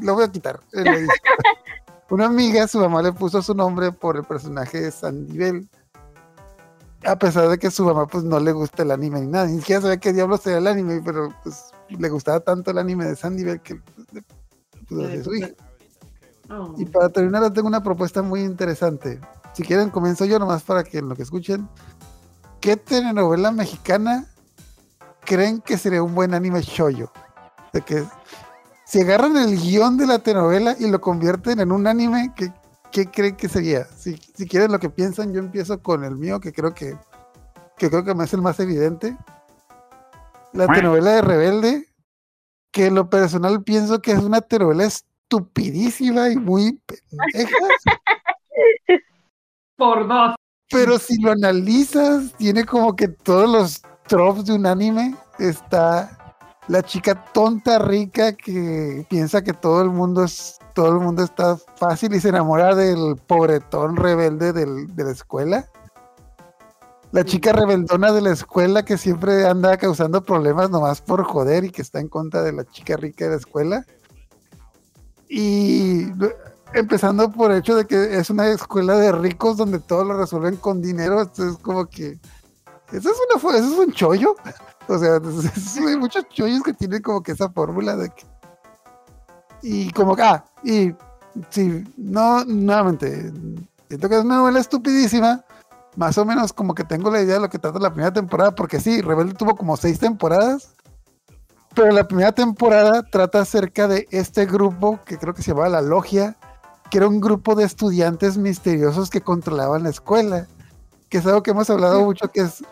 lo 0.00 0.14
voy 0.14 0.24
a 0.24 0.32
quitar. 0.32 0.58
una 2.08 2.26
amiga, 2.26 2.66
su 2.66 2.78
mamá 2.78 3.02
le 3.02 3.12
puso 3.12 3.42
su 3.42 3.54
nombre 3.54 3.92
por 3.92 4.16
el 4.16 4.24
personaje 4.24 4.80
de 4.80 4.90
Sandivel. 4.90 5.68
A 7.04 7.18
pesar 7.18 7.46
de 7.50 7.58
que 7.58 7.70
su 7.70 7.84
mamá 7.84 8.06
pues 8.06 8.24
no 8.24 8.40
le 8.40 8.52
gusta 8.52 8.84
el 8.84 8.90
anime 8.90 9.20
ni 9.20 9.26
nada, 9.26 9.48
ni 9.48 9.58
siquiera 9.58 9.82
sabía 9.82 9.98
qué 9.98 10.14
diablos 10.14 10.46
era 10.46 10.56
el 10.58 10.66
anime, 10.66 11.02
pero 11.04 11.28
pues 11.42 11.72
le 11.90 12.08
gustaba 12.08 12.40
tanto 12.40 12.70
el 12.70 12.78
anime 12.78 13.04
de 13.04 13.16
Sandivel 13.16 13.60
que 13.60 13.78
le 14.12 14.22
puso 14.88 15.02
de 15.02 15.22
su 15.22 15.34
hija. 15.34 15.50
Oh. 16.48 16.74
Y 16.78 16.86
para 16.86 17.10
terminar, 17.10 17.52
tengo 17.52 17.68
una 17.68 17.82
propuesta 17.82 18.22
muy 18.22 18.40
interesante. 18.40 19.20
Si 19.52 19.62
quieren, 19.62 19.90
comienzo 19.90 20.24
yo 20.24 20.38
nomás 20.38 20.62
para 20.62 20.84
que 20.84 21.02
lo 21.02 21.14
que 21.14 21.22
escuchen. 21.22 21.68
¿Qué 22.62 22.78
telenovela 22.78 23.52
mexicana 23.52 24.26
creen 25.30 25.60
que 25.60 25.78
sería 25.78 26.02
un 26.02 26.12
buen 26.12 26.34
anime 26.34 26.60
shoyo. 26.60 27.12
De 27.72 27.82
que 27.82 28.04
si 28.84 29.00
agarran 29.00 29.36
el 29.36 29.56
guion 29.56 29.96
de 29.96 30.08
la 30.08 30.18
telenovela 30.18 30.74
y 30.76 30.90
lo 30.90 31.00
convierten 31.00 31.60
en 31.60 31.70
un 31.70 31.86
anime, 31.86 32.32
que 32.34 32.52
¿qué 32.90 33.06
creen 33.06 33.36
que 33.36 33.48
sería? 33.48 33.84
Si, 33.96 34.16
si 34.16 34.48
quieren 34.48 34.72
lo 34.72 34.80
que 34.80 34.90
piensan, 34.90 35.32
yo 35.32 35.38
empiezo 35.38 35.80
con 35.80 36.02
el 36.02 36.16
mío, 36.16 36.40
que 36.40 36.52
creo 36.52 36.74
que, 36.74 36.98
que 37.78 37.88
creo 37.88 38.04
que 38.04 38.12
me 38.12 38.24
es 38.24 38.34
el 38.34 38.42
más 38.42 38.58
evidente. 38.58 39.16
La 40.52 40.66
telenovela 40.66 41.12
de 41.12 41.22
Rebelde, 41.22 41.86
que 42.72 42.86
en 42.86 42.96
lo 42.96 43.08
personal 43.08 43.62
pienso 43.62 44.02
que 44.02 44.10
es 44.10 44.18
una 44.18 44.40
telenovela 44.40 44.84
estupidísima 44.84 46.28
y 46.30 46.36
muy 46.38 46.82
pendeja. 47.08 47.56
Por 49.76 50.08
dos. 50.08 50.34
Pero 50.70 50.98
si 50.98 51.22
lo 51.22 51.30
analizas, 51.30 52.32
tiene 52.36 52.64
como 52.64 52.96
que 52.96 53.06
todos 53.06 53.48
los 53.48 53.82
tropes 54.10 54.44
de 54.44 54.54
un 54.54 54.66
anime. 54.66 55.14
Está 55.38 56.34
la 56.66 56.82
chica 56.82 57.24
tonta 57.32 57.78
rica 57.78 58.32
que 58.32 59.06
piensa 59.08 59.42
que 59.42 59.52
todo 59.52 59.80
el 59.82 59.90
mundo 59.90 60.24
es 60.24 60.58
todo 60.74 60.88
el 60.88 61.00
mundo 61.00 61.24
está 61.24 61.56
fácil 61.76 62.14
y 62.14 62.20
se 62.20 62.28
enamora 62.28 62.74
del 62.74 63.16
pobretón 63.26 63.96
rebelde 63.96 64.52
del- 64.52 64.94
de 64.94 65.04
la 65.04 65.10
escuela. 65.10 65.66
La 67.12 67.24
chica 67.24 67.52
rebeldona 67.52 68.12
de 68.12 68.20
la 68.20 68.30
escuela 68.30 68.84
que 68.84 68.96
siempre 68.96 69.46
anda 69.46 69.76
causando 69.76 70.22
problemas 70.22 70.70
nomás 70.70 71.00
por 71.02 71.24
joder 71.24 71.64
y 71.64 71.70
que 71.70 71.82
está 71.82 71.98
en 71.98 72.08
contra 72.08 72.42
de 72.42 72.52
la 72.52 72.64
chica 72.64 72.96
rica 72.96 73.24
de 73.24 73.32
la 73.32 73.36
escuela. 73.36 73.84
Y 75.28 76.06
empezando 76.72 77.30
por 77.32 77.50
el 77.50 77.58
hecho 77.58 77.74
de 77.74 77.86
que 77.86 78.16
es 78.16 78.30
una 78.30 78.48
escuela 78.48 78.96
de 78.96 79.12
ricos 79.12 79.56
donde 79.56 79.80
todo 79.80 80.04
lo 80.04 80.16
resuelven 80.16 80.56
con 80.56 80.80
dinero, 80.80 81.20
entonces 81.20 81.58
como 81.60 81.86
que 81.86 82.18
eso 82.92 83.10
es 83.10 83.16
una 83.42 83.58
eso 83.58 83.72
es 83.72 83.78
un 83.86 83.92
chollo. 83.92 84.34
O 84.88 84.98
sea, 84.98 85.20
hay 85.88 85.96
muchos 85.96 86.28
chollos 86.28 86.62
que 86.62 86.72
tienen 86.72 87.02
como 87.02 87.22
que 87.22 87.32
esa 87.32 87.48
fórmula 87.50 87.96
de 87.96 88.10
que 88.10 88.24
y 89.62 89.90
como 89.90 90.16
que, 90.16 90.22
ah, 90.22 90.44
y 90.62 90.94
sí, 91.50 91.84
no, 91.96 92.44
nuevamente, 92.44 93.32
siento 93.88 94.08
que 94.08 94.16
es 94.16 94.24
una 94.24 94.38
novela 94.38 94.60
estupidísima, 94.60 95.44
más 95.96 96.16
o 96.18 96.24
menos 96.24 96.52
como 96.52 96.74
que 96.74 96.84
tengo 96.84 97.10
la 97.10 97.20
idea 97.20 97.34
de 97.34 97.40
lo 97.40 97.50
que 97.50 97.58
trata 97.58 97.78
la 97.78 97.92
primera 97.92 98.12
temporada, 98.12 98.54
porque 98.54 98.80
sí, 98.80 99.02
Rebelde 99.02 99.34
tuvo 99.34 99.56
como 99.56 99.76
seis 99.76 99.98
temporadas, 99.98 100.74
pero 101.74 101.90
la 101.92 102.06
primera 102.06 102.32
temporada 102.32 103.02
trata 103.02 103.40
acerca 103.40 103.86
de 103.86 104.08
este 104.10 104.46
grupo 104.46 105.00
que 105.04 105.18
creo 105.18 105.34
que 105.34 105.42
se 105.42 105.50
llamaba 105.50 105.68
La 105.68 105.82
Logia, 105.82 106.36
que 106.90 106.98
era 106.98 107.08
un 107.08 107.20
grupo 107.20 107.54
de 107.54 107.64
estudiantes 107.64 108.36
misteriosos 108.36 109.10
que 109.10 109.20
controlaban 109.20 109.84
la 109.84 109.90
escuela, 109.90 110.46
que 111.08 111.18
es 111.18 111.26
algo 111.26 111.42
que 111.42 111.50
hemos 111.52 111.68
hablado 111.70 112.02
mucho, 112.02 112.28
que 112.28 112.40
es 112.40 112.64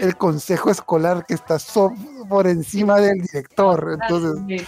el 0.00 0.16
consejo 0.16 0.70
escolar 0.70 1.24
que 1.26 1.34
está 1.34 1.58
so- 1.58 1.92
por 2.28 2.46
encima 2.46 2.96
del 2.96 3.20
director. 3.20 3.98
Entonces, 4.02 4.42
Sí. 4.48 4.66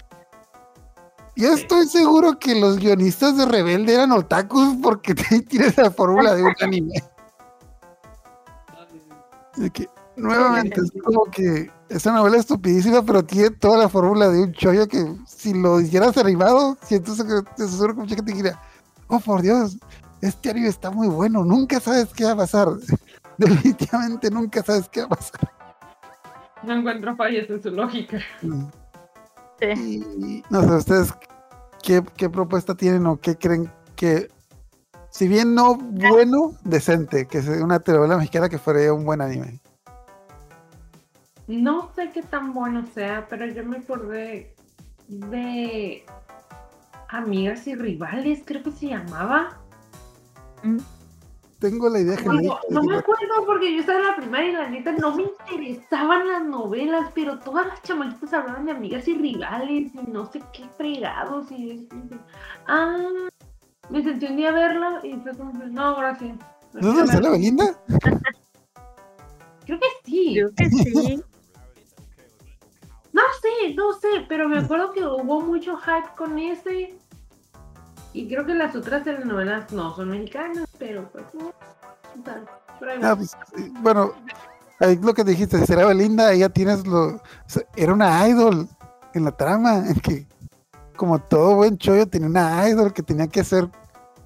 yo 1.37 1.53
estoy 1.55 1.87
seguro 1.89 2.39
que 2.39 2.55
los 2.55 2.76
guionistas 2.78 3.37
de 3.37 3.47
Rebelde 3.47 3.95
eran 3.95 4.12
otakus 4.12 4.76
porque 4.83 5.14
tienen 5.49 5.72
la 5.76 5.91
fórmula 5.91 6.35
de 6.35 6.43
un 6.43 6.55
anime. 6.61 7.03
Que, 9.72 9.87
nuevamente, 10.16 10.80
es 10.80 10.91
como 11.05 11.24
que 11.24 11.70
esa 11.89 12.12
novela 12.12 12.37
es 12.37 12.41
estupidísima, 12.41 13.03
pero 13.03 13.22
tiene 13.22 13.51
toda 13.51 13.78
la 13.78 13.89
fórmula 13.89 14.28
de 14.28 14.43
un 14.45 14.53
chollo 14.53 14.87
que 14.89 15.14
si 15.26 15.53
lo 15.53 15.80
hicieras 15.80 16.16
arribado, 16.16 16.76
siento 16.85 17.14
que 17.16 17.43
te 17.57 17.68
seguro 17.68 17.95
que 17.97 18.14
gente 18.14 18.33
diría, 18.33 18.59
oh 19.09 19.20
por 19.20 19.43
Dios, 19.43 19.76
este 20.22 20.51
anime 20.51 20.68
está 20.68 20.91
muy 20.91 21.09
bueno, 21.09 21.45
nunca 21.45 21.80
sabes 21.80 22.09
qué 22.14 22.24
va 22.24 22.33
a 22.33 22.37
pasar. 22.37 22.68
Definitivamente 23.47 24.30
nunca 24.30 24.62
sabes 24.62 24.88
qué 24.88 25.01
va 25.01 25.07
a 25.07 25.11
pasar. 25.11 25.51
No 26.62 26.74
encuentro 26.74 27.16
fallas 27.16 27.51
en 27.51 27.62
su 27.62 27.70
lógica. 27.70 28.18
Sí. 29.61 30.03
Y 30.18 30.43
no 30.51 30.62
sé, 30.62 30.74
ustedes 30.74 31.14
qué, 31.82 32.03
qué 32.16 32.30
propuesta 32.30 32.74
tienen 32.74 33.07
o 33.07 33.20
qué 33.20 33.36
creen 33.36 33.70
que, 33.97 34.28
si 35.11 35.28
bien 35.28 35.55
no 35.55 35.76
bueno, 35.76 36.53
decente, 36.64 37.26
que 37.26 37.43
sea 37.43 37.64
una 37.64 37.80
telenovela 37.80 38.16
mexicana 38.16 38.49
que 38.49 38.59
fuera 38.59 38.93
un 38.93 39.05
buen 39.05 39.20
anime. 39.20 39.61
No 41.49 41.90
sé 41.95 42.11
qué 42.12 42.22
tan 42.22 42.55
bueno 42.55 42.86
sea, 42.95 43.26
pero 43.28 43.47
yo 43.47 43.64
me 43.64 43.78
acordé 43.78 44.55
de 45.09 46.05
Amigas 47.09 47.66
y 47.66 47.74
Rivales, 47.74 48.43
creo 48.45 48.62
que 48.62 48.70
se 48.70 48.86
llamaba. 48.86 49.59
Tengo 51.63 51.89
la 51.89 52.01
idea 52.01 52.17
No, 52.17 52.23
genérica. 52.33 52.61
no 52.71 52.81
que- 52.81 52.87
me 52.89 52.97
acuerdo 52.97 53.47
porque 53.47 53.73
yo 53.73 53.81
estaba 53.81 54.01
en 54.01 54.05
la 54.09 54.17
primaria 54.17 54.49
y 54.51 54.53
la 54.53 54.69
neta 54.69 54.93
no 54.93 55.15
me 55.15 55.23
interesaban 55.23 56.27
las 56.27 56.45
novelas, 56.45 57.11
pero 57.15 57.39
todas 57.39 57.69
las 57.69 57.81
chamaquitas 57.83 58.33
hablaban 58.35 58.67
de 58.67 58.73
amigas 58.73 59.07
y 59.07 59.15
rivales 59.15 59.93
y 59.95 60.11
no 60.11 60.27
sé 60.27 60.43
qué 60.53 60.65
fregados 60.77 61.53
y 61.53 61.55
y- 61.55 61.89
ah, 62.67 62.99
me 63.91 64.03
sentí 64.03 64.27
un 64.27 64.37
día 64.39 64.49
a 64.49 64.53
verla 64.53 65.01
y 65.05 65.15
fue 65.21 65.37
como, 65.37 65.53
no, 65.53 65.95
gracias. 65.97 66.37
¿No 66.73 67.01
es 67.05 67.11
sale 67.11 67.31
Belinda? 67.31 67.79
Creo 69.65 69.79
que 69.79 69.87
sí. 70.05 70.33
Creo 70.35 70.51
que 70.57 70.69
sí. 70.69 71.23
No 73.13 73.21
sé, 73.43 73.75
no 73.75 73.93
sé, 73.93 74.25
pero 74.27 74.49
me 74.49 74.59
acuerdo 74.59 74.91
que 74.93 75.05
hubo 75.05 75.41
mucho 75.43 75.77
hype 75.77 76.09
con 76.17 76.39
ese. 76.39 76.97
Y 78.13 78.29
creo 78.29 78.45
que 78.45 78.55
las 78.55 78.75
otras 78.77 79.05
telenovelas 79.05 79.73
no 79.73 79.95
son 79.97 80.11
mexicanas, 80.11 80.69
pero 80.79 81.09
pues 81.11 81.25
no. 81.35 81.53
Ah, 83.03 83.15
pues, 83.17 83.31
sí, 83.57 83.73
bueno, 83.81 84.13
ahí 84.81 84.99
lo 85.01 85.15
que 85.15 85.25
dijiste, 85.25 85.59
si 85.59 85.67
será 85.67 85.87
Belinda, 85.87 86.33
ella 86.33 86.49
tienes 86.49 86.87
lo. 86.87 87.17
o 87.17 87.23
sea, 87.47 87.63
era 87.77 87.93
una 87.93 88.29
idol 88.29 88.69
en 89.15 89.25
la 89.25 89.31
trama, 89.33 89.77
en 89.89 89.95
que 90.01 90.27
como 90.97 91.19
todo 91.21 91.57
buen 91.57 91.79
chollo 91.79 92.07
tenía 92.07 92.29
una 92.29 92.69
idol 92.69 92.93
que 92.93 93.03
tenía 93.03 93.27
que 93.29 93.41
hacer 93.41 93.69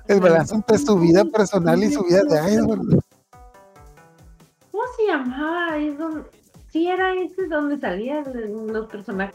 el 0.09 0.21
balance 0.21 0.55
entre 0.55 0.79
su 0.79 0.99
vida 0.99 1.25
personal 1.25 1.83
y 1.83 1.93
su 1.93 2.03
vida 2.05 2.23
de 2.25 2.53
idol. 2.55 3.03
¿Cómo 4.71 4.83
se 4.97 5.07
llamaba? 5.07 5.77
Es 5.79 5.97
donde- 5.99 6.31
Sí, 6.71 6.89
era 6.89 7.15
ese 7.15 7.47
donde 7.47 7.79
salían 7.81 8.25
los 8.73 8.87
personajes 8.89 9.35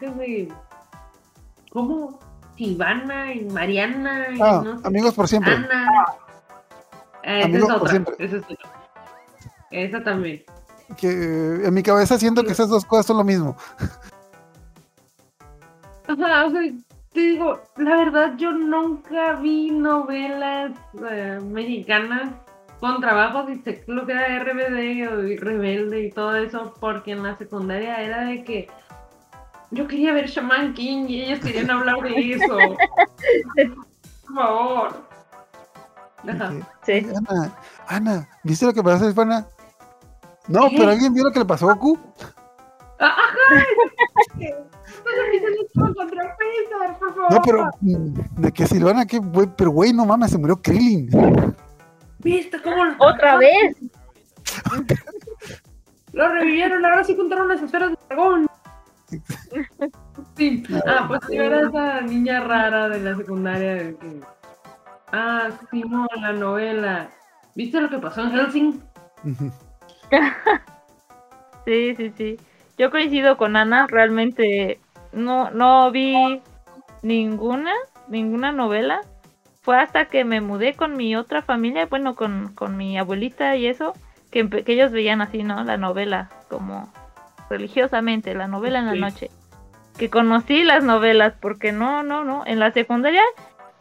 de. 0.00 0.52
¿Cómo? 1.72 2.20
Ivana 2.56 3.32
y 3.34 3.44
Mariana 3.46 4.28
y 4.34 4.38
Ah, 4.40 4.62
no 4.64 4.78
sé, 4.80 4.86
amigos 4.86 5.14
por 5.14 5.28
siempre. 5.28 5.54
Ana. 5.54 6.04
Eh, 7.22 7.44
esa 7.44 7.46
Amigos 7.46 7.68
es 7.68 7.74
por 7.74 7.76
otra. 7.82 7.90
siempre. 7.90 8.14
Esa, 8.18 8.36
es 8.36 8.42
otra. 8.44 8.56
esa 9.70 10.04
también. 10.04 10.44
Que 10.96 11.08
en 11.66 11.74
mi 11.74 11.82
cabeza 11.82 12.18
siento 12.18 12.44
que 12.44 12.52
esas 12.52 12.68
dos 12.68 12.84
cosas 12.84 13.06
son 13.06 13.16
lo 13.18 13.24
mismo. 13.24 13.56
Ajá, 16.08 16.46
o 16.46 16.50
sea, 16.50 16.60
te 17.12 17.20
digo, 17.20 17.60
la 17.76 17.96
verdad 17.96 18.34
yo 18.36 18.52
nunca 18.52 19.34
vi 19.34 19.70
novelas 19.72 20.72
eh, 21.10 21.40
mexicanas 21.44 22.30
con 22.78 23.00
trabajos 23.00 23.50
y 23.50 23.56
sé 23.62 23.82
lo 23.88 24.06
que 24.06 24.12
era 24.12 24.38
RBD 24.44 25.08
o 25.08 25.16
Rebelde 25.44 26.02
y 26.04 26.10
todo 26.10 26.36
eso, 26.36 26.74
porque 26.78 27.12
en 27.12 27.22
la 27.24 27.36
secundaria 27.38 28.00
era 28.02 28.24
de 28.26 28.44
que 28.44 28.68
yo 29.70 29.86
quería 29.88 30.12
ver 30.12 30.26
Shaman 30.28 30.74
King 30.74 31.06
y 31.08 31.22
ellos 31.22 31.40
querían 31.40 31.70
hablar 31.70 32.00
de 32.02 32.32
eso. 32.32 32.58
Por 34.26 34.34
favor. 34.34 35.06
Ajá. 36.28 36.50
Dije, 36.50 36.66
Sí. 36.84 37.06
Ana, 37.28 37.52
Ana, 37.88 38.28
¿viste 38.42 38.66
lo 38.66 38.72
que 38.72 38.82
pasó 38.82 39.06
a 39.06 39.10
Ivana? 39.10 39.46
No, 40.48 40.68
¿Qué? 40.70 40.76
pero 40.78 40.90
alguien 40.90 41.12
vio 41.14 41.24
lo 41.24 41.32
que 41.32 41.40
le 41.40 41.44
pasó 41.44 41.68
a 41.70 41.74
Goku. 41.74 41.98
Ah, 42.98 43.14
Ajá. 43.16 43.64
Pues. 44.34 44.54
No, 47.30 47.42
pero 47.44 47.70
mm, 47.80 48.40
de 48.40 48.52
que 48.52 48.66
Silvana, 48.66 49.04
güey, 49.04 49.48
pero 49.56 49.70
güey, 49.70 49.92
no 49.92 50.06
mames, 50.06 50.30
se 50.30 50.38
murió 50.38 50.56
Krillin. 50.56 51.08
¿Viste 52.18 52.60
cómo 52.62 52.76
Otra 52.98 53.36
vez. 53.36 53.76
Lo 56.12 56.28
revivieron, 56.28 56.84
ahora 56.84 57.04
sí 57.04 57.14
contaron 57.16 57.48
las 57.48 57.62
esferas 57.62 57.90
de 57.90 57.96
dragón. 58.08 58.46
Sí. 60.36 60.62
Ah, 60.86 61.06
pues 61.08 61.20
yo 61.30 61.42
era 61.42 61.68
esa 61.68 62.00
niña 62.02 62.40
rara 62.40 62.88
de 62.88 63.00
la 63.00 63.16
secundaria 63.16 63.74
de 63.74 63.96
que. 63.96 64.20
Ah, 65.12 65.50
Simón, 65.70 66.08
la 66.20 66.32
novela. 66.32 67.10
¿Viste 67.54 67.80
lo 67.80 67.88
que 67.88 67.98
pasó 67.98 68.22
en 68.22 68.32
Helsing? 68.32 68.82
Sí, 71.66 71.96
sí, 71.96 72.12
sí. 72.16 72.36
Yo 72.78 72.92
coincido 72.92 73.36
con 73.36 73.56
Ana, 73.56 73.88
realmente 73.88 74.78
no, 75.12 75.50
no 75.50 75.90
vi 75.90 76.40
ninguna, 77.02 77.72
ninguna 78.06 78.52
novela. 78.52 79.00
Fue 79.62 79.76
hasta 79.76 80.04
que 80.04 80.24
me 80.24 80.40
mudé 80.40 80.74
con 80.74 80.96
mi 80.96 81.16
otra 81.16 81.42
familia, 81.42 81.86
bueno, 81.86 82.14
con, 82.14 82.54
con 82.54 82.76
mi 82.76 82.96
abuelita 82.96 83.56
y 83.56 83.66
eso, 83.66 83.94
que, 84.30 84.48
que 84.48 84.72
ellos 84.74 84.92
veían 84.92 85.20
así, 85.22 85.42
¿no? 85.42 85.64
La 85.64 85.76
novela, 85.76 86.30
como 86.48 86.92
religiosamente, 87.50 88.34
la 88.34 88.46
novela 88.48 88.78
en 88.78 88.86
la 88.86 88.92
Sí. 88.92 89.00
noche. 89.00 89.30
Que 89.98 90.10
conocí 90.10 90.62
las 90.62 90.84
novelas, 90.84 91.34
porque 91.40 91.72
no, 91.72 92.02
no, 92.02 92.24
no. 92.24 92.44
En 92.46 92.60
la 92.60 92.70
secundaria 92.70 93.22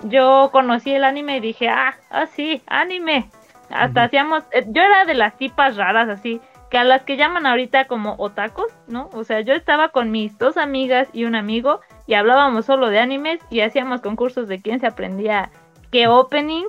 yo 0.03 0.49
conocí 0.51 0.93
el 0.93 1.03
anime 1.03 1.37
y 1.37 1.41
dije, 1.41 1.69
ah, 1.69 1.95
ah, 2.09 2.25
sí, 2.27 2.61
anime. 2.67 3.29
Hasta 3.69 4.03
hacíamos, 4.03 4.43
eh, 4.51 4.63
yo 4.67 4.81
era 4.81 5.05
de 5.05 5.15
las 5.15 5.37
tipas 5.37 5.75
raras 5.75 6.07
así, 6.07 6.39
que 6.69 6.77
a 6.77 6.83
las 6.83 7.03
que 7.03 7.17
llaman 7.17 7.45
ahorita 7.45 7.85
como 7.85 8.15
otacos, 8.17 8.67
¿no? 8.87 9.09
O 9.13 9.23
sea, 9.23 9.41
yo 9.41 9.53
estaba 9.53 9.89
con 9.89 10.11
mis 10.11 10.37
dos 10.37 10.57
amigas 10.57 11.07
y 11.13 11.25
un 11.25 11.35
amigo 11.35 11.81
y 12.07 12.13
hablábamos 12.13 12.65
solo 12.65 12.89
de 12.89 12.99
animes 12.99 13.39
y 13.49 13.61
hacíamos 13.61 14.01
concursos 14.01 14.47
de 14.47 14.61
quién 14.61 14.79
se 14.79 14.87
aprendía 14.87 15.49
qué 15.91 16.07
opening 16.07 16.65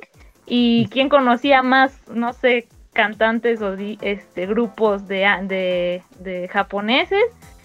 y 0.47 0.89
quién 0.91 1.09
conocía 1.09 1.63
más, 1.63 2.01
no 2.09 2.33
sé, 2.33 2.69
cantantes 2.97 3.61
o 3.61 3.77
este 4.01 4.47
grupos 4.47 5.07
de, 5.07 6.03
de, 6.19 6.49
japoneses 6.49 7.23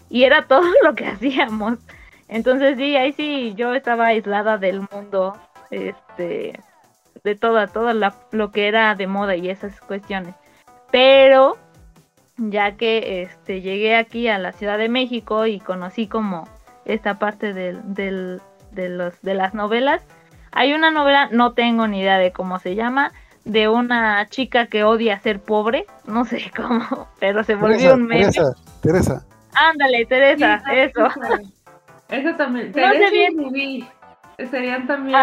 y 0.09 0.25
era 0.25 0.45
todo 0.47 0.69
lo 0.83 0.93
que 0.93 1.07
hacíamos. 1.07 1.79
Entonces 2.27 2.77
sí, 2.77 2.95
ahí 2.97 3.13
sí 3.13 3.53
yo 3.55 3.73
estaba 3.73 4.07
aislada 4.07 4.57
del 4.57 4.81
mundo, 4.91 5.35
este, 5.71 6.59
de 7.23 7.35
toda, 7.35 7.67
toda 7.67 7.93
la, 7.93 8.13
lo 8.31 8.51
que 8.51 8.67
era 8.67 8.93
de 8.95 9.07
moda 9.07 9.35
y 9.35 9.49
esas 9.49 9.79
cuestiones. 9.81 10.35
Pero 10.91 11.57
ya 12.37 12.73
que 12.73 13.21
este 13.23 13.61
llegué 13.61 13.95
aquí 13.95 14.27
a 14.27 14.37
la 14.37 14.51
Ciudad 14.51 14.77
de 14.77 14.89
México 14.89 15.45
y 15.45 15.59
conocí 15.59 16.07
como 16.07 16.47
esta 16.85 17.19
parte 17.19 17.53
del, 17.53 17.79
del- 17.93 18.41
de 18.71 18.89
los 18.89 19.21
de 19.21 19.33
las 19.33 19.53
novelas, 19.53 20.01
hay 20.53 20.73
una 20.73 20.91
novela, 20.91 21.27
no 21.31 21.53
tengo 21.53 21.87
ni 21.87 21.99
idea 22.01 22.17
de 22.17 22.31
cómo 22.31 22.59
se 22.59 22.75
llama, 22.75 23.11
de 23.45 23.67
una 23.67 24.27
chica 24.29 24.67
que 24.67 24.83
odia 24.83 25.19
ser 25.19 25.39
pobre, 25.41 25.85
no 26.05 26.25
sé 26.25 26.51
cómo, 26.55 27.07
pero 27.19 27.43
se 27.43 27.55
volvió 27.55 27.77
Teresa, 27.77 27.95
un 27.95 28.05
meme. 28.05 28.31
Teresa, 28.31 28.55
Teresa. 28.81 29.25
Ándale, 29.53 30.05
Teresa, 30.05 30.63
Sí, 30.65 30.75
eso. 30.75 31.07
Eso 32.09 32.35
también. 32.35 32.71
No 32.75 32.93
sé 32.93 33.15
y. 33.15 33.35
Vivi 33.35 33.87
serían 34.49 34.87
también 34.87 35.19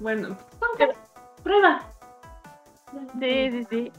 Bueno, 0.00 0.36
prueba. 1.42 1.82
Sí, 3.20 3.50
sí, 3.50 3.66
sí. 3.70 3.92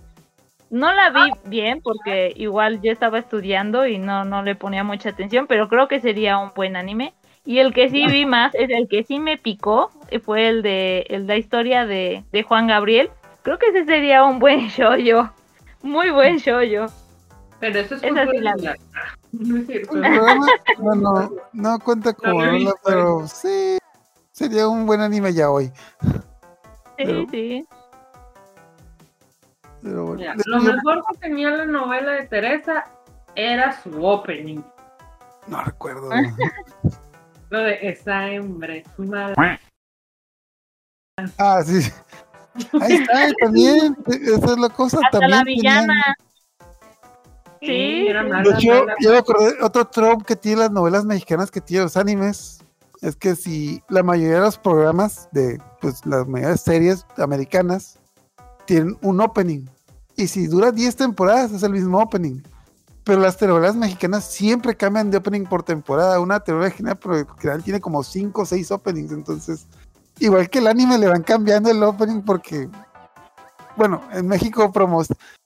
No 0.70 0.94
la 0.94 1.10
vi 1.10 1.32
bien 1.46 1.82
porque 1.82 2.32
igual 2.36 2.82
yo 2.82 2.92
estaba 2.92 3.18
estudiando 3.18 3.88
y 3.88 3.98
no, 3.98 4.24
no 4.24 4.44
le 4.44 4.56
ponía 4.56 4.84
mucha 4.84 5.10
atención, 5.10 5.48
pero 5.48 5.68
creo 5.68 5.88
que 5.88 6.00
sería 6.00 6.38
un 6.38 6.52
buen 6.56 6.76
anime. 6.76 7.14
Y 7.50 7.58
el 7.58 7.74
que 7.74 7.90
sí 7.90 8.06
vi 8.06 8.28
más, 8.28 8.54
es 8.54 8.70
el 8.70 8.88
que 8.88 9.04
sí 9.04 9.18
me 9.20 9.36
picó, 9.36 9.90
eh, 10.12 10.20
fue 10.20 10.48
el 10.50 10.62
de 10.62 11.08
el, 11.10 11.26
la 11.26 11.36
historia 11.36 11.88
de, 11.88 12.24
de 12.32 12.44
Juan 12.44 12.68
Gabriel. 12.68 13.10
Creo 13.42 13.58
que 13.58 13.70
ese 13.70 13.86
sería 13.86 14.24
un 14.24 14.38
buen 14.38 14.68
shoujo. 14.68 15.32
Muy 15.82 16.12
buen 16.12 16.38
shoujo. 16.38 16.94
Pero 17.60 17.80
eso 17.80 17.96
es 17.96 18.04
Esa 18.04 18.28
sí 18.28 18.38
la. 18.38 18.54
No 19.32 19.58
es 19.58 19.66
cierto. 19.66 19.96
El 19.96 20.02
programa, 20.02 20.46
bueno, 20.78 21.32
no 21.54 21.80
cuenta 21.80 22.14
como 22.14 22.40
No 22.46 22.72
pero 22.86 23.28
sí, 23.28 23.80
sería 24.32 24.68
un 24.68 24.86
buen 24.86 25.02
anime 25.02 25.34
ya 25.34 25.50
hoy. 25.50 25.72
Sí, 26.04 26.12
Pero- 26.98 27.26
sí. 27.32 27.66
Pero 29.82 30.04
bueno, 30.06 30.20
Mira, 30.20 30.36
lo 30.46 30.60
mejor 30.62 31.04
que 31.12 31.18
tenía 31.18 31.50
la 31.50 31.66
novela 31.66 32.12
de 32.12 32.28
Teresa 32.28 32.86
era 33.34 33.72
su 33.82 34.06
opening. 34.06 34.62
no 35.48 35.64
recuerdo. 35.64 36.12
Lo 37.50 37.60
de 37.60 37.90
esa 37.90 38.28
hembra 38.32 38.76
es 38.76 38.86
mala. 38.98 39.60
Ah, 41.38 41.62
sí. 41.66 41.80
Ahí 42.82 42.94
está, 42.94 43.32
también. 43.42 43.98
Esa 44.08 44.54
es 44.54 44.58
la 44.60 44.70
cosa. 44.70 44.98
Hasta 45.04 45.20
también 45.20 45.32
la 45.32 45.44
tenían- 45.44 45.46
villana. 45.88 46.16
Sí, 47.62 48.08
era 48.08 48.24
sí. 48.24 48.30
mala, 48.30 48.44
De 48.44 48.56
hecho, 48.58 48.80
mala. 48.86 48.96
yo 49.02 49.18
acordé, 49.18 49.54
otro 49.62 49.86
trope 49.88 50.24
que 50.26 50.36
tiene 50.36 50.62
las 50.62 50.72
novelas 50.72 51.04
mexicanas 51.06 51.52
que 51.52 51.60
tiene 51.60 51.84
los 51.84 51.98
animes 51.98 52.60
es 53.02 53.16
que 53.16 53.36
si 53.36 53.82
la 53.90 54.02
mayoría 54.04 54.36
de 54.36 54.42
los 54.42 54.58
programas 54.58 55.28
de 55.32 55.60
pues 55.82 56.06
las 56.06 56.26
mayoría 56.28 56.52
de 56.52 56.58
series 56.58 57.06
americanas 57.18 58.00
tienen 58.66 58.98
un 59.02 59.20
opening 59.22 59.66
y 60.16 60.28
si 60.28 60.48
dura 60.48 60.72
10 60.72 60.96
temporadas 60.96 61.52
es 61.52 61.64
el 61.64 61.72
mismo 61.74 62.00
opening. 62.00 62.42
Pero 63.10 63.22
las 63.22 63.38
telenovelas 63.38 63.76
mexicanas 63.76 64.24
siempre 64.24 64.78
cambian 64.78 65.10
de 65.10 65.18
opening 65.18 65.46
por 65.46 65.64
temporada. 65.64 66.20
Una 66.20 66.42
telenovela 66.42 66.76
general, 66.76 67.64
tiene 67.64 67.82
como 67.82 68.04
5 68.04 68.40
o 68.40 68.46
6 68.46 68.70
openings. 68.70 69.12
Entonces, 69.12 69.66
igual 70.20 70.48
que 70.48 70.60
el 70.60 70.68
anime, 70.68 71.00
le 71.00 71.08
van 71.08 71.24
cambiando 71.24 71.72
el 71.72 71.82
opening 71.82 72.22
porque, 72.22 72.70
bueno, 73.76 74.04
en 74.12 74.28
México 74.28 74.72
promo 74.72 75.02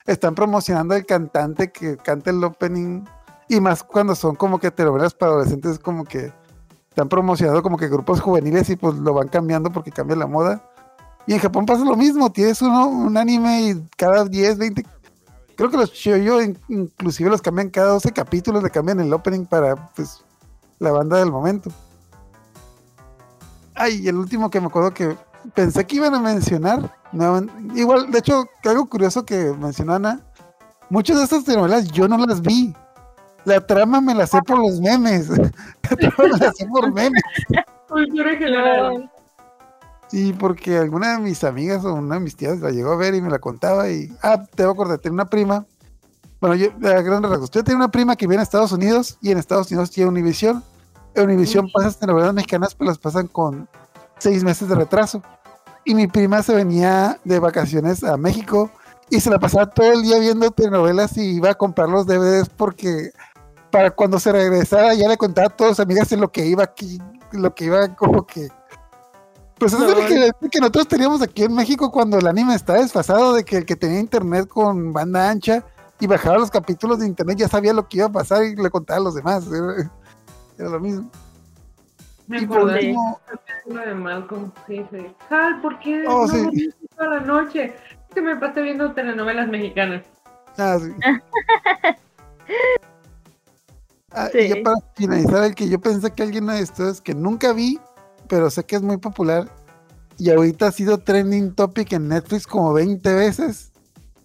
están 0.06 0.36
promocionando 0.36 0.94
el 0.94 1.06
cantante 1.06 1.72
que 1.72 1.96
canta 1.96 2.32
el 2.32 2.44
opening 2.44 3.06
y 3.48 3.62
más 3.62 3.82
cuando 3.82 4.14
son 4.14 4.36
como 4.36 4.60
que 4.60 4.70
telenovelas 4.70 5.14
para 5.14 5.32
adolescentes 5.32 5.80
como 5.80 6.04
que 6.04 6.34
están 6.90 7.08
promocionando 7.08 7.64
como 7.64 7.78
que 7.78 7.88
grupos 7.88 8.20
juveniles 8.20 8.70
y 8.72 8.76
pues 8.76 8.96
lo 8.96 9.14
van 9.14 9.30
cambiando 9.30 9.72
porque 9.72 9.90
cambia 9.90 10.18
la 10.18 10.28
moda 10.28 10.70
y 11.26 11.34
en 11.34 11.40
Japón 11.40 11.66
pasa 11.66 11.86
lo 11.86 11.96
mismo 11.96 12.30
tienes 12.30 12.62
uno 12.62 12.88
un 12.88 13.16
anime 13.16 13.70
y 13.70 13.88
cada 13.96 14.26
10 14.26 14.58
20 14.58 14.86
creo 15.56 15.70
que 15.70 15.78
los 15.78 16.06
in- 16.06 16.58
inclusive 16.68 17.30
los 17.30 17.42
cambian 17.42 17.70
cada 17.70 17.94
12 17.94 18.12
capítulos 18.12 18.64
le 18.64 18.70
cambian 18.70 19.00
el 19.00 19.14
opening 19.14 19.46
para 19.46 19.76
pues 19.96 20.24
la 20.80 20.92
banda 20.92 21.18
del 21.18 21.32
momento 21.32 21.70
ay 23.76 24.08
el 24.08 24.16
último 24.18 24.50
que 24.50 24.60
me 24.60 24.68
acuerdo 24.68 24.94
que 24.94 25.16
pensé 25.54 25.86
que 25.86 25.96
iban 25.98 26.14
a 26.16 26.20
mencionar 26.20 26.96
igual, 27.76 28.10
de 28.12 28.20
hecho, 28.20 28.46
algo 28.64 28.88
curioso 28.88 29.24
que 29.26 29.54
mencionó 29.60 29.94
Ana, 29.94 30.20
muchas 30.90 31.18
de 31.18 31.24
estas 31.26 31.44
telenovelas 31.44 31.88
yo 31.92 32.08
no 32.08 32.18
las 32.26 32.42
vi. 32.42 32.74
La 33.46 33.60
trama 33.66 34.00
me 34.02 34.16
la 34.16 34.26
sé 34.26 34.40
por 34.42 34.58
los 34.58 34.80
memes. 34.80 35.30
La 35.90 35.96
trama 35.98 36.16
me 36.34 36.40
la 36.40 36.52
sé 36.54 36.66
por 36.66 36.92
memes. 36.92 37.22
Cultura 37.90 38.36
general. 38.38 39.12
Sí, 40.14 40.32
porque 40.32 40.78
alguna 40.78 41.14
de 41.14 41.24
mis 41.24 41.44
amigas 41.44 41.84
o 41.86 41.96
una 41.96 42.14
de 42.14 42.22
mis 42.22 42.36
tías 42.36 42.60
la 42.60 42.70
llegó 42.70 42.92
a 42.92 42.96
ver 42.96 43.16
y 43.16 43.22
me 43.24 43.32
la 43.32 43.40
contaba 43.40 43.90
y... 43.90 44.16
Ah, 44.22 44.46
te 44.46 44.62
voy 44.62 44.70
a 44.70 44.74
acordar, 44.74 45.00
tenía 45.00 45.16
una 45.16 45.28
prima. 45.28 45.66
Bueno, 46.40 46.54
yo, 46.54 46.68
a 46.68 47.02
grandes 47.02 47.32
rasgos, 47.32 47.50
yo 47.50 47.64
tenía 47.64 47.78
una 47.78 47.90
prima 47.90 48.16
que 48.16 48.28
vive 48.28 48.36
en 48.36 48.42
Estados 48.42 48.72
Unidos 48.72 49.18
y 49.22 49.32
en 49.32 49.40
Estados 49.40 49.72
Unidos 49.72 49.90
tiene 49.90 50.12
Univision. 50.12 50.64
En 51.16 51.24
Univision 51.24 51.68
pasa 51.74 51.88
estas 51.88 52.02
telenovelas 52.02 52.36
mexicanas, 52.36 52.76
pero 52.76 52.90
las 52.90 53.00
pasan 53.00 53.26
con 53.26 53.68
seis 54.20 54.44
meses 54.44 54.70
de 54.70 54.76
retraso. 54.76 55.24
Y 55.84 55.96
mi 55.96 56.06
prima 56.06 56.44
se 56.44 56.54
venía 56.54 57.20
de 57.24 57.40
vacaciones 57.40 58.04
a 58.04 58.16
México 58.16 58.70
y 59.10 59.20
se 59.20 59.32
la 59.32 59.40
pasaba 59.40 59.66
todo 59.66 59.94
el 59.94 60.04
día 60.04 60.20
viendo 60.20 60.52
telenovelas 60.52 61.18
y 61.18 61.38
iba 61.38 61.50
a 61.50 61.56
comprar 61.56 61.90
los 61.90 62.06
DVDs 62.06 62.50
porque 62.50 63.14
para 63.72 63.90
cuando 63.90 64.20
se 64.20 64.32
regresara 64.32 64.94
ya 64.94 65.08
le 65.08 65.18
contaba 65.18 65.48
a 65.48 65.50
todas 65.50 65.78
sus 65.78 65.80
amigas 65.84 66.12
en 66.12 66.22
lo 66.22 66.32
que 66.32 66.46
iba 66.46 66.64
aquí, 66.64 67.02
lo 67.32 67.56
que 67.56 67.66
iba 67.66 67.96
como 67.96 68.28
que... 68.28 68.50
Pues 69.64 69.74
eso 69.74 69.88
es 69.88 69.98
lo 69.98 70.40
que, 70.40 70.50
que 70.50 70.60
nosotros 70.60 70.88
teníamos 70.90 71.22
aquí 71.22 71.44
en 71.44 71.56
México 71.56 71.90
cuando 71.90 72.18
el 72.18 72.28
anime 72.28 72.54
estaba 72.54 72.80
desfasado, 72.80 73.34
de 73.34 73.46
que 73.46 73.58
el 73.58 73.66
que 73.66 73.78
tenía 73.78 74.00
internet 74.00 74.48
con 74.48 74.92
banda 74.92 75.30
ancha 75.30 75.64
y 76.02 76.08
bajaba 76.08 76.38
los 76.38 76.52
capítulos 76.52 77.00
de 77.00 77.08
internet 77.08 77.38
ya 77.38 77.48
sabía 77.48 77.72
lo 77.72 77.88
que 77.88 77.98
iba 77.98 78.08
a 78.08 78.12
pasar 78.12 78.44
y 78.44 78.56
le 78.58 78.70
contaba 78.70 78.98
a 79.00 79.04
los 79.04 79.16
demás. 79.16 79.48
Era, 79.48 79.90
era 80.58 80.70
lo 80.70 80.80
mismo. 80.82 81.10
Me 82.28 82.42
Y 82.42 82.46
por 82.46 82.58
acordé 82.58 82.74
último, 82.76 83.20
de 83.66 83.86
de 83.86 83.96
Malcolm. 83.96 84.52
Sí, 84.68 84.86
sí. 84.92 85.08
Hal, 85.30 85.62
¿por 85.62 85.80
qué 85.80 86.04
Oh, 86.08 86.28
no 86.28 86.52
sí. 86.52 86.70
toda 86.98 87.10
la 87.10 87.20
noche? 87.22 87.74
Es 88.10 88.14
que 88.14 88.22
me 88.22 88.36
pasé 88.36 88.62
viendo 88.62 88.92
telenovelas 88.94 89.48
mexicanas. 89.48 90.04
Ah, 90.58 90.78
sí. 90.78 90.94
Ah, 94.16 94.30
Sí. 94.32 94.38
Y 94.40 94.50
ya 94.50 94.56
para 94.64 94.76
finalizar, 94.94 95.44
el 95.44 95.56
que 95.56 95.68
yo 95.68 95.80
pensé 95.82 96.12
que 96.12 96.22
alguien 96.22 96.46
de 96.46 96.60
estos 96.60 97.02
que 97.02 97.16
nunca 97.16 97.52
vi, 97.52 97.80
pero 98.34 98.50
sé 98.50 98.66
que 98.66 98.76
es 98.76 98.82
muy 98.82 98.98
popular 98.98 99.48
y 100.18 100.32
ahorita 100.32 100.66
ha 100.66 100.72
sido 100.72 100.98
trending 100.98 101.54
topic 101.54 101.94
en 101.94 102.08
Netflix 102.08 102.48
como 102.48 102.74
20 102.74 103.14
veces, 103.14 103.72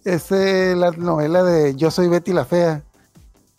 es 0.03 0.31
eh, 0.31 0.73
la 0.75 0.89
novela 0.89 1.43
de 1.43 1.75
Yo 1.75 1.91
soy 1.91 2.07
Betty 2.07 2.33
la 2.33 2.43
Fea. 2.43 2.81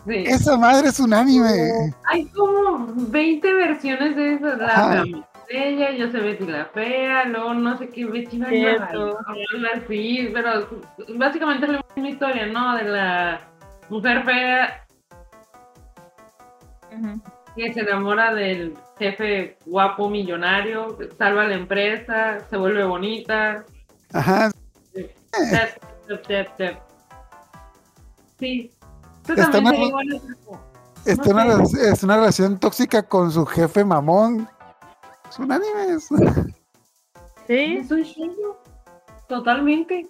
Sí. 0.08 0.24
Esa 0.26 0.58
madre 0.58 0.88
es 0.88 0.98
un 0.98 1.14
anime. 1.14 1.94
Hay 2.08 2.26
como 2.30 2.88
20 2.96 3.54
versiones 3.54 4.16
de 4.16 4.34
esas. 4.34 4.58
La 4.58 5.04
ella, 5.48 5.92
yo 5.92 6.10
soy 6.10 6.20
Betty 6.20 6.46
la 6.46 6.64
fea, 6.64 7.26
luego 7.26 7.54
no 7.54 7.78
sé 7.78 7.88
qué 7.88 8.06
Betty 8.06 8.38
la 8.38 8.48
pero 8.48 9.18
básicamente 11.16 11.66
es 11.66 11.72
la 11.72 11.84
misma 11.94 12.10
historia, 12.10 12.46
¿no? 12.46 12.76
De 12.76 12.84
la 12.84 13.40
mujer 13.88 14.24
fea 14.24 14.84
que 17.54 17.72
se 17.72 17.80
enamora 17.80 18.34
del 18.34 18.74
jefe 19.00 19.56
guapo 19.66 20.08
millonario, 20.08 20.96
salva 21.18 21.44
la 21.48 21.54
empresa, 21.54 22.38
se 22.48 22.56
vuelve 22.56 22.84
bonita. 22.84 23.64
Ajá. 24.12 24.50
Sí. 28.38 28.70
Está 29.28 29.50
también 29.50 29.92
una- 29.92 30.20
Está 31.06 31.32
No 31.32 31.54
una, 31.56 31.64
es 31.92 32.02
una 32.02 32.16
relación 32.16 32.58
tóxica 32.58 33.02
con 33.02 33.30
su 33.32 33.46
jefe 33.46 33.84
mamón. 33.84 34.46
Es 35.30 35.38
un 35.38 35.50
anime. 35.50 35.94
es- 35.94 36.08
Sí, 37.46 37.78
Es 37.80 37.90
un 37.90 38.02
show. 38.02 38.56
Totalmente. 39.28 40.08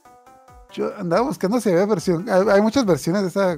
Yo 0.72 0.91
andaba 0.97 1.22
buscando 1.22 1.61
si 1.61 1.70
había 1.70 1.86
versión. 1.86 2.28
Hay, 2.28 2.43
hay 2.49 2.61
muchas 2.61 2.84
versiones 2.84 3.22
de 3.22 3.28
esa, 3.28 3.57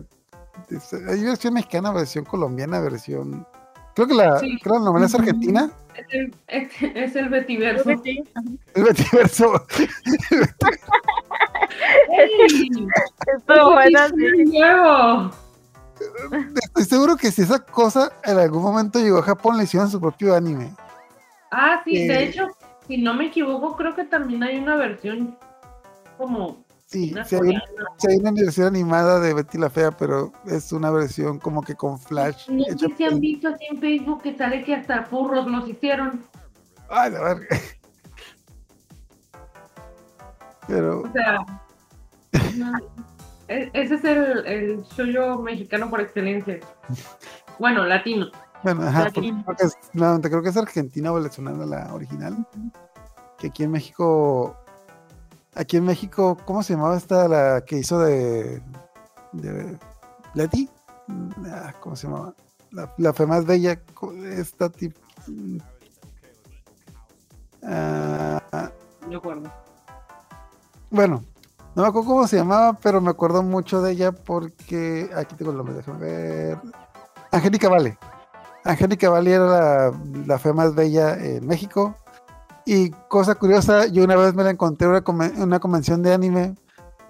de 0.68 0.76
esa- 0.76 0.96
Hay 1.10 1.22
versión 1.24 1.54
mexicana, 1.54 1.90
versión 1.92 2.24
colombiana, 2.24 2.80
versión. 2.80 3.46
Creo 3.94 4.06
que 4.08 4.14
la, 4.14 4.38
Sí. 4.38 4.58
creo 4.62 4.78
la 4.78 4.84
novela 4.86 5.06
es 5.06 5.14
argentina. 5.14 5.70
Es 5.94 6.06
el, 6.10 6.34
es, 6.48 6.70
es 6.94 7.16
el 7.16 7.28
Betiverso. 7.28 7.90
sí. 8.02 8.22
El 8.74 8.84
Betiverso. 8.84 9.52
¡Ey! 12.10 12.68
Estuvo 13.36 13.72
buena, 13.72 14.06
¡Es 14.06 14.12
sí. 14.12 14.44
nuevo! 14.58 15.30
Estoy 16.64 16.84
seguro 16.84 17.16
que 17.16 17.30
si 17.30 17.42
esa 17.42 17.60
cosa 17.60 18.12
en 18.24 18.38
algún 18.38 18.62
momento 18.62 18.98
llegó 18.98 19.18
a 19.18 19.22
Japón, 19.22 19.56
le 19.56 19.64
hicieron 19.64 19.90
su 19.90 20.00
propio 20.00 20.34
anime. 20.34 20.72
Ah, 21.50 21.80
sí, 21.84 21.96
Eh. 22.02 22.08
de 22.08 22.24
hecho, 22.24 22.48
si 22.88 22.98
no 22.98 23.14
me 23.14 23.26
equivoco, 23.26 23.76
creo 23.76 23.94
que 23.94 24.04
también 24.04 24.42
hay 24.42 24.58
una 24.58 24.76
versión 24.76 25.36
como 26.18 26.64
Sí, 26.92 27.14
sí 27.24 27.36
hay, 27.36 27.58
sí 27.96 28.06
hay 28.10 28.16
una 28.18 28.32
versión 28.32 28.66
animada 28.66 29.18
de 29.18 29.32
Betty 29.32 29.56
la 29.56 29.70
Fea, 29.70 29.92
pero 29.92 30.30
es 30.44 30.72
una 30.72 30.90
versión 30.90 31.38
como 31.38 31.62
que 31.62 31.74
con 31.74 31.98
flash. 31.98 32.50
No 32.50 32.64
sé 32.76 32.94
si 32.96 33.04
han 33.04 33.18
visto 33.18 33.48
así 33.48 33.64
en 33.70 33.80
Facebook 33.80 34.20
que 34.22 34.36
sale 34.36 34.62
que 34.62 34.74
hasta 34.74 35.04
furros 35.04 35.46
los 35.46 35.66
hicieron. 35.66 36.22
Ay, 36.90 37.12
la 37.12 37.20
verga. 37.22 37.46
Pero 40.68 41.00
O 41.00 41.12
sea, 41.12 41.38
no, 42.56 42.72
e- 43.48 43.70
ese 43.72 43.94
es 43.94 44.04
el, 44.04 44.46
el 44.46 45.42
mexicano 45.42 45.88
por 45.88 46.00
excelencia. 46.02 46.60
Bueno, 47.58 47.84
latino. 47.84 48.26
Bueno, 48.62 48.82
ajá, 48.82 49.04
Latino. 49.04 49.42
creo 49.44 49.56
que 49.56 49.64
es, 49.64 49.76
nuevamente, 49.94 50.28
creo 50.28 50.42
que 50.42 50.50
es 50.50 50.56
argentina 50.56 51.10
o 51.10 51.14
venezolana 51.14 51.64
la 51.64 51.94
original. 51.94 52.46
Que 53.38 53.48
aquí 53.48 53.64
en 53.64 53.72
México, 53.72 54.56
aquí 55.54 55.76
en 55.76 55.84
México, 55.84 56.36
¿cómo 56.44 56.62
se 56.62 56.74
llamaba 56.74 56.96
esta 56.96 57.28
la 57.28 57.64
que 57.64 57.78
hizo 57.78 57.98
de, 58.00 58.62
de 59.32 59.78
Leti? 60.34 60.68
Ah, 61.46 61.72
¿Cómo 61.80 61.96
se 61.96 62.06
llamaba? 62.06 62.34
La, 62.70 62.92
la 62.96 63.12
fe 63.12 63.26
más 63.26 63.44
bella, 63.44 63.80
esta 64.36 64.70
tipo. 64.70 64.98
Ah, 67.62 68.40
De 69.08 69.16
acuerdo. 69.16 69.50
bueno, 70.90 71.22
no 71.74 71.82
me 71.82 71.88
acuerdo 71.88 72.08
cómo 72.08 72.26
se 72.26 72.36
llamaba, 72.36 72.72
pero 72.74 73.00
me 73.00 73.10
acuerdo 73.10 73.42
mucho 73.42 73.82
de 73.82 73.92
ella 73.92 74.12
porque 74.12 75.10
aquí 75.14 75.34
tengo 75.36 75.50
el 75.52 75.58
nombre, 75.58 75.74
déjame 75.74 75.98
ver. 75.98 76.58
Angélica 77.30 77.68
Vale. 77.68 77.98
Angélica 78.64 79.10
Vale 79.10 79.32
era 79.32 79.46
la, 79.46 79.92
la 80.26 80.38
fe 80.38 80.52
más 80.52 80.74
bella 80.74 81.14
en 81.16 81.46
México. 81.46 81.94
Y 82.64 82.90
cosa 83.08 83.34
curiosa, 83.34 83.86
yo 83.86 84.04
una 84.04 84.16
vez 84.16 84.34
me 84.34 84.44
la 84.44 84.50
encontré 84.50 84.86
en 84.86 84.92
una, 84.92 85.04
conven- 85.04 85.34
en 85.34 85.42
una 85.42 85.58
convención 85.60 86.02
de 86.02 86.14
anime 86.14 86.54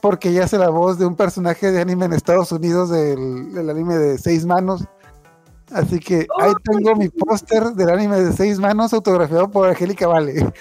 porque 0.01 0.31
ella 0.31 0.45
hace 0.45 0.59
la 0.59 0.69
voz 0.71 0.99
de 0.99 1.07
un 1.07 1.15
personaje 1.15 1.71
de 1.71 1.81
anime 1.81 2.07
en 2.07 2.13
Estados 2.13 2.51
Unidos 2.51 2.91
del, 2.91 3.53
del 3.53 3.71
anime 3.71 3.97
de 3.97 4.19
seis 4.19 4.45
manos. 4.47 4.85
Así 5.73 6.01
que 6.01 6.27
ahí 6.41 6.53
tengo 6.65 6.97
mi 6.97 7.09
póster 7.09 7.65
del 7.75 7.89
anime 7.91 8.21
de 8.21 8.33
seis 8.33 8.59
manos 8.59 8.93
autografiado 8.93 9.51
por 9.51 9.69
Angélica 9.69 10.07
Vale. 10.09 10.53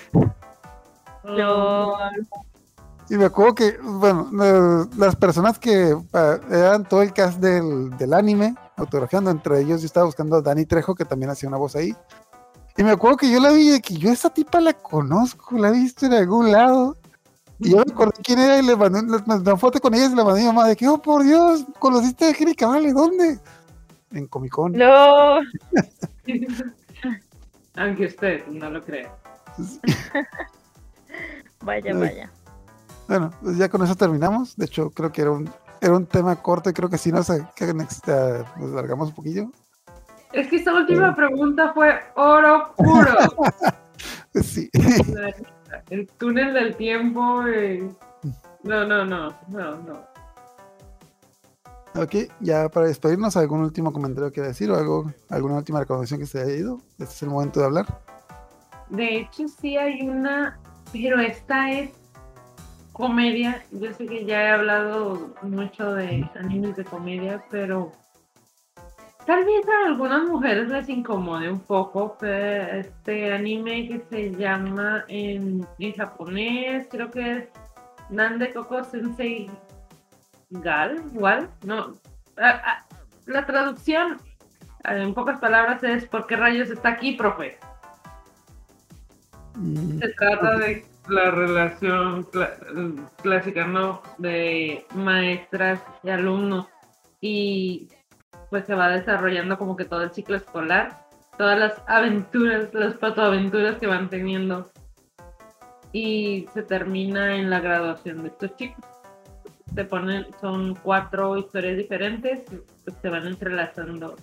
Y 3.09 3.15
me 3.17 3.25
acuerdo 3.25 3.55
que, 3.55 3.77
bueno, 3.81 4.87
las 4.97 5.15
personas 5.15 5.59
que 5.59 5.97
ah, 6.13 6.37
eran 6.49 6.87
todo 6.87 7.01
el 7.01 7.11
cast 7.11 7.39
del, 7.39 7.89
del 7.97 8.13
anime, 8.13 8.55
autografiando, 8.77 9.31
entre 9.31 9.59
ellos 9.59 9.81
yo 9.81 9.85
estaba 9.85 10.05
buscando 10.05 10.37
a 10.37 10.41
Dani 10.41 10.65
Trejo, 10.65 10.95
que 10.95 11.03
también 11.03 11.29
hacía 11.29 11.49
una 11.49 11.57
voz 11.57 11.75
ahí. 11.75 11.95
Y 12.77 12.83
me 12.83 12.91
acuerdo 12.91 13.17
que 13.17 13.29
yo 13.31 13.39
la 13.39 13.51
vi 13.51 13.69
de 13.69 13.81
que 13.81 13.95
yo 13.95 14.11
esa 14.11 14.29
tipa 14.29 14.59
la 14.61 14.73
conozco, 14.73 15.57
la 15.57 15.69
he 15.69 15.73
visto 15.73 16.05
en 16.05 16.13
algún 16.13 16.51
lado. 16.51 16.97
Y 17.59 17.71
yo 17.71 17.77
me 17.77 17.83
acordé 17.93 18.13
quién 18.23 18.39
era 18.39 18.57
y 18.57 18.63
le 18.63 18.75
mandé, 18.75 18.99
una 19.01 19.57
foto 19.57 19.79
con 19.79 19.93
ella 19.93 20.05
y 20.05 20.09
se 20.09 20.15
la 20.15 20.23
mandé 20.23 20.39
a 20.39 20.43
mi 20.43 20.47
mamá 20.47 20.67
de 20.67 20.75
que, 20.75 20.87
oh 20.87 20.99
por 21.01 21.23
Dios, 21.23 21.65
conociste 21.79 22.25
a 22.25 22.29
Angélica 22.29 22.65
Vale, 22.67 22.91
¿dónde? 22.91 23.39
En 24.11 24.25
Comic 24.27 24.51
Con. 24.51 24.77
lo- 24.77 25.39
Aunque 27.75 28.05
usted 28.07 28.45
no 28.47 28.69
lo 28.69 28.83
crea. 28.83 29.15
Vaya, 31.63 31.91
Ay. 31.93 31.99
vaya. 31.99 32.31
Bueno, 33.07 33.31
pues 33.41 33.57
ya 33.57 33.69
con 33.69 33.83
eso 33.83 33.95
terminamos. 33.95 34.55
De 34.55 34.65
hecho, 34.65 34.89
creo 34.89 35.11
que 35.11 35.21
era 35.21 35.31
un, 35.31 35.49
era 35.79 35.95
un 35.95 36.05
tema 36.07 36.35
corto 36.37 36.69
y 36.69 36.73
creo 36.73 36.89
que 36.89 36.97
sí 36.97 37.11
nos, 37.11 37.27
que 37.55 37.73
nos, 37.73 38.01
nos 38.57 38.69
largamos 38.71 39.09
un 39.09 39.15
poquillo. 39.15 39.51
Es 40.33 40.47
que 40.47 40.55
esta 40.57 40.73
última 40.73 41.15
pregunta 41.15 41.73
fue 41.73 41.93
oro 42.15 42.73
puro. 42.77 43.15
Sí. 44.33 44.69
El 45.89 46.07
túnel 46.17 46.53
del 46.53 46.75
tiempo. 46.75 47.45
eh, 47.47 47.87
No, 48.63 48.85
no, 48.85 49.03
no, 49.05 49.29
no, 49.49 49.75
no. 49.77 50.11
Ok, 52.01 52.15
ya 52.39 52.69
para 52.69 52.87
despedirnos, 52.87 53.35
¿algún 53.35 53.61
último 53.61 53.91
comentario 53.91 54.31
que 54.31 54.39
decir 54.41 54.71
o 54.71 54.77
algo, 54.77 55.11
alguna 55.29 55.55
última 55.57 55.81
recomendación 55.81 56.21
que 56.21 56.25
se 56.25 56.39
haya 56.41 56.53
ido? 56.55 56.81
Este 56.91 57.03
es 57.13 57.23
el 57.23 57.29
momento 57.29 57.59
de 57.59 57.65
hablar. 57.65 57.85
De 58.89 59.17
hecho, 59.17 59.47
sí 59.49 59.75
hay 59.77 60.07
una, 60.07 60.57
pero 60.93 61.19
esta 61.19 61.69
es 61.71 61.91
comedia. 62.93 63.61
Yo 63.71 63.91
sé 63.93 64.05
que 64.05 64.23
ya 64.25 64.41
he 64.43 64.49
hablado 64.51 65.33
mucho 65.41 65.93
de 65.93 66.29
animes 66.39 66.77
de 66.77 66.85
comedia, 66.85 67.43
pero 67.51 67.91
tal 69.31 69.45
vez 69.45 69.65
a 69.65 69.87
algunas 69.87 70.23
mujeres 70.27 70.67
les 70.67 70.89
incomode 70.89 71.49
un 71.49 71.61
poco 71.61 72.17
este 72.21 73.31
anime 73.31 73.87
que 73.87 74.01
se 74.09 74.31
llama 74.35 75.05
en, 75.07 75.65
en 75.79 75.93
japonés, 75.93 76.85
creo 76.91 77.09
que 77.09 77.37
es 77.37 77.49
Nande 78.09 78.51
Koko 78.51 78.83
Sensei 78.83 79.49
Gal, 80.49 81.01
igual, 81.15 81.49
no. 81.63 81.93
la 83.25 83.45
traducción, 83.45 84.17
ah, 84.83 84.97
en 84.97 85.13
pocas 85.13 85.39
palabras, 85.39 85.81
es 85.81 86.05
¿por 86.07 86.27
qué 86.27 86.35
rayos 86.35 86.69
está 86.69 86.89
aquí, 86.89 87.13
profe? 87.13 87.57
Mm, 89.55 89.99
Se 89.99 90.09
trata 90.09 90.57
de 90.57 90.85
la 91.07 91.31
relación 91.31 92.25
cla- 92.31 93.07
clásica, 93.21 93.65
¿no? 93.65 94.01
De 94.17 94.85
maestras 94.93 95.79
y 96.03 96.09
alumnos. 96.09 96.67
Y 97.21 97.87
pues 98.51 98.65
se 98.65 98.75
va 98.75 98.89
desarrollando 98.89 99.57
como 99.57 99.75
que 99.77 99.85
todo 99.85 100.03
el 100.03 100.11
ciclo 100.11 100.35
escolar, 100.35 101.07
todas 101.37 101.57
las 101.57 101.81
aventuras, 101.87 102.71
las 102.73 102.95
patoaventuras 102.95 103.77
que 103.77 103.87
van 103.87 104.09
teniendo. 104.09 104.69
Y 105.93 106.47
se 106.53 106.61
termina 106.61 107.37
en 107.37 107.49
la 107.49 107.61
graduación 107.61 108.23
de 108.23 108.27
estos 108.27 108.55
chicos. 108.57 108.83
Se 109.73 109.85
ponen, 109.85 110.27
son 110.41 110.75
cuatro 110.75 111.37
historias 111.37 111.77
diferentes, 111.77 112.41
pues 112.83 112.97
se 113.01 113.09
van 113.09 113.25
entrelazando 113.25 114.17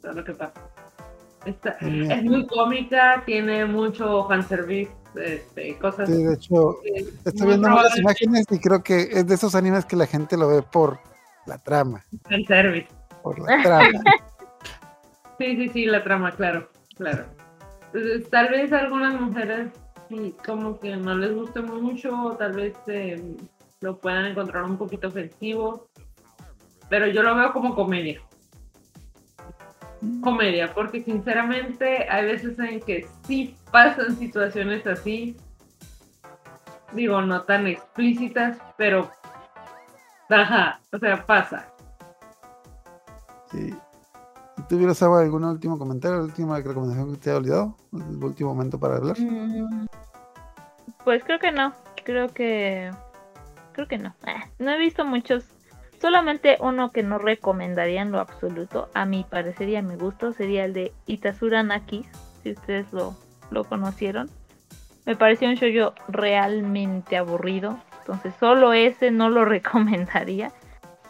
todo 0.00 0.12
lo 0.12 0.24
que 0.24 0.32
pasa. 0.32 0.60
Es 1.44 2.24
muy 2.24 2.46
cómica, 2.46 3.22
tiene 3.26 3.66
mucho 3.66 4.26
fanservice, 4.26 4.90
este, 5.16 5.76
cosas. 5.78 6.08
sí, 6.08 6.22
de 6.22 6.34
hecho, 6.34 6.78
estoy 7.26 7.46
viendo 7.46 7.68
probable- 7.68 8.00
imágenes 8.00 8.46
y 8.50 8.58
creo 8.58 8.82
que 8.82 9.00
es 9.02 9.26
de 9.26 9.34
esos 9.34 9.54
animes 9.54 9.84
que 9.84 9.96
la 9.96 10.06
gente 10.06 10.38
lo 10.38 10.48
ve 10.48 10.62
por 10.62 10.98
la 11.46 11.58
trama. 11.58 12.04
fanservice. 12.28 12.88
Por 13.22 13.38
la 13.38 13.62
trama. 13.62 13.88
Sí, 15.38 15.56
sí, 15.56 15.68
sí, 15.70 15.84
la 15.86 16.04
trama, 16.04 16.32
claro, 16.32 16.68
claro. 16.98 17.24
Entonces, 17.86 18.28
tal 18.28 18.50
vez 18.50 18.70
a 18.74 18.80
algunas 18.80 19.18
mujeres 19.18 19.70
sí, 20.10 20.34
como 20.44 20.78
que 20.78 20.96
no 20.96 21.16
les 21.16 21.34
guste 21.34 21.62
mucho, 21.62 22.24
o 22.24 22.36
tal 22.36 22.52
vez 22.52 22.74
eh, 22.88 23.36
lo 23.80 23.98
puedan 23.98 24.26
encontrar 24.26 24.64
un 24.64 24.76
poquito 24.76 25.08
ofensivo, 25.08 25.88
pero 26.90 27.06
yo 27.06 27.22
lo 27.22 27.34
veo 27.34 27.52
como 27.52 27.74
comedia. 27.74 28.20
Comedia, 30.22 30.74
porque 30.74 31.02
sinceramente 31.02 32.06
hay 32.10 32.26
veces 32.26 32.58
en 32.58 32.80
que 32.80 33.06
sí 33.26 33.56
pasan 33.70 34.16
situaciones 34.16 34.86
así, 34.86 35.36
digo, 36.92 37.22
no 37.22 37.42
tan 37.42 37.66
explícitas, 37.66 38.58
pero, 38.76 39.10
ajá, 40.28 40.80
o 40.92 40.98
sea, 40.98 41.24
pasa. 41.24 41.69
Sí. 43.50 43.74
¿Y 44.58 44.62
¿Tú 44.68 44.76
hubieras 44.76 45.02
algún 45.02 45.44
último 45.44 45.78
comentario, 45.78 46.22
última 46.22 46.58
recomendación 46.58 47.12
que 47.12 47.18
te 47.18 47.30
haya 47.30 47.38
olvidado? 47.38 47.76
El 47.92 48.22
último 48.22 48.54
momento 48.54 48.78
para 48.78 48.96
hablar. 48.96 49.18
Mm, 49.18 49.86
Pues 51.04 51.24
creo 51.24 51.38
que 51.38 51.52
no. 51.52 51.72
Creo 52.04 52.28
que. 52.28 52.90
Creo 53.72 53.88
que 53.88 53.98
no. 53.98 54.14
Eh, 54.26 54.34
no 54.58 54.70
he 54.70 54.78
visto 54.78 55.04
muchos. 55.04 55.44
Solamente 56.00 56.56
uno 56.60 56.90
que 56.92 57.02
no 57.02 57.18
recomendaría 57.18 58.00
en 58.00 58.10
lo 58.10 58.20
absoluto, 58.20 58.88
a 58.94 59.04
mi 59.04 59.22
parecer 59.24 59.68
y 59.68 59.76
a 59.76 59.82
mi 59.82 59.96
gusto, 59.96 60.32
sería 60.32 60.64
el 60.64 60.72
de 60.72 60.92
Itasura 61.06 61.62
Nakis. 61.62 62.06
Si 62.42 62.52
ustedes 62.52 62.90
lo, 62.92 63.14
lo 63.50 63.64
conocieron. 63.64 64.30
Me 65.04 65.14
pareció 65.16 65.48
un 65.48 65.56
show 65.56 65.92
realmente 66.08 67.16
aburrido. 67.18 67.78
Entonces, 68.00 68.34
solo 68.40 68.72
ese 68.72 69.10
no 69.10 69.28
lo 69.28 69.44
recomendaría. 69.56 70.52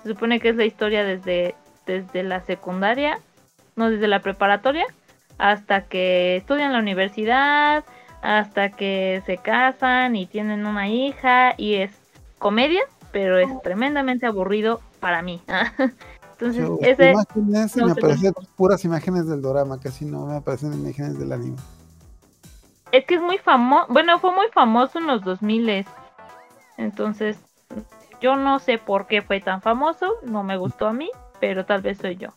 Se 0.02 0.08
supone 0.08 0.40
que 0.40 0.48
es 0.50 0.56
la 0.56 0.64
historia 0.64 1.04
desde, 1.04 1.54
desde 1.86 2.22
la 2.22 2.40
secundaria, 2.40 3.18
no 3.76 3.90
desde 3.90 4.08
la 4.08 4.20
preparatoria, 4.20 4.86
hasta 5.38 5.82
que 5.82 6.36
estudian 6.36 6.72
la 6.72 6.78
universidad, 6.78 7.84
hasta 8.22 8.70
que 8.70 9.22
se 9.26 9.38
casan 9.38 10.16
y 10.16 10.26
tienen 10.26 10.66
una 10.66 10.88
hija 10.88 11.54
y 11.56 11.74
es 11.74 11.92
comedia, 12.38 12.82
pero 13.12 13.38
es 13.38 13.48
tremendamente 13.62 14.26
aburrido 14.26 14.80
para 15.00 15.22
mí. 15.22 15.42
Entonces, 16.32 16.66
Yo, 16.66 16.78
ese 16.80 17.10
imágenes 17.10 17.76
y 17.76 17.80
no 17.80 17.86
me 17.86 17.92
aparecen 17.92 18.32
puras 18.56 18.84
imágenes 18.84 19.26
del 19.26 19.42
drama, 19.42 19.78
casi 19.78 20.06
no 20.06 20.26
me 20.26 20.36
aparecen 20.36 20.72
imágenes 20.72 21.18
del 21.18 21.32
anime. 21.32 21.56
es 22.92 23.04
que 23.04 23.16
es 23.16 23.20
muy 23.20 23.36
famoso, 23.38 23.86
bueno, 23.90 24.18
fue 24.20 24.34
muy 24.34 24.46
famoso 24.52 24.98
en 24.98 25.06
los 25.06 25.22
2000 25.22 25.84
Entonces, 26.78 27.38
yo 28.22 28.36
no 28.36 28.58
sé 28.58 28.78
por 28.78 29.06
qué 29.06 29.20
fue 29.20 29.40
tan 29.40 29.60
famoso, 29.60 30.14
no 30.22 30.42
me 30.42 30.56
gustó 30.56 30.86
a 30.86 30.94
mí, 30.94 31.10
pero 31.40 31.64
tal 31.64 31.82
vez 31.82 31.98
soy 31.98 32.16
yo. 32.16 32.30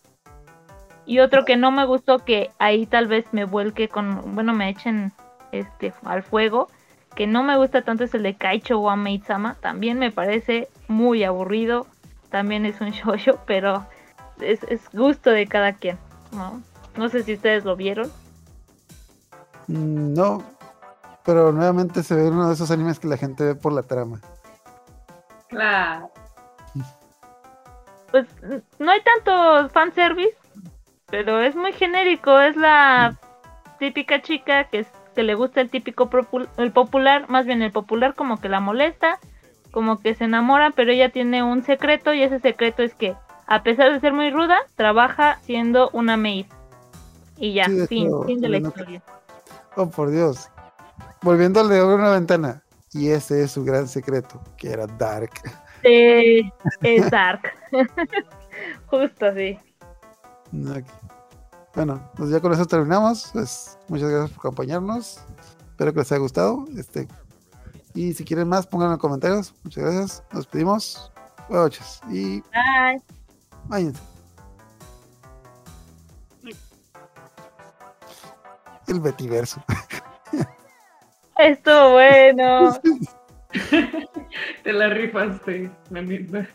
Y 1.05 1.19
otro 1.19 1.43
que 1.45 1.57
no 1.57 1.71
me 1.71 1.85
gustó 1.85 2.19
que 2.19 2.51
ahí 2.59 2.85
tal 2.85 3.07
vez 3.07 3.25
me 3.33 3.45
vuelque 3.45 3.89
con, 3.89 4.35
bueno, 4.35 4.53
me 4.53 4.69
echen 4.69 5.11
este, 5.51 5.93
al 6.03 6.23
fuego. 6.23 6.69
Que 7.15 7.27
no 7.27 7.43
me 7.43 7.57
gusta 7.57 7.83
tanto 7.83 8.05
es 8.05 8.13
el 8.15 8.23
de 8.23 8.35
Kaicho 8.35 8.79
wa 8.79 8.95
Maid-sama. 8.95 9.55
También 9.55 9.99
me 9.99 10.11
parece 10.11 10.69
muy 10.87 11.23
aburrido. 11.23 11.85
También 12.29 12.65
es 12.65 12.79
un 12.81 12.89
shoujo, 12.91 13.39
pero 13.45 13.85
es, 14.39 14.63
es 14.63 14.89
gusto 14.91 15.29
de 15.29 15.45
cada 15.45 15.73
quien. 15.73 15.97
¿no? 16.31 16.61
no 16.97 17.09
sé 17.09 17.23
si 17.23 17.33
ustedes 17.33 17.65
lo 17.65 17.75
vieron. 17.75 18.11
No, 19.67 20.43
pero 21.23 21.51
nuevamente 21.51 22.03
se 22.03 22.15
ve 22.15 22.29
uno 22.29 22.47
de 22.47 22.53
esos 22.53 22.69
animes 22.71 22.99
que 22.99 23.07
la 23.07 23.17
gente 23.17 23.43
ve 23.43 23.55
por 23.55 23.73
la 23.73 23.83
trama. 23.83 24.19
Claro. 25.47 26.11
Pues 28.13 28.27
no 28.77 28.91
hay 28.91 29.01
tanto 29.01 29.69
fanservice, 29.69 30.37
pero 31.07 31.41
es 31.41 31.55
muy 31.55 31.73
genérico. 31.73 32.39
Es 32.39 32.55
la 32.55 33.17
típica 33.79 34.21
chica 34.21 34.65
que, 34.65 34.81
es, 34.81 34.87
que 35.15 35.23
le 35.23 35.33
gusta 35.33 35.61
el 35.61 35.71
típico 35.71 36.07
el 36.57 36.71
popular, 36.71 37.27
más 37.27 37.47
bien 37.47 37.63
el 37.63 37.71
popular 37.71 38.13
como 38.13 38.39
que 38.39 38.49
la 38.49 38.59
molesta, 38.59 39.17
como 39.71 39.99
que 39.99 40.13
se 40.13 40.25
enamora, 40.25 40.69
pero 40.75 40.91
ella 40.91 41.09
tiene 41.09 41.41
un 41.41 41.63
secreto 41.63 42.13
y 42.13 42.21
ese 42.21 42.39
secreto 42.39 42.83
es 42.83 42.93
que 42.93 43.15
a 43.47 43.63
pesar 43.63 43.91
de 43.91 43.99
ser 43.99 44.13
muy 44.13 44.29
ruda, 44.29 44.59
trabaja 44.75 45.39
siendo 45.41 45.89
una 45.91 46.15
maid. 46.15 46.45
Y 47.37 47.53
ya, 47.53 47.65
Sí, 47.65 47.87
fin, 47.87 48.11
fin 48.27 48.41
de 48.41 48.49
la 48.49 48.59
no- 48.59 48.67
historia. 48.67 49.01
Oh, 49.75 49.89
por 49.89 50.11
Dios. 50.11 50.49
Volviendo 51.23 51.61
al 51.61 51.67
de 51.69 51.79
Abrir 51.79 51.95
una 51.95 52.11
ventana. 52.11 52.61
Y 52.93 53.09
ese 53.09 53.41
es 53.43 53.51
su 53.53 53.63
gran 53.63 53.87
secreto, 53.87 54.39
que 54.55 54.69
era 54.69 54.85
Dark. 54.85 55.31
Es 55.83 57.11
Dark. 57.11 57.41
Justo. 58.87 59.25
Ok. 59.27 60.85
Bueno, 61.75 62.11
pues 62.15 62.29
ya 62.29 62.39
con 62.39 62.53
eso 62.53 62.65
terminamos. 62.65 63.29
Pues 63.33 63.77
muchas 63.87 64.09
gracias 64.09 64.31
por 64.31 64.47
acompañarnos. 64.47 65.21
Espero 65.71 65.93
que 65.93 65.99
les 65.99 66.11
haya 66.11 66.19
gustado. 66.19 66.65
Este, 66.77 67.07
y 67.95 68.13
si 68.13 68.23
quieren 68.23 68.47
más, 68.47 68.67
pónganlo 68.67 68.91
en 68.91 68.97
los 68.97 69.01
comentarios. 69.01 69.53
Muchas 69.63 69.83
gracias. 69.83 70.23
Nos 70.31 70.43
despedimos. 70.43 71.11
Buenas 71.49 71.65
noches. 71.65 72.01
Y 72.09 72.41
Bye. 72.41 73.01
váyanse. 73.65 74.01
El 78.87 78.99
Betiverso. 78.99 79.63
Estuvo 81.37 81.93
bueno. 81.93 82.79
Te 84.63 84.73
la 84.73 84.89
rifaste, 84.89 85.69
la 85.89 86.01
neta. 86.01 86.47